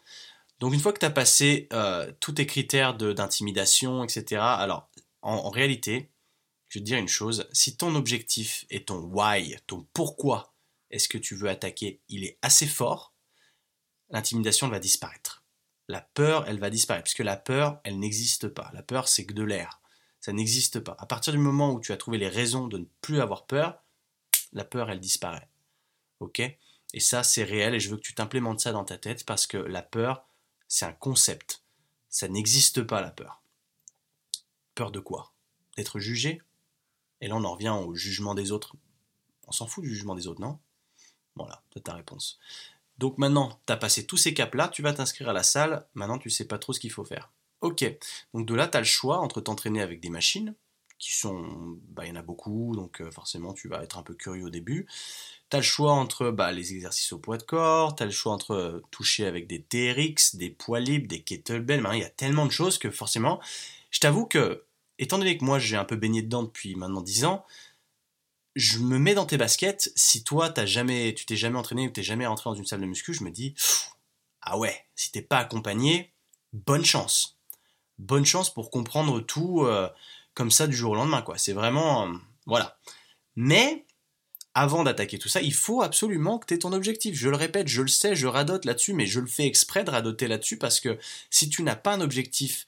Donc 0.60 0.74
une 0.74 0.80
fois 0.80 0.94
que 0.94 1.00
tu 1.00 1.06
as 1.06 1.12
passé 1.12 1.68
euh, 1.74 2.12
tous 2.20 2.34
tes 2.34 2.48
critères 2.48 2.96
d'intimidation, 2.96 4.04
etc., 4.04 4.42
alors 4.42 4.90
en, 5.22 5.50
réalité, 5.50 6.10
je 6.70 6.80
vais 6.80 6.84
te 6.84 6.86
dire 6.86 6.98
une 6.98 7.08
chose, 7.08 7.48
si 7.52 7.76
ton 7.76 7.96
objectif 7.96 8.66
et 8.70 8.84
ton 8.84 9.00
why, 9.00 9.58
ton 9.68 9.86
pourquoi 9.94 10.54
est-ce 10.92 11.10
que 11.10 11.18
tu 11.18 11.36
veux 11.36 11.50
attaquer, 11.50 12.02
il 12.10 12.24
est 12.24 12.38
assez 12.42 12.68
fort, 12.68 13.14
l'intimidation 14.10 14.68
va 14.70 14.80
disparaître. 14.80 15.44
La 15.88 16.02
peur, 16.02 16.48
elle 16.48 16.60
va 16.60 16.70
disparaître, 16.70 17.06
puisque 17.06 17.20
la 17.20 17.38
peur, 17.38 17.80
elle 17.84 18.00
n'existe 18.00 18.50
pas. 18.50 18.70
La 18.74 18.84
peur, 18.84 19.08
c'est 19.08 19.26
que 19.26 19.34
de 19.34 19.44
l'air. 19.44 19.82
Ça 20.20 20.34
n'existe 20.34 20.80
pas. 20.80 20.96
À 21.00 21.06
partir 21.06 21.32
du 21.32 21.40
moment 21.40 21.72
où 21.72 21.80
tu 21.80 21.94
as 21.94 21.98
trouvé 21.98 22.18
les 22.18 22.28
raisons 22.28 22.68
de 22.68 22.80
ne 22.80 22.86
plus 23.02 23.22
avoir 23.22 23.46
peur, 23.48 23.82
la 24.52 24.66
peur, 24.66 24.90
elle 24.90 25.00
disparaît. 25.00 25.50
Ok? 26.20 26.40
Et 26.94 27.00
ça, 27.00 27.24
c'est 27.24 27.44
réel, 27.44 27.76
et 27.76 27.80
je 27.80 27.90
veux 27.90 27.98
que 27.98 28.02
tu 28.02 28.16
t'implémentes 28.16 28.60
ça 28.60 28.72
dans 28.72 28.84
ta 28.84 28.98
tête, 28.98 29.26
parce 29.26 29.48
que 29.48 29.58
la 29.58 29.82
peur, 29.82 30.26
c'est 30.68 30.86
un 30.86 30.94
concept. 30.94 31.64
Ça 32.10 32.28
n'existe 32.28 32.84
pas, 32.84 33.02
la 33.02 33.12
peur. 33.12 33.42
Peur 34.76 34.92
de 34.92 35.00
quoi? 35.00 35.34
D'être 35.78 36.00
jugé? 36.00 36.42
Et 37.22 37.28
là, 37.28 37.36
on 37.36 37.44
en 37.44 37.54
revient 37.54 37.70
au 37.70 37.96
jugement 37.96 38.36
des 38.36 38.52
autres. 38.52 38.76
On 39.48 39.52
s'en 39.52 39.68
fout 39.68 39.84
du 39.84 39.90
jugement 39.90 40.16
des 40.16 40.28
autres, 40.28 40.42
non? 40.42 40.60
Voilà, 41.38 41.62
c'est 41.74 41.84
ta 41.84 41.94
réponse. 41.94 42.40
Donc 42.98 43.18
maintenant, 43.18 43.60
tu 43.66 43.74
as 43.74 43.78
passé 43.78 44.06
tous 44.06 44.18
ces 44.18 44.34
caps-là, 44.34 44.70
tu 44.70 44.82
vas 44.82 44.94
t'inscrire 44.94 45.30
à 45.30 45.34
la 45.34 45.44
salle, 45.44 45.86
maintenant 45.94 46.18
tu 46.18 46.30
sais 46.30 46.46
pas 46.46 46.58
trop 46.58 46.74
ce 46.74 46.80
qu'il 46.80 46.92
faut 46.92 47.06
faire. 47.06 47.32
Ok, 47.62 47.86
donc 48.34 48.46
de 48.46 48.54
là, 48.54 48.68
tu 48.68 48.78
as 48.78 48.82
le 48.82 48.86
choix 48.86 49.20
entre 49.20 49.42
t'entraîner 49.42 49.82
avec 49.82 50.00
des 50.00 50.10
machines, 50.10 50.56
qui 51.00 51.14
sont, 51.14 51.80
bah, 51.90 52.06
il 52.06 52.10
y 52.10 52.12
en 52.12 52.16
a 52.16 52.24
beaucoup, 52.24 52.76
donc 52.76 53.02
euh, 53.02 53.12
forcément 53.12 53.54
tu 53.54 53.68
vas 53.68 53.84
être 53.84 53.98
un 53.98 54.04
peu 54.04 54.16
curieux 54.16 54.46
au 54.46 54.50
début. 54.50 54.88
Tu 55.50 55.56
as 55.56 55.60
le 55.60 55.64
choix 55.64 55.94
entre 55.94 56.32
bah, 56.32 56.52
les 56.52 56.74
exercices 56.74 57.14
au 57.14 57.20
poids 57.20 57.38
de 57.38 57.44
corps, 57.44 57.96
tu 57.96 58.04
as 58.04 58.06
le 58.06 58.12
choix 58.12 58.34
entre 58.34 58.52
euh, 58.52 58.82
toucher 58.92 59.26
avec 59.26 59.48
des 59.48 59.62
TRX, 59.62 60.36
des 60.36 60.50
poids 60.50 60.80
libres, 60.80 61.08
des 61.08 61.22
kettlebells, 61.22 61.84
il 61.94 62.00
y 62.00 62.04
a 62.04 62.10
tellement 62.10 62.46
de 62.46 62.52
choses 62.52 62.78
que 62.78 62.90
forcément, 62.90 63.40
je 63.92 64.00
t'avoue 64.00 64.26
que, 64.26 64.64
étant 64.98 65.20
donné 65.20 65.38
que 65.38 65.46
moi 65.46 65.60
j'ai 65.60 65.78
un 65.78 65.86
peu 65.86 65.96
baigné 65.96 66.24
dedans 66.24 66.44
depuis 66.44 66.76
maintenant 66.76 67.02
10 67.02 67.26
ans, 67.26 67.46
je 68.58 68.80
me 68.80 68.98
mets 68.98 69.14
dans 69.14 69.28
tes 69.28 69.38
baskets. 69.38 69.92
Si 69.96 70.24
toi, 70.24 70.50
t'as 70.50 70.66
jamais, 70.66 71.14
tu 71.14 71.26
t'es 71.26 71.38
jamais 71.38 71.58
entraîné 71.58 71.88
ou 71.88 71.92
t'es 71.92 72.02
jamais 72.02 72.26
rentré 72.26 72.50
dans 72.50 72.56
une 72.56 72.66
salle 72.66 72.82
de 72.82 72.88
muscu, 72.88 73.14
je 73.14 73.24
me 73.24 73.30
dis, 73.30 73.54
ah 74.42 74.58
ouais, 74.58 74.86
si 74.96 75.12
t'es 75.12 75.22
pas 75.22 75.38
accompagné, 75.38 76.12
bonne 76.54 76.84
chance. 76.84 77.38
Bonne 78.00 78.26
chance 78.26 78.52
pour 78.52 78.72
comprendre 78.72 79.22
tout 79.22 79.62
euh, 79.62 79.88
comme 80.34 80.50
ça 80.50 80.66
du 80.66 80.76
jour 80.76 80.92
au 80.92 80.96
lendemain, 80.96 81.22
quoi. 81.22 81.38
C'est 81.38 81.54
vraiment, 81.54 82.08
euh, 82.08 82.18
voilà. 82.48 82.80
Mais, 83.36 83.86
avant 84.56 84.84
d'attaquer 84.84 85.20
tout 85.20 85.30
ça, 85.30 85.42
il 85.42 85.54
faut 85.54 85.84
absolument 85.84 86.40
que 86.40 86.48
tu 86.48 86.56
aies 86.56 86.60
ton 86.60 86.74
objectif. 86.74 87.16
Je 87.16 87.30
le 87.30 87.36
répète, 87.36 87.68
je 87.68 87.84
le 87.84 87.88
sais, 87.88 88.16
je 88.16 88.26
radote 88.26 88.66
là-dessus, 88.66 88.94
mais 88.94 89.06
je 89.06 89.20
le 89.20 89.28
fais 89.28 89.46
exprès 89.46 89.84
de 89.84 89.92
radoter 89.92 90.28
là-dessus 90.28 90.58
parce 90.58 90.80
que 90.80 90.98
si 91.30 91.48
tu 91.48 91.62
n'as 91.62 91.76
pas 91.76 91.94
un 91.94 92.02
objectif 92.02 92.68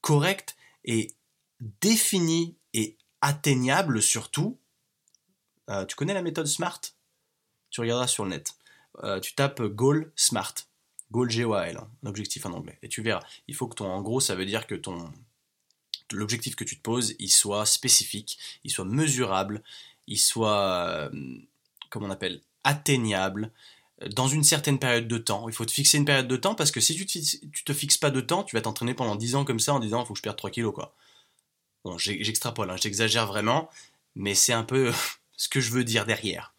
correct 0.00 0.56
et 0.84 1.12
défini 1.80 2.56
et 2.74 2.96
atteignable 3.20 4.02
surtout, 4.02 4.58
euh, 5.68 5.84
tu 5.84 5.96
connais 5.96 6.14
la 6.14 6.22
méthode 6.22 6.46
SMART? 6.46 6.80
Tu 7.70 7.80
regarderas 7.80 8.06
sur 8.06 8.24
le 8.24 8.30
net. 8.30 8.54
Euh, 9.02 9.20
tu 9.20 9.34
tapes 9.34 9.62
Goal 9.62 10.10
SMART. 10.16 10.54
Goal 11.10 11.30
G-O-A-L, 11.30 11.78
hein, 11.78 11.88
un 12.02 12.08
objectif 12.08 12.44
en 12.46 12.52
anglais. 12.52 12.78
Et 12.82 12.88
tu 12.88 13.02
verras. 13.02 13.24
Il 13.46 13.54
faut 13.54 13.66
que 13.66 13.74
ton, 13.74 13.86
en 13.86 14.02
gros, 14.02 14.20
ça 14.20 14.34
veut 14.34 14.44
dire 14.44 14.66
que 14.66 14.74
ton, 14.74 15.10
l'objectif 16.12 16.54
que 16.54 16.64
tu 16.64 16.76
te 16.76 16.82
poses, 16.82 17.14
il 17.18 17.30
soit 17.30 17.66
spécifique, 17.66 18.38
il 18.64 18.70
soit 18.70 18.84
mesurable, 18.84 19.62
il 20.06 20.18
soit, 20.18 20.88
euh, 20.88 21.10
comment 21.90 22.06
on 22.06 22.10
appelle, 22.10 22.40
atteignable 22.64 23.52
dans 24.14 24.28
une 24.28 24.44
certaine 24.44 24.78
période 24.78 25.08
de 25.08 25.18
temps. 25.18 25.48
Il 25.48 25.54
faut 25.54 25.64
te 25.64 25.72
fixer 25.72 25.98
une 25.98 26.04
période 26.04 26.28
de 26.28 26.36
temps 26.36 26.54
parce 26.54 26.70
que 26.70 26.80
si 26.80 26.94
tu 26.94 27.06
te, 27.06 27.62
te 27.64 27.72
fixes 27.72 27.96
pas 27.96 28.10
de 28.10 28.20
temps, 28.20 28.44
tu 28.44 28.54
vas 28.54 28.62
t'entraîner 28.62 28.94
pendant 28.94 29.16
10 29.16 29.34
ans 29.34 29.44
comme 29.44 29.60
ça 29.60 29.74
en 29.74 29.80
disant 29.80 30.02
il 30.02 30.06
faut 30.06 30.12
que 30.12 30.18
je 30.18 30.22
perde 30.22 30.36
3 30.36 30.50
kilos 30.50 30.74
quoi. 30.74 30.94
Bon, 31.84 31.98
j'extrapole, 31.98 32.70
hein, 32.70 32.76
j'exagère 32.76 33.26
vraiment, 33.26 33.70
mais 34.14 34.34
c'est 34.34 34.52
un 34.52 34.64
peu 34.64 34.92
ce 35.38 35.48
que 35.48 35.60
je 35.60 35.70
veux 35.70 35.84
dire 35.84 36.04
derrière. 36.04 36.52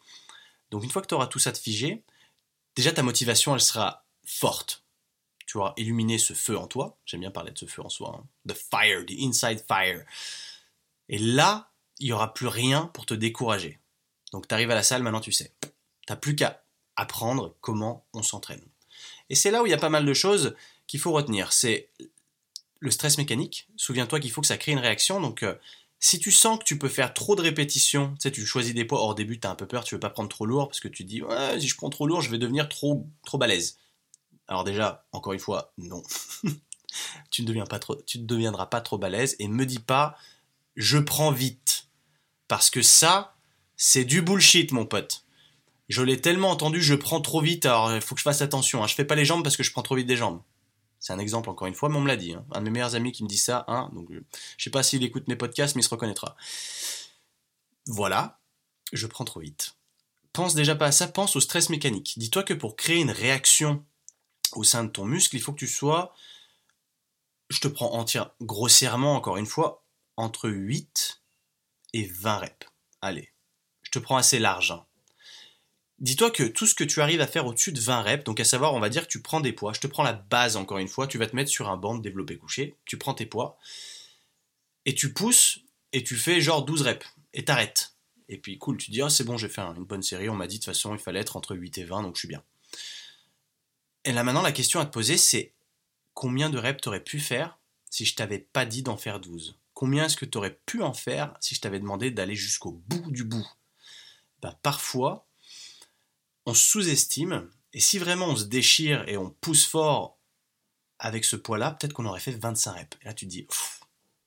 Donc 0.72 0.82
une 0.82 0.90
fois 0.90 1.02
que 1.02 1.06
tu 1.06 1.14
auras 1.14 1.28
tout 1.28 1.38
ça 1.38 1.52
de 1.52 1.58
figé, 1.58 2.02
déjà 2.74 2.90
ta 2.90 3.04
motivation, 3.04 3.54
elle 3.54 3.60
sera 3.60 4.04
forte. 4.24 4.84
Tu 5.46 5.58
auras 5.58 5.74
illuminé 5.76 6.18
ce 6.18 6.32
feu 6.32 6.58
en 6.58 6.66
toi. 6.66 6.98
J'aime 7.04 7.20
bien 7.20 7.30
parler 7.30 7.52
de 7.52 7.58
ce 7.58 7.66
feu 7.66 7.82
en 7.82 7.88
soi. 7.88 8.20
Hein. 8.20 8.26
The 8.48 8.54
fire, 8.54 9.04
the 9.06 9.20
inside 9.20 9.64
fire. 9.68 10.04
Et 11.08 11.18
là, 11.18 11.70
il 11.98 12.06
n'y 12.06 12.12
aura 12.12 12.32
plus 12.32 12.46
rien 12.46 12.86
pour 12.86 13.06
te 13.06 13.14
décourager. 13.14 13.78
Donc 14.32 14.48
tu 14.48 14.54
arrives 14.54 14.70
à 14.70 14.74
la 14.74 14.82
salle, 14.82 15.02
maintenant 15.02 15.20
tu 15.20 15.32
sais. 15.32 15.52
Tu 15.60 15.68
n'as 16.08 16.16
plus 16.16 16.34
qu'à 16.34 16.62
apprendre 16.96 17.56
comment 17.60 18.06
on 18.12 18.22
s'entraîne. 18.22 18.64
Et 19.28 19.34
c'est 19.34 19.50
là 19.50 19.62
où 19.62 19.66
il 19.66 19.70
y 19.70 19.74
a 19.74 19.78
pas 19.78 19.88
mal 19.90 20.06
de 20.06 20.14
choses 20.14 20.56
qu'il 20.86 21.00
faut 21.00 21.12
retenir. 21.12 21.52
C'est 21.52 21.88
le 22.78 22.90
stress 22.90 23.18
mécanique. 23.18 23.68
Souviens-toi 23.76 24.20
qu'il 24.20 24.30
faut 24.30 24.40
que 24.40 24.46
ça 24.46 24.56
crée 24.56 24.72
une 24.72 24.78
réaction. 24.78 25.20
Donc 25.20 25.42
euh, 25.42 25.54
si 26.00 26.18
tu 26.18 26.32
sens 26.32 26.58
que 26.58 26.64
tu 26.64 26.78
peux 26.78 26.88
faire 26.88 27.12
trop 27.12 27.36
de 27.36 27.42
répétitions, 27.42 28.14
tu 28.14 28.22
sais, 28.22 28.32
tu 28.32 28.46
choisis 28.46 28.74
des 28.74 28.86
poids, 28.86 29.00
hors 29.00 29.14
début, 29.14 29.38
tu 29.38 29.46
as 29.46 29.50
un 29.50 29.54
peu 29.54 29.66
peur, 29.66 29.84
tu 29.84 29.94
veux 29.94 30.00
pas 30.00 30.08
prendre 30.08 30.30
trop 30.30 30.46
lourd 30.46 30.68
parce 30.68 30.80
que 30.80 30.88
tu 30.88 31.04
dis, 31.04 31.22
ouais, 31.22 31.60
si 31.60 31.68
je 31.68 31.76
prends 31.76 31.90
trop 31.90 32.06
lourd, 32.06 32.22
je 32.22 32.30
vais 32.30 32.38
devenir 32.38 32.70
trop, 32.70 33.06
trop 33.26 33.36
balèze. 33.36 33.78
Alors 34.48 34.64
déjà, 34.64 35.06
encore 35.12 35.34
une 35.34 35.38
fois, 35.38 35.74
non. 35.76 36.02
tu, 37.30 37.42
ne 37.42 37.46
deviens 37.46 37.66
pas 37.66 37.78
trop, 37.78 37.96
tu 38.06 38.18
ne 38.18 38.24
deviendras 38.24 38.66
pas 38.66 38.80
trop 38.80 38.96
balèze 38.96 39.36
et 39.38 39.46
me 39.46 39.66
dis 39.66 39.78
pas, 39.78 40.16
je 40.74 40.96
prends 40.98 41.32
vite. 41.32 41.88
Parce 42.48 42.70
que 42.70 42.80
ça, 42.80 43.36
c'est 43.76 44.04
du 44.04 44.22
bullshit, 44.22 44.72
mon 44.72 44.86
pote. 44.86 45.24
Je 45.90 46.02
l'ai 46.02 46.20
tellement 46.20 46.50
entendu, 46.50 46.80
je 46.80 46.94
prends 46.94 47.20
trop 47.20 47.42
vite, 47.42 47.66
alors 47.66 47.94
il 47.94 48.00
faut 48.00 48.14
que 48.14 48.20
je 48.20 48.24
fasse 48.24 48.40
attention. 48.40 48.82
Hein. 48.82 48.86
Je 48.86 48.94
fais 48.94 49.04
pas 49.04 49.16
les 49.16 49.26
jambes 49.26 49.42
parce 49.42 49.56
que 49.56 49.62
je 49.62 49.70
prends 49.70 49.82
trop 49.82 49.96
vite 49.96 50.06
des 50.06 50.16
jambes. 50.16 50.40
C'est 51.00 51.14
un 51.14 51.18
exemple 51.18 51.48
encore 51.48 51.66
une 51.66 51.74
fois, 51.74 51.88
mais 51.88 51.96
on 51.96 52.02
me 52.02 52.08
l'a 52.08 52.16
dit. 52.16 52.34
Hein. 52.34 52.44
Un 52.52 52.60
de 52.60 52.64
mes 52.66 52.70
meilleurs 52.70 52.94
amis 52.94 53.10
qui 53.10 53.24
me 53.24 53.28
dit 53.28 53.38
ça, 53.38 53.64
hein, 53.68 53.90
donc 53.94 54.10
euh, 54.10 54.22
je 54.58 54.64
sais 54.64 54.70
pas 54.70 54.82
s'il 54.82 55.02
écoute 55.02 55.26
mes 55.28 55.36
podcasts, 55.36 55.74
mais 55.74 55.80
il 55.80 55.84
se 55.84 55.90
reconnaîtra. 55.90 56.36
Voilà, 57.86 58.38
je 58.92 59.06
prends 59.06 59.24
trop 59.24 59.40
vite. 59.40 59.76
Pense 60.34 60.54
déjà 60.54 60.76
pas 60.76 60.86
à 60.86 60.92
ça, 60.92 61.08
pense 61.08 61.34
au 61.36 61.40
stress 61.40 61.70
mécanique. 61.70 62.14
Dis-toi 62.18 62.42
que 62.44 62.54
pour 62.54 62.76
créer 62.76 63.00
une 63.00 63.10
réaction 63.10 63.84
au 64.52 64.62
sein 64.62 64.84
de 64.84 64.90
ton 64.90 65.06
muscle, 65.06 65.36
il 65.36 65.40
faut 65.40 65.52
que 65.52 65.58
tu 65.58 65.66
sois, 65.66 66.14
je 67.48 67.60
te 67.60 67.68
prends 67.68 67.94
entière, 67.94 68.30
grossièrement 68.42 69.16
encore 69.16 69.38
une 69.38 69.46
fois, 69.46 69.84
entre 70.16 70.50
8 70.50 71.22
et 71.94 72.04
20 72.04 72.36
reps. 72.36 72.66
Allez, 73.00 73.32
je 73.82 73.90
te 73.90 73.98
prends 73.98 74.18
assez 74.18 74.38
large. 74.38 74.72
Hein. 74.72 74.84
Dis-toi 76.00 76.30
que 76.30 76.44
tout 76.44 76.66
ce 76.66 76.74
que 76.74 76.84
tu 76.84 77.02
arrives 77.02 77.20
à 77.20 77.26
faire 77.26 77.46
au-dessus 77.46 77.72
de 77.72 77.80
20 77.80 78.02
reps, 78.02 78.24
donc 78.24 78.40
à 78.40 78.44
savoir, 78.44 78.72
on 78.72 78.80
va 78.80 78.88
dire 78.88 79.06
que 79.06 79.12
tu 79.12 79.20
prends 79.20 79.40
des 79.40 79.52
poids, 79.52 79.74
je 79.74 79.80
te 79.80 79.86
prends 79.86 80.02
la 80.02 80.14
base 80.14 80.56
encore 80.56 80.78
une 80.78 80.88
fois, 80.88 81.06
tu 81.06 81.18
vas 81.18 81.26
te 81.26 81.36
mettre 81.36 81.50
sur 81.50 81.68
un 81.68 81.76
banc 81.76 81.94
de 81.94 82.02
développé 82.02 82.38
couché, 82.38 82.74
tu 82.86 82.96
prends 82.96 83.12
tes 83.12 83.26
poids, 83.26 83.58
et 84.86 84.94
tu 84.94 85.12
pousses, 85.12 85.60
et 85.92 86.02
tu 86.02 86.16
fais 86.16 86.40
genre 86.40 86.64
12 86.64 86.82
reps, 86.82 87.06
et 87.34 87.44
t'arrêtes. 87.44 87.94
Et 88.30 88.38
puis 88.38 88.56
cool, 88.56 88.78
tu 88.78 88.90
dis, 88.90 89.02
ah 89.02 89.10
c'est 89.10 89.24
bon, 89.24 89.36
j'ai 89.36 89.48
fait 89.48 89.60
une 89.60 89.84
bonne 89.84 90.02
série, 90.02 90.30
on 90.30 90.34
m'a 90.34 90.46
dit 90.46 90.56
de 90.56 90.64
toute 90.64 90.72
façon, 90.72 90.94
il 90.94 91.00
fallait 91.00 91.20
être 91.20 91.36
entre 91.36 91.54
8 91.54 91.78
et 91.78 91.84
20, 91.84 92.02
donc 92.02 92.16
je 92.16 92.20
suis 92.20 92.28
bien. 92.28 92.42
Et 94.06 94.12
là 94.12 94.24
maintenant, 94.24 94.42
la 94.42 94.52
question 94.52 94.80
à 94.80 94.86
te 94.86 94.92
poser, 94.92 95.18
c'est 95.18 95.52
combien 96.14 96.48
de 96.48 96.58
reps 96.58 96.80
t'aurais 96.80 97.04
pu 97.04 97.20
faire 97.20 97.58
si 97.90 98.06
je 98.06 98.14
t'avais 98.14 98.38
pas 98.38 98.64
dit 98.64 98.82
d'en 98.82 98.96
faire 98.96 99.20
12 99.20 99.58
Combien 99.74 100.06
est-ce 100.06 100.16
que 100.16 100.24
tu 100.24 100.38
aurais 100.38 100.58
pu 100.66 100.82
en 100.82 100.92
faire 100.92 101.34
si 101.40 101.54
je 101.54 101.60
t'avais 101.60 101.80
demandé 101.80 102.10
d'aller 102.10 102.34
jusqu'au 102.36 102.72
bout 102.72 103.10
du 103.10 103.24
bout? 103.24 103.46
Ben, 104.42 104.54
Parfois, 104.62 105.26
on 106.46 106.54
sous-estime, 106.54 107.50
et 107.72 107.80
si 107.80 107.98
vraiment 107.98 108.26
on 108.26 108.36
se 108.36 108.44
déchire 108.44 109.08
et 109.08 109.16
on 109.16 109.30
pousse 109.30 109.66
fort 109.66 110.18
avec 110.98 111.24
ce 111.24 111.36
poids-là, 111.36 111.72
peut-être 111.72 111.92
qu'on 111.92 112.06
aurait 112.06 112.20
fait 112.20 112.32
25 112.32 112.72
reps. 112.72 112.98
Et 113.00 113.04
là, 113.04 113.14
tu 113.14 113.26
te 113.26 113.30
dis, 113.30 113.46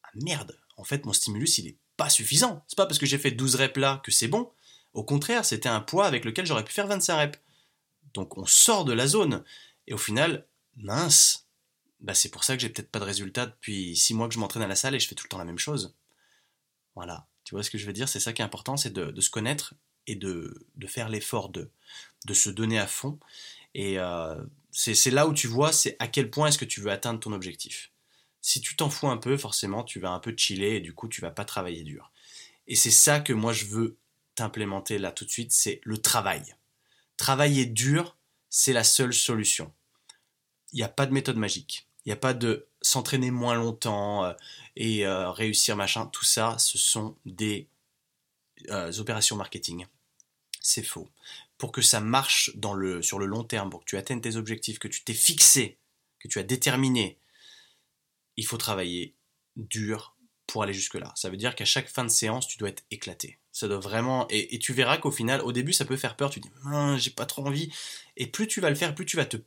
ah 0.03 0.09
merde, 0.15 0.57
en 0.77 0.83
fait, 0.83 1.05
mon 1.05 1.13
stimulus, 1.13 1.57
il 1.57 1.67
est 1.67 1.77
pas 1.97 2.09
suffisant. 2.09 2.63
C'est 2.67 2.77
pas 2.77 2.85
parce 2.85 2.99
que 2.99 3.05
j'ai 3.05 3.17
fait 3.17 3.31
12 3.31 3.55
reps 3.55 3.77
là 3.77 4.01
que 4.03 4.11
c'est 4.11 4.27
bon. 4.27 4.51
Au 4.93 5.03
contraire, 5.03 5.45
c'était 5.45 5.69
un 5.69 5.81
poids 5.81 6.05
avec 6.05 6.25
lequel 6.25 6.45
j'aurais 6.45 6.65
pu 6.65 6.73
faire 6.73 6.87
25 6.87 7.17
reps. 7.17 7.39
Donc 8.13 8.37
on 8.37 8.45
sort 8.45 8.85
de 8.85 8.93
la 8.93 9.07
zone. 9.07 9.43
Et 9.87 9.93
au 9.93 9.97
final, 9.97 10.47
mince, 10.75 11.47
bah 11.99 12.13
c'est 12.13 12.29
pour 12.29 12.43
ça 12.43 12.55
que 12.55 12.61
j'ai 12.61 12.69
peut-être 12.69 12.91
pas 12.91 12.99
de 12.99 13.05
résultat 13.05 13.45
depuis 13.45 13.95
6 13.95 14.13
mois 14.13 14.27
que 14.27 14.33
je 14.33 14.39
m'entraîne 14.39 14.63
à 14.63 14.67
la 14.67 14.75
salle 14.75 14.95
et 14.95 14.99
je 14.99 15.07
fais 15.07 15.15
tout 15.15 15.25
le 15.25 15.29
temps 15.29 15.37
la 15.37 15.45
même 15.45 15.59
chose. 15.59 15.95
Voilà. 16.95 17.27
Tu 17.43 17.55
vois 17.55 17.63
ce 17.63 17.69
que 17.69 17.77
je 17.77 17.85
veux 17.85 17.93
dire? 17.93 18.07
C'est 18.07 18.19
ça 18.19 18.33
qui 18.33 18.41
est 18.41 18.45
important, 18.45 18.77
c'est 18.77 18.93
de, 18.93 19.19
se 19.19 19.29
connaître 19.29 19.73
et 20.07 20.15
de, 20.15 20.65
faire 20.87 21.09
l'effort 21.09 21.49
de, 21.49 21.69
de 22.25 22.33
se 22.33 22.49
donner 22.49 22.79
à 22.79 22.87
fond. 22.87 23.19
Et 23.73 23.99
euh, 23.99 24.41
c'est 24.71 25.11
là 25.11 25.27
où 25.27 25.33
tu 25.33 25.47
vois, 25.47 25.71
c'est 25.71 25.95
à 25.99 26.07
quel 26.07 26.29
point 26.29 26.47
est-ce 26.47 26.57
que 26.57 26.65
tu 26.65 26.81
veux 26.81 26.91
atteindre 26.91 27.19
ton 27.19 27.33
objectif. 27.33 27.91
Si 28.41 28.59
tu 28.59 28.75
t'en 28.75 28.89
fous 28.89 29.07
un 29.07 29.17
peu, 29.17 29.37
forcément, 29.37 29.83
tu 29.83 29.99
vas 29.99 30.11
un 30.11 30.19
peu 30.19 30.33
chiller 30.35 30.75
et 30.75 30.79
du 30.81 30.93
coup, 30.93 31.07
tu 31.07 31.21
vas 31.21 31.31
pas 31.31 31.45
travailler 31.45 31.83
dur. 31.83 32.11
Et 32.67 32.75
c'est 32.75 32.91
ça 32.91 33.19
que 33.19 33.33
moi, 33.33 33.53
je 33.53 33.65
veux 33.65 33.97
t'implémenter 34.35 34.97
là 34.97 35.11
tout 35.11 35.25
de 35.25 35.29
suite, 35.29 35.51
c'est 35.51 35.79
le 35.83 35.97
travail. 35.97 36.55
Travailler 37.17 37.65
dur, 37.65 38.17
c'est 38.49 38.73
la 38.73 38.83
seule 38.83 39.13
solution. 39.13 39.71
Il 40.71 40.77
n'y 40.77 40.83
a 40.83 40.89
pas 40.89 41.05
de 41.05 41.13
méthode 41.13 41.37
magique. 41.37 41.87
Il 42.05 42.09
n'y 42.09 42.13
a 42.13 42.17
pas 42.17 42.33
de 42.33 42.67
s'entraîner 42.81 43.31
moins 43.31 43.55
longtemps 43.55 44.25
euh, 44.25 44.33
et 44.75 45.05
euh, 45.05 45.31
réussir 45.31 45.77
machin. 45.77 46.07
Tout 46.07 46.25
ça, 46.25 46.57
ce 46.57 46.77
sont 46.77 47.15
des 47.25 47.67
opérations 48.69 49.35
marketing 49.35 49.85
c'est 50.63 50.81
faux. 50.81 51.09
Pour 51.59 51.71
que 51.71 51.81
ça 51.81 51.99
marche 51.99 52.51
sur 53.01 53.19
le 53.19 53.25
long 53.25 53.43
terme, 53.43 53.69
pour 53.69 53.81
que 53.81 53.85
tu 53.85 53.97
atteignes 53.97 54.21
tes 54.21 54.37
objectifs, 54.37 54.79
que 54.79 54.87
tu 54.87 55.03
t'es 55.03 55.13
fixé, 55.13 55.77
que 56.19 56.27
tu 56.27 56.39
as 56.39 56.43
déterminé, 56.43 57.19
il 58.37 58.45
faut 58.45 58.57
travailler 58.57 59.13
dur 59.55 60.15
pour 60.47 60.63
aller 60.63 60.73
jusque-là. 60.73 61.11
Ça 61.15 61.29
veut 61.29 61.37
dire 61.37 61.55
qu'à 61.55 61.65
chaque 61.65 61.89
fin 61.89 62.03
de 62.03 62.09
séance, 62.09 62.47
tu 62.47 62.57
dois 62.57 62.69
être 62.69 62.83
éclaté. 62.89 63.39
Ça 63.51 63.67
doit 63.67 63.79
vraiment. 63.79 64.25
Et, 64.29 64.57
tu 64.57 64.73
verras 64.73 64.97
qu'au 64.97 65.11
final, 65.11 65.41
au 65.41 65.51
début, 65.51 65.73
ça 65.73 65.85
peut 65.85 65.97
faire 65.97 66.15
peur. 66.15 66.31
Tu 66.31 66.39
dis, 66.39 66.49
j'ai 66.97 67.11
pas 67.11 67.25
trop 67.25 67.45
envie. 67.45 67.71
Et 68.17 68.25
plus 68.25 68.47
tu 68.47 68.61
vas 68.61 68.69
le 68.69 68.75
faire, 68.75 68.95
plus 68.95 69.05
tu 69.05 69.15
vas 69.15 69.25
te, 69.25 69.37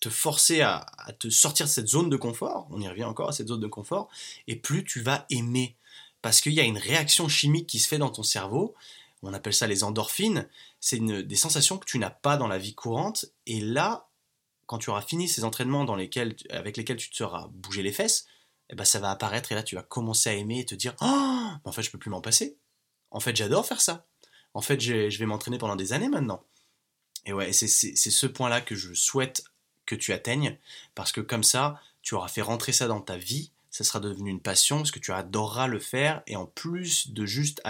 te 0.00 0.10
forcer 0.10 0.60
à, 0.60 0.86
à, 0.98 1.12
te 1.12 1.30
sortir 1.30 1.66
de 1.66 1.70
cette 1.70 1.88
zone 1.88 2.10
de 2.10 2.16
confort. 2.16 2.66
On 2.70 2.80
y 2.80 2.88
revient 2.88 3.04
encore 3.04 3.30
à 3.30 3.32
cette 3.32 3.48
zone 3.48 3.60
de 3.60 3.66
confort. 3.68 4.08
Et 4.48 4.56
plus 4.56 4.84
tu 4.84 5.00
vas 5.00 5.24
aimer. 5.30 5.76
Parce 6.22 6.40
qu'il 6.40 6.52
y 6.52 6.60
a 6.60 6.64
une 6.64 6.78
réaction 6.78 7.28
chimique 7.28 7.68
qui 7.68 7.78
se 7.78 7.88
fait 7.88 7.98
dans 7.98 8.10
ton 8.10 8.22
cerveau. 8.22 8.74
On 9.22 9.34
appelle 9.34 9.54
ça 9.54 9.66
les 9.66 9.84
endorphines. 9.84 10.48
C'est 10.80 10.98
des 11.00 11.36
sensations 11.36 11.78
que 11.78 11.84
tu 11.84 11.98
n'as 11.98 12.10
pas 12.10 12.36
dans 12.36 12.48
la 12.48 12.58
vie 12.58 12.74
courante. 12.74 13.26
Et 13.46 13.60
là, 13.60 14.08
quand 14.66 14.78
tu 14.78 14.90
auras 14.90 15.02
fini 15.02 15.28
ces 15.28 15.44
entraînements 15.44 15.84
dans 15.84 15.96
lesquels, 15.96 16.36
avec 16.50 16.76
lesquels 16.76 16.98
tu 16.98 17.10
te 17.10 17.16
seras 17.16 17.48
bougé 17.50 17.82
les 17.82 17.92
fesses, 17.92 18.26
eh 18.70 18.74
ben 18.74 18.84
ça 18.84 19.00
va 19.00 19.10
apparaître 19.10 19.50
et 19.50 19.54
là 19.54 19.62
tu 19.62 19.74
vas 19.76 19.82
commencer 19.82 20.28
à 20.28 20.34
aimer 20.34 20.60
et 20.60 20.64
te 20.66 20.74
dire 20.74 20.94
oh, 21.00 21.50
en 21.64 21.72
fait 21.72 21.82
je 21.82 21.90
peux 21.90 21.98
plus 21.98 22.10
m'en 22.10 22.20
passer. 22.20 22.56
En 23.10 23.20
fait 23.20 23.34
j'adore 23.34 23.66
faire 23.66 23.80
ça. 23.80 24.06
En 24.54 24.60
fait 24.60 24.78
je 24.80 25.18
vais 25.18 25.26
m'entraîner 25.26 25.58
pendant 25.58 25.76
des 25.76 25.92
années 25.92 26.08
maintenant. 26.08 26.44
Et 27.24 27.32
ouais, 27.32 27.52
c'est 27.52 27.66
ce 27.66 28.26
point-là 28.26 28.60
que 28.60 28.74
je 28.74 28.94
souhaite 28.94 29.44
que 29.86 29.94
tu 29.94 30.12
atteignes 30.12 30.58
parce 30.94 31.12
que 31.12 31.20
comme 31.20 31.44
ça 31.44 31.80
tu 32.02 32.14
auras 32.14 32.28
fait 32.28 32.42
rentrer 32.42 32.72
ça 32.72 32.88
dans 32.88 33.00
ta 33.00 33.16
vie, 33.16 33.50
ça 33.78 33.84
sera 33.84 34.00
devenu 34.00 34.30
une 34.30 34.40
passion 34.40 34.78
parce 34.78 34.90
que 34.90 34.98
tu 34.98 35.12
adoreras 35.12 35.68
le 35.68 35.78
faire 35.78 36.22
et 36.26 36.34
en 36.34 36.46
plus 36.46 37.12
de 37.12 37.24
juste 37.26 37.62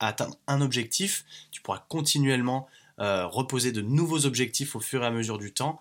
atteindre 0.00 0.36
un 0.46 0.60
objectif, 0.60 1.24
tu 1.50 1.62
pourras 1.62 1.82
continuellement 1.88 2.68
euh, 3.00 3.26
reposer 3.26 3.72
de 3.72 3.80
nouveaux 3.80 4.26
objectifs 4.26 4.76
au 4.76 4.80
fur 4.80 5.02
et 5.02 5.06
à 5.06 5.10
mesure 5.10 5.38
du 5.38 5.54
temps 5.54 5.80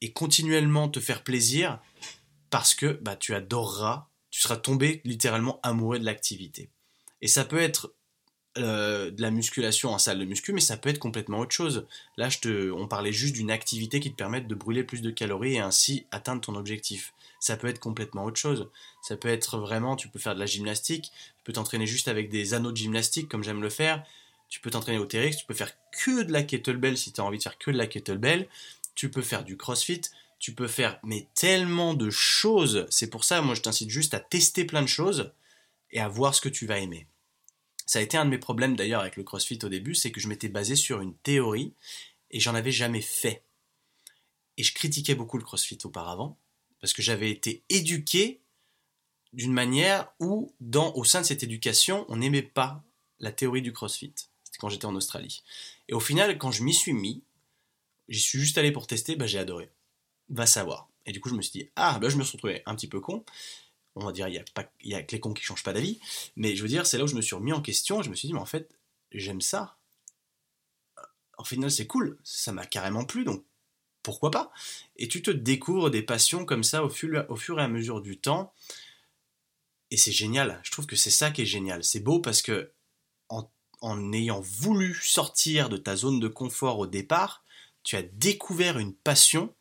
et 0.00 0.10
continuellement 0.10 0.88
te 0.88 0.98
faire 0.98 1.22
plaisir 1.22 1.78
parce 2.50 2.74
que 2.74 2.98
bah, 3.00 3.14
tu 3.14 3.32
adoreras, 3.32 4.08
tu 4.32 4.40
seras 4.40 4.56
tombé 4.56 5.02
littéralement 5.04 5.60
amoureux 5.62 6.00
de 6.00 6.04
l'activité. 6.04 6.68
Et 7.20 7.28
ça 7.28 7.44
peut 7.44 7.60
être 7.60 7.94
euh, 8.58 9.12
de 9.12 9.22
la 9.22 9.30
musculation 9.30 9.90
en 9.90 9.98
salle 9.98 10.18
de 10.18 10.24
muscu, 10.24 10.52
mais 10.52 10.60
ça 10.60 10.76
peut 10.76 10.88
être 10.88 10.98
complètement 10.98 11.38
autre 11.38 11.54
chose. 11.54 11.86
Là, 12.16 12.28
on 12.74 12.88
parlait 12.88 13.12
juste 13.12 13.36
d'une 13.36 13.52
activité 13.52 14.00
qui 14.00 14.10
te 14.10 14.16
permette 14.16 14.48
de 14.48 14.56
brûler 14.56 14.82
plus 14.82 15.00
de 15.00 15.12
calories 15.12 15.54
et 15.54 15.60
ainsi 15.60 16.06
atteindre 16.10 16.40
ton 16.40 16.56
objectif. 16.56 17.14
Ça 17.40 17.56
peut 17.56 17.68
être 17.68 17.78
complètement 17.78 18.24
autre 18.24 18.38
chose. 18.38 18.68
Ça 19.02 19.16
peut 19.16 19.28
être 19.28 19.58
vraiment, 19.58 19.96
tu 19.96 20.08
peux 20.08 20.18
faire 20.18 20.34
de 20.34 20.40
la 20.40 20.46
gymnastique, 20.46 21.12
tu 21.38 21.44
peux 21.44 21.52
t'entraîner 21.52 21.86
juste 21.86 22.08
avec 22.08 22.28
des 22.28 22.54
anneaux 22.54 22.72
de 22.72 22.76
gymnastique 22.76 23.28
comme 23.28 23.44
j'aime 23.44 23.62
le 23.62 23.70
faire, 23.70 24.04
tu 24.48 24.60
peux 24.60 24.70
t'entraîner 24.70 24.98
au 24.98 25.06
TRX, 25.06 25.36
tu 25.36 25.46
peux 25.46 25.54
faire 25.54 25.72
que 25.92 26.22
de 26.22 26.32
la 26.32 26.42
kettlebell 26.42 26.96
si 26.96 27.12
tu 27.12 27.20
as 27.20 27.24
envie 27.24 27.38
de 27.38 27.42
faire 27.42 27.58
que 27.58 27.70
de 27.70 27.76
la 27.76 27.86
kettlebell, 27.86 28.48
tu 28.94 29.10
peux 29.10 29.22
faire 29.22 29.44
du 29.44 29.56
crossfit, 29.56 30.02
tu 30.38 30.54
peux 30.54 30.68
faire 30.68 30.98
mais 31.02 31.26
tellement 31.34 31.94
de 31.94 32.10
choses. 32.10 32.86
C'est 32.90 33.10
pour 33.10 33.24
ça, 33.24 33.42
moi, 33.42 33.54
je 33.54 33.62
t'incite 33.62 33.90
juste 33.90 34.14
à 34.14 34.20
tester 34.20 34.64
plein 34.64 34.82
de 34.82 34.88
choses 34.88 35.32
et 35.90 36.00
à 36.00 36.08
voir 36.08 36.34
ce 36.34 36.40
que 36.40 36.48
tu 36.48 36.66
vas 36.66 36.78
aimer. 36.78 37.06
Ça 37.86 38.00
a 38.00 38.02
été 38.02 38.16
un 38.16 38.24
de 38.24 38.30
mes 38.30 38.38
problèmes 38.38 38.76
d'ailleurs 38.76 39.00
avec 39.00 39.16
le 39.16 39.22
CrossFit 39.22 39.58
au 39.62 39.68
début, 39.68 39.94
c'est 39.94 40.10
que 40.10 40.20
je 40.20 40.28
m'étais 40.28 40.48
basé 40.48 40.74
sur 40.74 41.00
une 41.00 41.14
théorie 41.14 41.72
et 42.32 42.40
j'en 42.40 42.54
avais 42.54 42.72
jamais 42.72 43.00
fait. 43.00 43.42
Et 44.56 44.64
je 44.64 44.74
critiquais 44.74 45.14
beaucoup 45.14 45.38
le 45.38 45.44
CrossFit 45.44 45.78
auparavant 45.84 46.36
parce 46.86 46.94
que 46.94 47.02
j'avais 47.02 47.32
été 47.32 47.64
éduqué 47.68 48.40
d'une 49.32 49.52
manière 49.52 50.06
où, 50.20 50.54
dans, 50.60 50.94
au 50.94 51.02
sein 51.02 51.20
de 51.20 51.26
cette 51.26 51.42
éducation, 51.42 52.06
on 52.08 52.18
n'aimait 52.18 52.42
pas 52.42 52.84
la 53.18 53.32
théorie 53.32 53.60
du 53.60 53.72
CrossFit. 53.72 54.14
C'était 54.44 54.58
quand 54.58 54.68
j'étais 54.68 54.84
en 54.84 54.94
Australie. 54.94 55.42
Et 55.88 55.94
au 55.94 55.98
final, 55.98 56.38
quand 56.38 56.52
je 56.52 56.62
m'y 56.62 56.72
suis 56.72 56.92
mis, 56.92 57.24
j'y 58.08 58.20
suis 58.20 58.38
juste 58.38 58.56
allé 58.56 58.70
pour 58.70 58.86
tester, 58.86 59.16
bah, 59.16 59.26
j'ai 59.26 59.40
adoré 59.40 59.68
va 60.28 60.46
savoir. 60.46 60.88
Et 61.06 61.12
du 61.12 61.20
coup, 61.20 61.28
je 61.28 61.34
me 61.34 61.42
suis 61.42 61.58
dit, 61.58 61.70
ah, 61.74 61.98
bah, 61.98 62.08
je 62.08 62.16
me 62.16 62.22
suis 62.22 62.36
retrouvé 62.36 62.62
un 62.66 62.76
petit 62.76 62.86
peu 62.86 63.00
con. 63.00 63.24
On 63.96 64.06
va 64.06 64.12
dire, 64.12 64.28
il 64.28 64.40
n'y 64.84 64.94
a, 64.94 64.98
a 64.98 65.02
que 65.02 65.10
les 65.10 65.18
cons 65.18 65.34
qui 65.34 65.42
changent 65.42 65.64
pas 65.64 65.72
d'avis. 65.72 65.98
Mais 66.36 66.54
je 66.54 66.62
veux 66.62 66.68
dire, 66.68 66.86
c'est 66.86 66.98
là 66.98 67.04
où 67.04 67.08
je 67.08 67.16
me 67.16 67.20
suis 67.20 67.34
remis 67.34 67.52
en 67.52 67.62
question. 67.62 68.00
Je 68.00 68.10
me 68.10 68.14
suis 68.14 68.28
dit, 68.28 68.32
mais 68.32 68.38
en 68.38 68.46
fait, 68.46 68.78
j'aime 69.10 69.40
ça. 69.40 69.76
En 71.36 71.42
final, 71.42 71.68
c'est 71.68 71.88
cool. 71.88 72.16
Ça 72.22 72.52
m'a 72.52 72.64
carrément 72.64 73.04
plu, 73.04 73.24
donc 73.24 73.44
pourquoi 74.06 74.30
pas 74.30 74.52
Et 74.98 75.08
tu 75.08 75.20
te 75.20 75.32
découvres 75.32 75.90
des 75.90 76.00
passions 76.00 76.44
comme 76.44 76.62
ça 76.62 76.84
au 76.84 76.88
fur, 76.88 77.26
et 77.58 77.62
à 77.62 77.66
mesure 77.66 78.00
du 78.00 78.18
temps. 78.18 78.54
Et 79.90 79.96
c'est 79.96 80.12
génial. 80.12 80.60
Je 80.62 80.70
trouve 80.70 80.86
que 80.86 80.94
c'est 80.94 81.10
ça 81.10 81.32
qui 81.32 81.42
est 81.42 81.46
génial. 81.46 81.82
C'est 81.82 81.98
beau 81.98 82.20
parce 82.20 82.40
que 82.40 82.70
en, 83.28 83.50
en 83.80 84.12
ayant 84.12 84.40
voulu 84.40 84.94
sortir 84.94 85.68
de 85.68 85.76
ta 85.76 85.96
zone 85.96 86.20
de 86.20 86.28
confort 86.28 86.78
au 86.78 86.86
départ, 86.86 87.44
tu 87.82 87.96
as 87.96 88.02
découvert 88.02 88.78
une 88.78 88.94
passion 88.94 89.52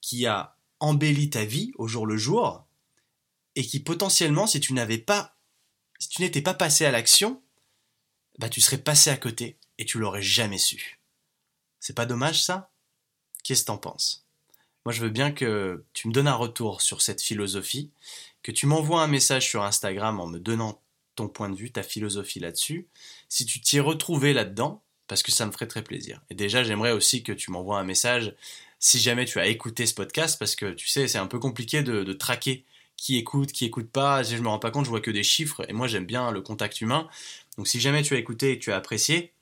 qui 0.00 0.24
a 0.24 0.56
embelli 0.78 1.28
ta 1.28 1.44
vie 1.44 1.72
au 1.76 1.86
jour 1.86 2.06
le 2.06 2.16
jour 2.16 2.64
et 3.56 3.62
qui 3.62 3.80
potentiellement, 3.80 4.46
si 4.46 4.60
tu 4.60 4.72
n'avais 4.72 4.96
pas, 4.96 5.36
si 5.98 6.08
tu 6.08 6.22
n'étais 6.22 6.40
pas 6.40 6.54
passé 6.54 6.86
à 6.86 6.90
l'action, 6.90 7.42
bah 8.38 8.48
tu 8.48 8.62
serais 8.62 8.78
passé 8.78 9.10
à 9.10 9.18
côté 9.18 9.58
et 9.76 9.84
tu 9.84 9.98
l'aurais 9.98 10.22
jamais 10.22 10.56
su. 10.56 10.98
C'est 11.78 11.92
pas 11.92 12.06
dommage 12.06 12.42
ça? 12.42 12.69
Qu'est-ce 13.42 13.62
que 13.62 13.66
t'en 13.66 13.78
penses? 13.78 14.24
Moi 14.84 14.92
je 14.92 15.00
veux 15.00 15.10
bien 15.10 15.32
que 15.32 15.84
tu 15.92 16.08
me 16.08 16.12
donnes 16.12 16.28
un 16.28 16.34
retour 16.34 16.80
sur 16.80 17.02
cette 17.02 17.22
philosophie, 17.22 17.90
que 18.42 18.52
tu 18.52 18.66
m'envoies 18.66 19.02
un 19.02 19.06
message 19.08 19.48
sur 19.48 19.62
Instagram 19.62 20.20
en 20.20 20.26
me 20.26 20.38
donnant 20.38 20.80
ton 21.16 21.28
point 21.28 21.50
de 21.50 21.56
vue, 21.56 21.70
ta 21.70 21.82
philosophie 21.82 22.40
là-dessus. 22.40 22.88
Si 23.28 23.44
tu 23.44 23.60
t'y 23.60 23.76
es 23.76 23.80
retrouvé 23.80 24.32
là-dedans, 24.32 24.82
parce 25.10 25.24
que 25.24 25.32
ça 25.32 25.44
me 25.44 25.50
ferait 25.50 25.66
très 25.66 25.82
plaisir. 25.82 26.22
Et 26.30 26.36
déjà, 26.36 26.62
j'aimerais 26.62 26.92
aussi 26.92 27.24
que 27.24 27.32
tu 27.32 27.50
m'envoies 27.50 27.80
un 27.80 27.84
message 27.84 28.32
si 28.78 29.00
jamais 29.00 29.24
tu 29.24 29.40
as 29.40 29.48
écouté 29.48 29.84
ce 29.86 29.92
podcast, 29.92 30.38
parce 30.38 30.54
que 30.54 30.72
tu 30.72 30.88
sais, 30.88 31.08
c'est 31.08 31.18
un 31.18 31.26
peu 31.26 31.40
compliqué 31.40 31.82
de, 31.82 32.12
traquer 32.12 32.64
qui 32.96 33.18
écoute, 33.18 33.50
qui 33.50 33.64
écoute 33.64 33.90
pas. 33.90 34.22
Si 34.22 34.36
je 34.36 34.42
me 34.42 34.48
rends 34.48 34.60
pas 34.60 34.70
compte, 34.70 34.84
je 34.84 34.90
vois 34.90 35.00
que 35.00 35.10
des 35.10 35.24
chiffres, 35.24 35.64
et 35.68 35.72
moi 35.72 35.88
j'aime 35.88 36.06
bien 36.06 36.30
le 36.30 36.42
contact 36.42 36.80
humain. 36.80 37.08
Donc 37.58 37.66
si 37.66 37.80
jamais 37.80 38.02
tu 38.02 38.14
as 38.14 38.18
écouté 38.18 38.52
et 38.52 38.58
que 38.58 38.64
tu 38.64 38.72
as 38.72 38.76
apprécié, 38.76 39.32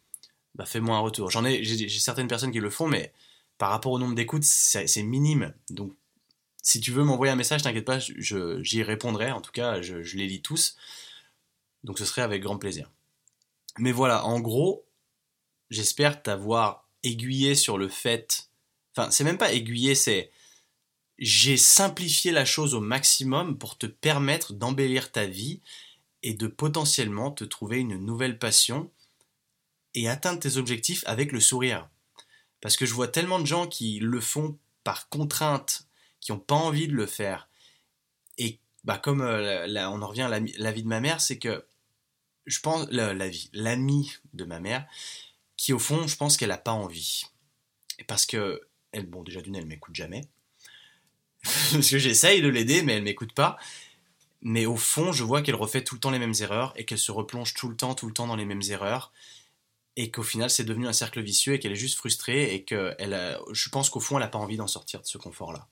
bah 0.54 0.64
fais-moi 0.64 0.96
un 0.96 1.00
retour. 1.00 1.30
J'en 1.30 1.44
ai, 1.44 1.62
j'ai 1.62 1.88
certaines 1.88 2.28
personnes 2.28 2.50
qui 2.50 2.60
le 2.60 2.70
font, 2.70 2.88
mais 2.88 3.12
par 3.58 3.70
rapport 3.70 3.92
au 3.92 3.98
nombre 3.98 4.14
d'écoutes, 4.14 4.44
c'est 4.44 5.02
minime. 5.02 5.52
Donc 5.70 5.92
si 6.62 6.80
tu 6.80 6.92
veux 6.92 7.04
m'envoyer 7.04 7.32
un 7.32 7.36
message, 7.36 7.62
t'inquiète 7.62 7.84
pas, 7.84 7.98
j'y 7.98 8.82
répondrai. 8.82 9.30
En 9.32 9.40
tout 9.40 9.52
cas, 9.52 9.82
je, 9.82 9.96
les 10.16 10.26
lis 10.26 10.42
tous. 10.42 10.76
Donc 11.84 11.98
ce 11.98 12.04
serait 12.04 12.22
avec 12.22 12.42
grand 12.42 12.58
plaisir. 12.58 12.90
Mais 13.78 13.92
voilà, 13.92 14.24
en 14.24 14.40
gros, 14.40 14.86
j'espère 15.70 16.22
t'avoir 16.22 16.88
aiguillé 17.02 17.54
sur 17.54 17.78
le 17.78 17.88
fait 17.88 18.48
Enfin, 18.96 19.12
c'est 19.12 19.22
même 19.22 19.38
pas 19.38 19.52
aiguillé, 19.52 19.94
c'est 19.94 20.32
j'ai 21.18 21.56
simplifié 21.56 22.32
la 22.32 22.44
chose 22.44 22.74
au 22.74 22.80
maximum 22.80 23.56
pour 23.56 23.78
te 23.78 23.86
permettre 23.86 24.52
d'embellir 24.52 25.12
ta 25.12 25.26
vie 25.26 25.60
et 26.22 26.34
de 26.34 26.46
potentiellement 26.48 27.30
te 27.30 27.44
trouver 27.44 27.78
une 27.78 27.96
nouvelle 27.96 28.38
passion 28.38 28.90
et 29.94 30.08
atteindre 30.08 30.40
tes 30.40 30.56
objectifs 30.56 31.04
avec 31.06 31.32
le 31.32 31.40
sourire. 31.40 31.88
Parce 32.60 32.76
que 32.76 32.86
je 32.86 32.94
vois 32.94 33.08
tellement 33.08 33.38
de 33.38 33.46
gens 33.46 33.66
qui 33.66 33.98
le 34.00 34.20
font 34.20 34.58
par 34.84 35.08
contrainte, 35.08 35.86
qui 36.20 36.32
n'ont 36.32 36.38
pas 36.38 36.54
envie 36.54 36.88
de 36.88 36.94
le 36.94 37.06
faire. 37.06 37.48
Et 38.36 38.58
bah 38.84 38.98
comme 38.98 39.20
euh, 39.20 39.66
on 39.88 40.02
en 40.02 40.08
revient 40.08 40.22
à 40.22 40.28
la, 40.28 40.72
vie 40.72 40.82
de 40.82 40.88
ma 40.88 41.00
mère, 41.00 41.20
c'est 41.20 41.38
que 41.38 41.64
je 42.46 42.60
pense 42.60 42.88
la, 42.90 43.28
vie, 43.28 43.50
l'amie 43.52 44.12
de 44.32 44.44
ma 44.44 44.60
mère, 44.60 44.86
qui 45.56 45.72
au 45.72 45.78
fond, 45.78 46.06
je 46.06 46.16
pense 46.16 46.36
qu'elle 46.36 46.48
n'a 46.48 46.58
pas 46.58 46.72
envie. 46.72 47.24
Et 47.98 48.04
parce 48.04 48.26
que 48.26 48.62
elle, 48.92 49.06
bon, 49.06 49.22
déjà 49.22 49.40
d'une, 49.40 49.56
elle 49.56 49.66
m'écoute 49.66 49.94
jamais. 49.94 50.22
Parce 51.42 51.90
que 51.90 51.98
j'essaye 51.98 52.42
de 52.42 52.48
l'aider, 52.48 52.82
mais 52.82 52.94
elle 52.94 53.02
m'écoute 53.02 53.32
pas. 53.32 53.58
Mais 54.40 54.66
au 54.66 54.76
fond, 54.76 55.12
je 55.12 55.24
vois 55.24 55.42
qu'elle 55.42 55.54
refait 55.54 55.84
tout 55.84 55.94
le 55.94 56.00
temps 56.00 56.10
les 56.10 56.18
mêmes 56.18 56.34
erreurs 56.40 56.72
et 56.76 56.84
qu'elle 56.84 56.98
se 56.98 57.12
replonge 57.12 57.54
tout 57.54 57.68
le 57.68 57.76
temps, 57.76 57.94
tout 57.94 58.06
le 58.06 58.12
temps 58.12 58.26
dans 58.26 58.36
les 58.36 58.44
mêmes 58.44 58.62
erreurs. 58.70 59.12
Et 60.00 60.12
qu'au 60.12 60.22
final, 60.22 60.48
c'est 60.48 60.62
devenu 60.62 60.86
un 60.86 60.92
cercle 60.92 61.20
vicieux 61.20 61.54
et 61.54 61.58
qu'elle 61.58 61.72
est 61.72 61.76
juste 61.76 61.98
frustrée 61.98 62.54
et 62.54 62.62
que 62.62 62.94
elle 63.00 63.36
je 63.50 63.68
pense 63.68 63.90
qu'au 63.90 63.98
fond, 63.98 64.16
elle 64.16 64.22
n'a 64.22 64.28
pas 64.28 64.38
envie 64.38 64.56
d'en 64.56 64.68
sortir 64.68 65.00
de 65.02 65.06
ce 65.06 65.18
confort-là. 65.18 65.66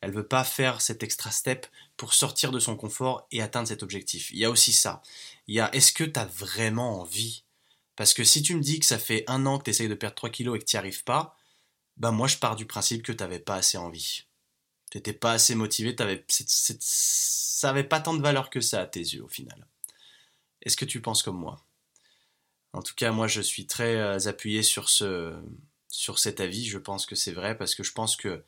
Elle 0.00 0.10
veut 0.10 0.26
pas 0.26 0.42
faire 0.42 0.80
cet 0.80 1.04
extra 1.04 1.30
step 1.30 1.68
pour 1.96 2.12
sortir 2.12 2.50
de 2.50 2.58
son 2.58 2.76
confort 2.76 3.28
et 3.30 3.42
atteindre 3.42 3.68
cet 3.68 3.84
objectif. 3.84 4.32
Il 4.32 4.38
y 4.38 4.44
a 4.44 4.50
aussi 4.50 4.72
ça. 4.72 5.02
Il 5.46 5.54
y 5.54 5.60
a 5.60 5.72
est-ce 5.72 5.92
que 5.92 6.02
tu 6.02 6.18
as 6.18 6.24
vraiment 6.24 7.00
envie? 7.00 7.44
Parce 7.94 8.12
que 8.12 8.24
si 8.24 8.42
tu 8.42 8.56
me 8.56 8.60
dis 8.60 8.80
que 8.80 8.86
ça 8.86 8.98
fait 8.98 9.22
un 9.28 9.46
an 9.46 9.58
que 9.58 9.64
tu 9.64 9.70
essayes 9.70 9.88
de 9.88 9.94
perdre 9.94 10.16
3 10.16 10.30
kilos 10.30 10.56
et 10.56 10.58
que 10.58 10.64
tu 10.64 10.74
n'y 10.74 10.78
arrives 10.78 11.04
pas, 11.04 11.36
bah 11.96 12.10
moi 12.10 12.26
je 12.26 12.38
pars 12.38 12.56
du 12.56 12.66
principe 12.66 13.04
que 13.04 13.12
tu 13.12 13.22
n'avais 13.22 13.38
pas 13.38 13.54
assez 13.54 13.78
envie. 13.78 14.24
Tu 14.90 14.98
n'étais 14.98 15.12
pas 15.12 15.32
assez 15.34 15.54
motivé, 15.54 15.94
avais, 16.00 16.24
ça 16.28 17.68
n'avait 17.68 17.84
pas 17.84 18.00
tant 18.00 18.14
de 18.14 18.22
valeur 18.22 18.50
que 18.50 18.60
ça 18.60 18.80
à 18.80 18.86
tes 18.86 18.98
yeux 18.98 19.22
au 19.22 19.28
final. 19.28 19.64
Est-ce 20.62 20.76
que 20.76 20.84
tu 20.84 21.00
penses 21.00 21.22
comme 21.22 21.38
moi? 21.38 21.64
En 22.72 22.82
tout 22.82 22.94
cas, 22.94 23.10
moi 23.12 23.26
je 23.26 23.40
suis 23.40 23.66
très 23.66 23.96
euh, 23.96 24.28
appuyé 24.28 24.62
sur, 24.62 24.88
ce, 24.88 25.34
sur 25.88 26.18
cet 26.18 26.40
avis, 26.40 26.66
je 26.66 26.78
pense 26.78 27.06
que 27.06 27.16
c'est 27.16 27.32
vrai, 27.32 27.56
parce 27.56 27.74
que 27.74 27.82
je 27.82 27.92
pense 27.92 28.16
que 28.16 28.44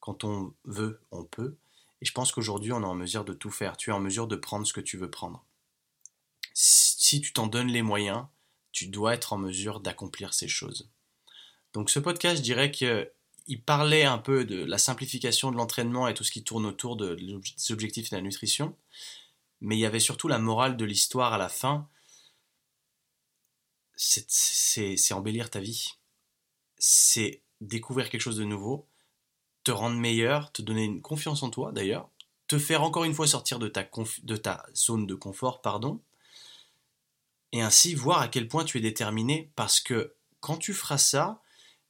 quand 0.00 0.24
on 0.24 0.52
veut, 0.64 1.00
on 1.10 1.24
peut. 1.24 1.56
Et 2.00 2.04
je 2.04 2.12
pense 2.12 2.32
qu'aujourd'hui, 2.32 2.72
on 2.72 2.82
est 2.82 2.86
en 2.86 2.96
mesure 2.96 3.24
de 3.24 3.32
tout 3.32 3.50
faire. 3.50 3.76
Tu 3.76 3.90
es 3.90 3.92
en 3.92 4.00
mesure 4.00 4.26
de 4.26 4.34
prendre 4.34 4.66
ce 4.66 4.72
que 4.72 4.80
tu 4.80 4.96
veux 4.96 5.10
prendre. 5.10 5.44
Si 6.52 7.20
tu 7.20 7.32
t'en 7.32 7.46
donnes 7.46 7.68
les 7.68 7.82
moyens, 7.82 8.26
tu 8.72 8.88
dois 8.88 9.14
être 9.14 9.32
en 9.32 9.38
mesure 9.38 9.80
d'accomplir 9.80 10.34
ces 10.34 10.48
choses. 10.48 10.90
Donc 11.72 11.90
ce 11.90 12.00
podcast, 12.00 12.38
je 12.38 12.42
dirais 12.42 12.70
qu'il 12.70 13.62
parlait 13.64 14.04
un 14.04 14.18
peu 14.18 14.44
de 14.44 14.64
la 14.64 14.78
simplification 14.78 15.52
de 15.52 15.56
l'entraînement 15.56 16.08
et 16.08 16.14
tout 16.14 16.24
ce 16.24 16.32
qui 16.32 16.42
tourne 16.42 16.66
autour 16.66 16.96
de, 16.96 17.14
des 17.14 17.72
objectifs 17.72 18.10
de 18.10 18.16
la 18.16 18.22
nutrition. 18.22 18.76
mais 19.60 19.76
il 19.76 19.80
y 19.80 19.86
avait 19.86 20.00
surtout 20.00 20.26
la 20.28 20.38
morale 20.38 20.76
de 20.76 20.84
l'histoire 20.84 21.32
à 21.32 21.38
la 21.38 21.48
fin. 21.48 21.88
C'est 24.04 25.12
embellir 25.12 25.48
ta 25.48 25.60
vie. 25.60 25.94
C'est 26.78 27.42
découvrir 27.60 28.10
quelque 28.10 28.20
chose 28.20 28.36
de 28.36 28.44
nouveau, 28.44 28.88
te 29.62 29.70
rendre 29.70 29.96
meilleur, 29.96 30.50
te 30.50 30.60
donner 30.60 30.84
une 30.84 31.00
confiance 31.00 31.44
en 31.44 31.50
toi 31.50 31.70
d'ailleurs, 31.70 32.10
te 32.48 32.58
faire 32.58 32.82
encore 32.82 33.04
une 33.04 33.14
fois 33.14 33.28
sortir 33.28 33.60
de 33.60 33.68
ta, 33.68 34.66
zone 34.74 35.06
de 35.06 35.14
confort, 35.14 35.62
pardon, 35.62 36.00
et 37.52 37.62
ainsi 37.62 37.94
voir 37.94 38.20
à 38.20 38.28
quel 38.28 38.48
point 38.48 38.64
tu 38.64 38.78
es 38.78 38.80
déterminé, 38.80 39.52
parce 39.54 39.78
que 39.78 40.14
quand 40.40 40.56
tu 40.56 40.74
feras 40.74 40.98
ça, 40.98 41.40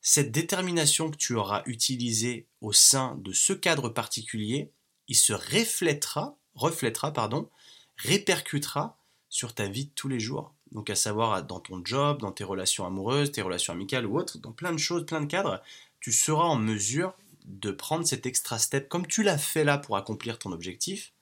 cette 0.03 0.33
détermination 0.33 1.11
que 1.11 1.17
tu 1.17 1.35
auras 1.35 1.63
utilisée 1.65 2.47
au 2.61 2.73
sein 2.73 3.17
de 3.23 3.33
ce 3.33 3.55
cadre 3.55 3.89
particulier, 3.89 4.71
il 5.09 5.17
se 5.17 5.33
reflètera, 5.33 6.37
reflètera 6.55 7.13
pardon, 7.13 7.49
répercutera 7.97 8.99
sur 9.31 9.55
ta 9.55 9.67
vie 9.67 9.87
de 9.87 9.93
tous 9.95 10.09
les 10.09 10.21
jours. 10.21 10.55
Donc 10.73 10.91
à 10.91 10.95
savoir 10.95 11.45
dans 11.45 11.61
ton 11.61 11.85
job, 11.85 12.21
dans 12.21 12.33
tes 12.33 12.45
relations 12.45 12.87
amoureuses, 12.87 13.33
tes 13.33 13.43
relations 13.43 13.73
amicales 13.73 14.07
ou 14.07 14.19
autres, 14.19 14.39
dans 14.39 14.53
plein 14.53 14.73
de 14.73 14.79
choses, 14.79 15.07
plein 15.07 15.21
de 15.21 15.27
cadres, 15.27 15.63
tu 16.01 16.13
seras 16.13 16.45
en 16.45 16.57
mesure 16.57 17.15
de 17.45 17.71
prendre 17.71 18.07
cet 18.07 18.27
extra 18.27 18.59
step 18.59 18.89
comme 18.89 19.07
tu 19.07 19.23
l'as 19.23 19.39
fait 19.39 19.65
là 19.65 19.79
pour 19.79 19.97
accomplir 19.97 20.39
ton 20.39 20.53
objectif 20.53 21.13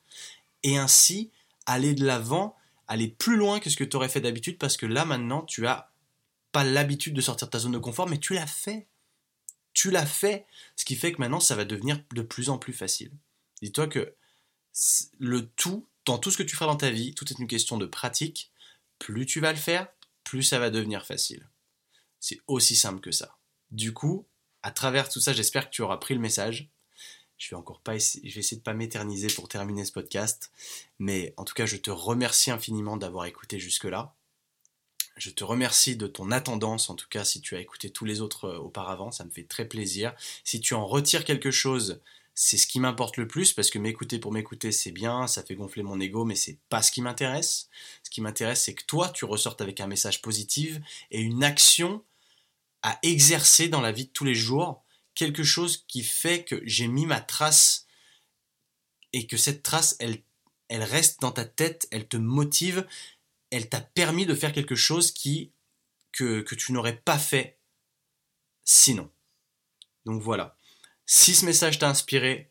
et 0.63 0.77
ainsi 0.77 1.31
aller 1.65 1.93
de 1.93 2.05
l'avant, 2.05 2.55
aller 2.87 3.07
plus 3.07 3.35
loin 3.35 3.59
que 3.59 3.69
ce 3.69 3.75
que 3.75 3.83
tu 3.83 3.95
aurais 3.97 4.09
fait 4.09 4.21
d'habitude 4.21 4.57
parce 4.57 4.77
que 4.77 4.85
là 4.85 5.05
maintenant 5.05 5.41
tu 5.41 5.67
as 5.67 5.91
pas 6.51 6.63
l'habitude 6.63 7.13
de 7.13 7.21
sortir 7.21 7.47
de 7.47 7.51
ta 7.51 7.59
zone 7.59 7.71
de 7.71 7.77
confort, 7.77 8.07
mais 8.07 8.17
tu 8.17 8.33
l'as 8.33 8.47
fait. 8.47 8.87
Tu 9.73 9.91
l'as 9.91 10.05
fait. 10.05 10.45
Ce 10.75 10.85
qui 10.85 10.95
fait 10.95 11.13
que 11.13 11.19
maintenant, 11.19 11.39
ça 11.39 11.55
va 11.55 11.65
devenir 11.65 12.01
de 12.13 12.21
plus 12.21 12.49
en 12.49 12.57
plus 12.57 12.73
facile. 12.73 13.11
Dis-toi 13.61 13.87
que 13.87 14.13
le 15.19 15.47
tout, 15.47 15.87
dans 16.05 16.17
tout 16.17 16.31
ce 16.31 16.37
que 16.37 16.43
tu 16.43 16.55
feras 16.55 16.67
dans 16.67 16.77
ta 16.77 16.91
vie, 16.91 17.13
tout 17.13 17.29
est 17.31 17.39
une 17.39 17.47
question 17.47 17.77
de 17.77 17.85
pratique. 17.85 18.51
Plus 19.01 19.25
tu 19.25 19.39
vas 19.39 19.51
le 19.51 19.57
faire, 19.57 19.87
plus 20.23 20.43
ça 20.43 20.59
va 20.59 20.69
devenir 20.69 21.07
facile. 21.07 21.49
C'est 22.19 22.39
aussi 22.45 22.75
simple 22.75 23.01
que 23.01 23.09
ça. 23.09 23.35
Du 23.71 23.93
coup, 23.93 24.27
à 24.61 24.69
travers 24.69 25.09
tout 25.09 25.19
ça, 25.19 25.33
j'espère 25.33 25.67
que 25.67 25.73
tu 25.73 25.81
auras 25.81 25.97
pris 25.97 26.13
le 26.13 26.19
message. 26.19 26.69
Je 27.39 27.49
vais 27.49 27.55
encore 27.55 27.81
pas 27.81 27.95
essayer, 27.95 28.29
je 28.29 28.35
vais 28.35 28.41
essayer 28.41 28.57
de 28.57 28.61
pas 28.61 28.75
m'éterniser 28.75 29.29
pour 29.29 29.49
terminer 29.49 29.85
ce 29.85 29.91
podcast, 29.91 30.51
mais 30.99 31.33
en 31.37 31.45
tout 31.45 31.55
cas, 31.55 31.65
je 31.65 31.77
te 31.77 31.89
remercie 31.89 32.51
infiniment 32.51 32.95
d'avoir 32.95 33.25
écouté 33.25 33.57
jusque-là. 33.57 34.13
Je 35.17 35.31
te 35.31 35.43
remercie 35.43 35.95
de 35.95 36.05
ton 36.05 36.29
attendance, 36.29 36.91
en 36.91 36.95
tout 36.95 37.09
cas 37.09 37.23
si 37.23 37.41
tu 37.41 37.55
as 37.55 37.59
écouté 37.59 37.89
tous 37.89 38.05
les 38.05 38.21
autres 38.21 38.45
euh, 38.45 38.59
auparavant, 38.59 39.09
ça 39.09 39.25
me 39.25 39.31
fait 39.31 39.45
très 39.45 39.67
plaisir. 39.67 40.13
Si 40.43 40.61
tu 40.61 40.75
en 40.75 40.85
retires 40.85 41.25
quelque 41.25 41.49
chose, 41.49 42.01
c'est 42.33 42.57
ce 42.57 42.67
qui 42.67 42.79
m'importe 42.79 43.17
le 43.17 43.27
plus 43.27 43.53
parce 43.53 43.69
que 43.69 43.79
m'écouter 43.79 44.19
pour 44.19 44.31
m'écouter 44.31 44.71
c'est 44.71 44.91
bien, 44.91 45.27
ça 45.27 45.43
fait 45.43 45.55
gonfler 45.55 45.83
mon 45.83 45.99
ego, 45.99 46.25
mais 46.25 46.35
c'est 46.35 46.59
pas 46.69 46.81
ce 46.81 46.91
qui 46.91 47.01
m'intéresse. 47.01 47.69
Ce 48.03 48.09
qui 48.09 48.21
m'intéresse 48.21 48.63
c'est 48.63 48.75
que 48.75 48.85
toi 48.85 49.09
tu 49.09 49.25
ressortes 49.25 49.61
avec 49.61 49.79
un 49.79 49.87
message 49.87 50.21
positif 50.21 50.79
et 51.11 51.19
une 51.21 51.43
action 51.43 52.03
à 52.83 52.97
exercer 53.03 53.67
dans 53.67 53.81
la 53.81 53.91
vie 53.91 54.05
de 54.05 54.11
tous 54.11 54.25
les 54.25 54.35
jours, 54.35 54.83
quelque 55.13 55.43
chose 55.43 55.85
qui 55.87 56.03
fait 56.03 56.43
que 56.43 56.61
j'ai 56.65 56.87
mis 56.87 57.05
ma 57.05 57.21
trace 57.21 57.85
et 59.13 59.27
que 59.27 59.37
cette 59.37 59.63
trace 59.63 59.95
elle 59.99 60.23
elle 60.69 60.83
reste 60.83 61.19
dans 61.19 61.31
ta 61.31 61.43
tête, 61.43 61.87
elle 61.91 62.07
te 62.07 62.15
motive 62.15 62.87
elle 63.51 63.67
t'a 63.67 63.81
permis 63.81 64.25
de 64.25 64.33
faire 64.33 64.53
quelque 64.53 64.75
chose 64.75 65.11
qui, 65.11 65.51
que, 66.13 66.41
que 66.41 66.55
tu 66.55 66.71
n'aurais 66.71 66.95
pas 66.95 67.19
fait 67.19 67.59
sinon. 68.63 69.11
Donc 70.05 70.21
voilà. 70.21 70.57
Si 71.13 71.35
ce 71.35 71.45
message 71.45 71.77
t'a 71.77 71.89
inspiré, 71.89 72.49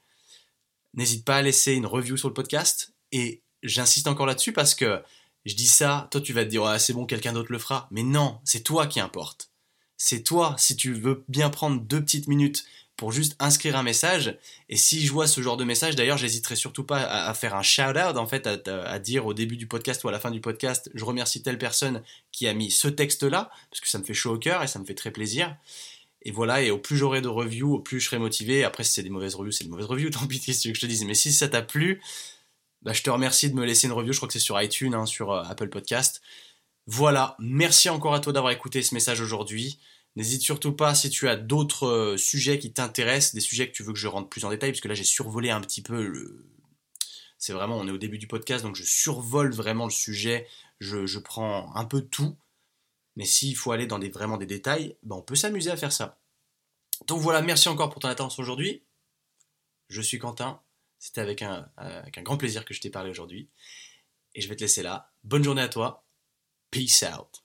n'hésite 0.92 1.24
pas 1.24 1.36
à 1.36 1.42
laisser 1.42 1.72
une 1.72 1.86
review 1.86 2.18
sur 2.18 2.28
le 2.28 2.34
podcast. 2.34 2.92
Et 3.11 3.40
j'insiste 3.62 4.06
encore 4.06 4.26
là-dessus 4.26 4.52
parce 4.52 4.74
que 4.74 5.02
je 5.46 5.54
dis 5.54 5.66
ça, 5.66 6.08
toi 6.11 6.20
tu 6.20 6.34
vas 6.34 6.44
te 6.44 6.50
dire 6.50 6.66
ah, 6.66 6.78
c'est 6.78 6.92
bon, 6.92 7.06
quelqu'un 7.06 7.32
d'autre 7.32 7.52
le 7.52 7.58
fera. 7.58 7.88
Mais 7.90 8.02
non, 8.02 8.38
c'est 8.44 8.62
toi 8.62 8.86
qui 8.86 9.00
importe. 9.00 9.50
C'est 9.96 10.22
toi, 10.22 10.56
si 10.58 10.76
tu 10.76 10.92
veux 10.92 11.24
bien 11.26 11.48
prendre 11.48 11.80
deux 11.80 12.02
petites 12.02 12.28
minutes 12.28 12.66
pour 12.96 13.12
juste 13.12 13.34
inscrire 13.38 13.76
un 13.78 13.82
message. 13.82 14.36
Et 14.68 14.76
si 14.76 15.06
je 15.06 15.11
vois 15.11 15.26
ce 15.26 15.40
genre 15.40 15.56
de 15.56 15.64
message, 15.64 15.96
d'ailleurs, 15.96 16.18
j'hésiterai 16.18 16.54
surtout 16.54 16.84
pas 16.84 17.00
à, 17.00 17.32
faire 17.32 17.54
un 17.54 17.62
shout-out, 17.62 18.18
en 18.18 18.26
fait, 18.26 18.46
à, 18.46 18.98
dire 18.98 19.24
au 19.24 19.32
début 19.32 19.56
du 19.56 19.66
podcast 19.66 20.04
ou 20.04 20.08
à 20.08 20.12
la 20.12 20.20
fin 20.20 20.30
du 20.30 20.42
podcast, 20.42 20.90
je 20.92 21.02
remercie 21.06 21.42
telle 21.42 21.56
personne 21.56 22.02
qui 22.30 22.46
a 22.46 22.52
mis 22.52 22.70
ce 22.70 22.88
texte-là, 22.88 23.50
parce 23.70 23.80
que 23.80 23.88
ça 23.88 23.98
me 23.98 24.04
fait 24.04 24.12
chaud 24.12 24.34
au 24.34 24.38
cœur 24.38 24.62
et 24.62 24.66
ça 24.66 24.78
me 24.78 24.84
fait 24.84 24.94
très 24.94 25.12
plaisir. 25.12 25.56
Et 26.22 26.32
voilà, 26.32 26.62
et 26.62 26.70
au 26.70 26.78
plus 26.78 26.96
j'aurai 26.96 27.22
de 27.22 27.28
reviews, 27.28 27.74
au 27.74 27.80
plus 27.80 28.00
je 28.00 28.06
serai 28.06 28.18
motivé. 28.18 28.64
Après, 28.64 28.84
si 28.84 28.92
c'est 28.92 29.02
des 29.02 29.10
mauvaises 29.10 29.34
reviews, 29.34 29.52
c'est 29.52 29.64
des 29.64 29.70
mauvaises 29.70 29.86
reviews, 29.86 30.10
tant 30.10 30.26
pis, 30.26 30.40
qu'est-ce 30.40 30.68
que 30.68 30.74
je 30.74 30.80
te 30.80 30.86
dise. 30.86 31.04
Mais 31.04 31.14
si 31.14 31.32
ça 31.32 31.48
t'a 31.48 31.62
plu, 31.62 32.00
bah, 32.82 32.92
je 32.92 33.02
te 33.02 33.10
remercie 33.10 33.50
de 33.50 33.54
me 33.54 33.64
laisser 33.64 33.86
une 33.86 33.92
review. 33.92 34.12
Je 34.12 34.18
crois 34.18 34.28
que 34.28 34.32
c'est 34.32 34.38
sur 34.38 34.60
iTunes, 34.60 34.94
hein, 34.94 35.06
sur 35.06 35.32
euh, 35.32 35.42
Apple 35.42 35.68
Podcast. 35.68 36.22
Voilà, 36.86 37.36
merci 37.38 37.88
encore 37.88 38.14
à 38.14 38.20
toi 38.20 38.32
d'avoir 38.32 38.52
écouté 38.52 38.82
ce 38.82 38.94
message 38.94 39.20
aujourd'hui. 39.20 39.78
N'hésite 40.16 40.42
surtout 40.42 40.72
pas 40.72 40.94
si 40.94 41.08
tu 41.08 41.28
as 41.28 41.36
d'autres 41.36 41.86
euh, 41.86 42.16
sujets 42.16 42.58
qui 42.58 42.72
t'intéressent, 42.72 43.34
des 43.34 43.40
sujets 43.40 43.68
que 43.68 43.72
tu 43.72 43.82
veux 43.82 43.92
que 43.92 43.98
je 43.98 44.08
rentre 44.08 44.28
plus 44.28 44.44
en 44.44 44.50
détail, 44.50 44.72
parce 44.72 44.80
que 44.80 44.88
là 44.88 44.94
j'ai 44.94 45.04
survolé 45.04 45.50
un 45.50 45.60
petit 45.60 45.82
peu 45.82 46.02
le... 46.02 46.46
C'est 47.38 47.52
vraiment, 47.52 47.78
on 47.78 47.86
est 47.86 47.92
au 47.92 47.98
début 47.98 48.18
du 48.18 48.26
podcast, 48.26 48.64
donc 48.64 48.76
je 48.76 48.84
survole 48.84 49.52
vraiment 49.52 49.84
le 49.84 49.90
sujet, 49.90 50.46
je, 50.80 51.18
prends 51.18 51.74
un 51.74 51.84
peu 51.84 52.02
tout. 52.02 52.36
Mais 53.20 53.26
s'il 53.26 53.54
faut 53.54 53.70
aller 53.70 53.86
dans 53.86 53.98
des, 53.98 54.08
vraiment 54.08 54.38
des 54.38 54.46
détails, 54.46 54.96
ben 55.02 55.16
on 55.16 55.20
peut 55.20 55.34
s'amuser 55.34 55.70
à 55.70 55.76
faire 55.76 55.92
ça. 55.92 56.18
Donc 57.06 57.20
voilà, 57.20 57.42
merci 57.42 57.68
encore 57.68 57.90
pour 57.90 58.00
ton 58.00 58.08
attention 58.08 58.42
aujourd'hui. 58.42 58.82
Je 59.90 60.00
suis 60.00 60.18
Quentin, 60.18 60.62
c'était 60.98 61.42
un, 61.44 61.70
avec 61.76 62.16
un 62.16 62.22
grand 62.22 62.38
plaisir 62.38 62.64
que 62.64 62.72
je 62.72 62.80
t'ai 62.80 62.88
parlé 62.88 63.10
aujourd'hui. 63.10 63.50
Et 64.34 64.40
je 64.40 64.48
vais 64.48 64.56
te 64.56 64.62
laisser 64.62 64.82
là. 64.82 65.12
Bonne 65.22 65.44
journée 65.44 65.60
à 65.60 65.68
toi. 65.68 66.06
Peace 66.70 67.04
out. 67.04 67.39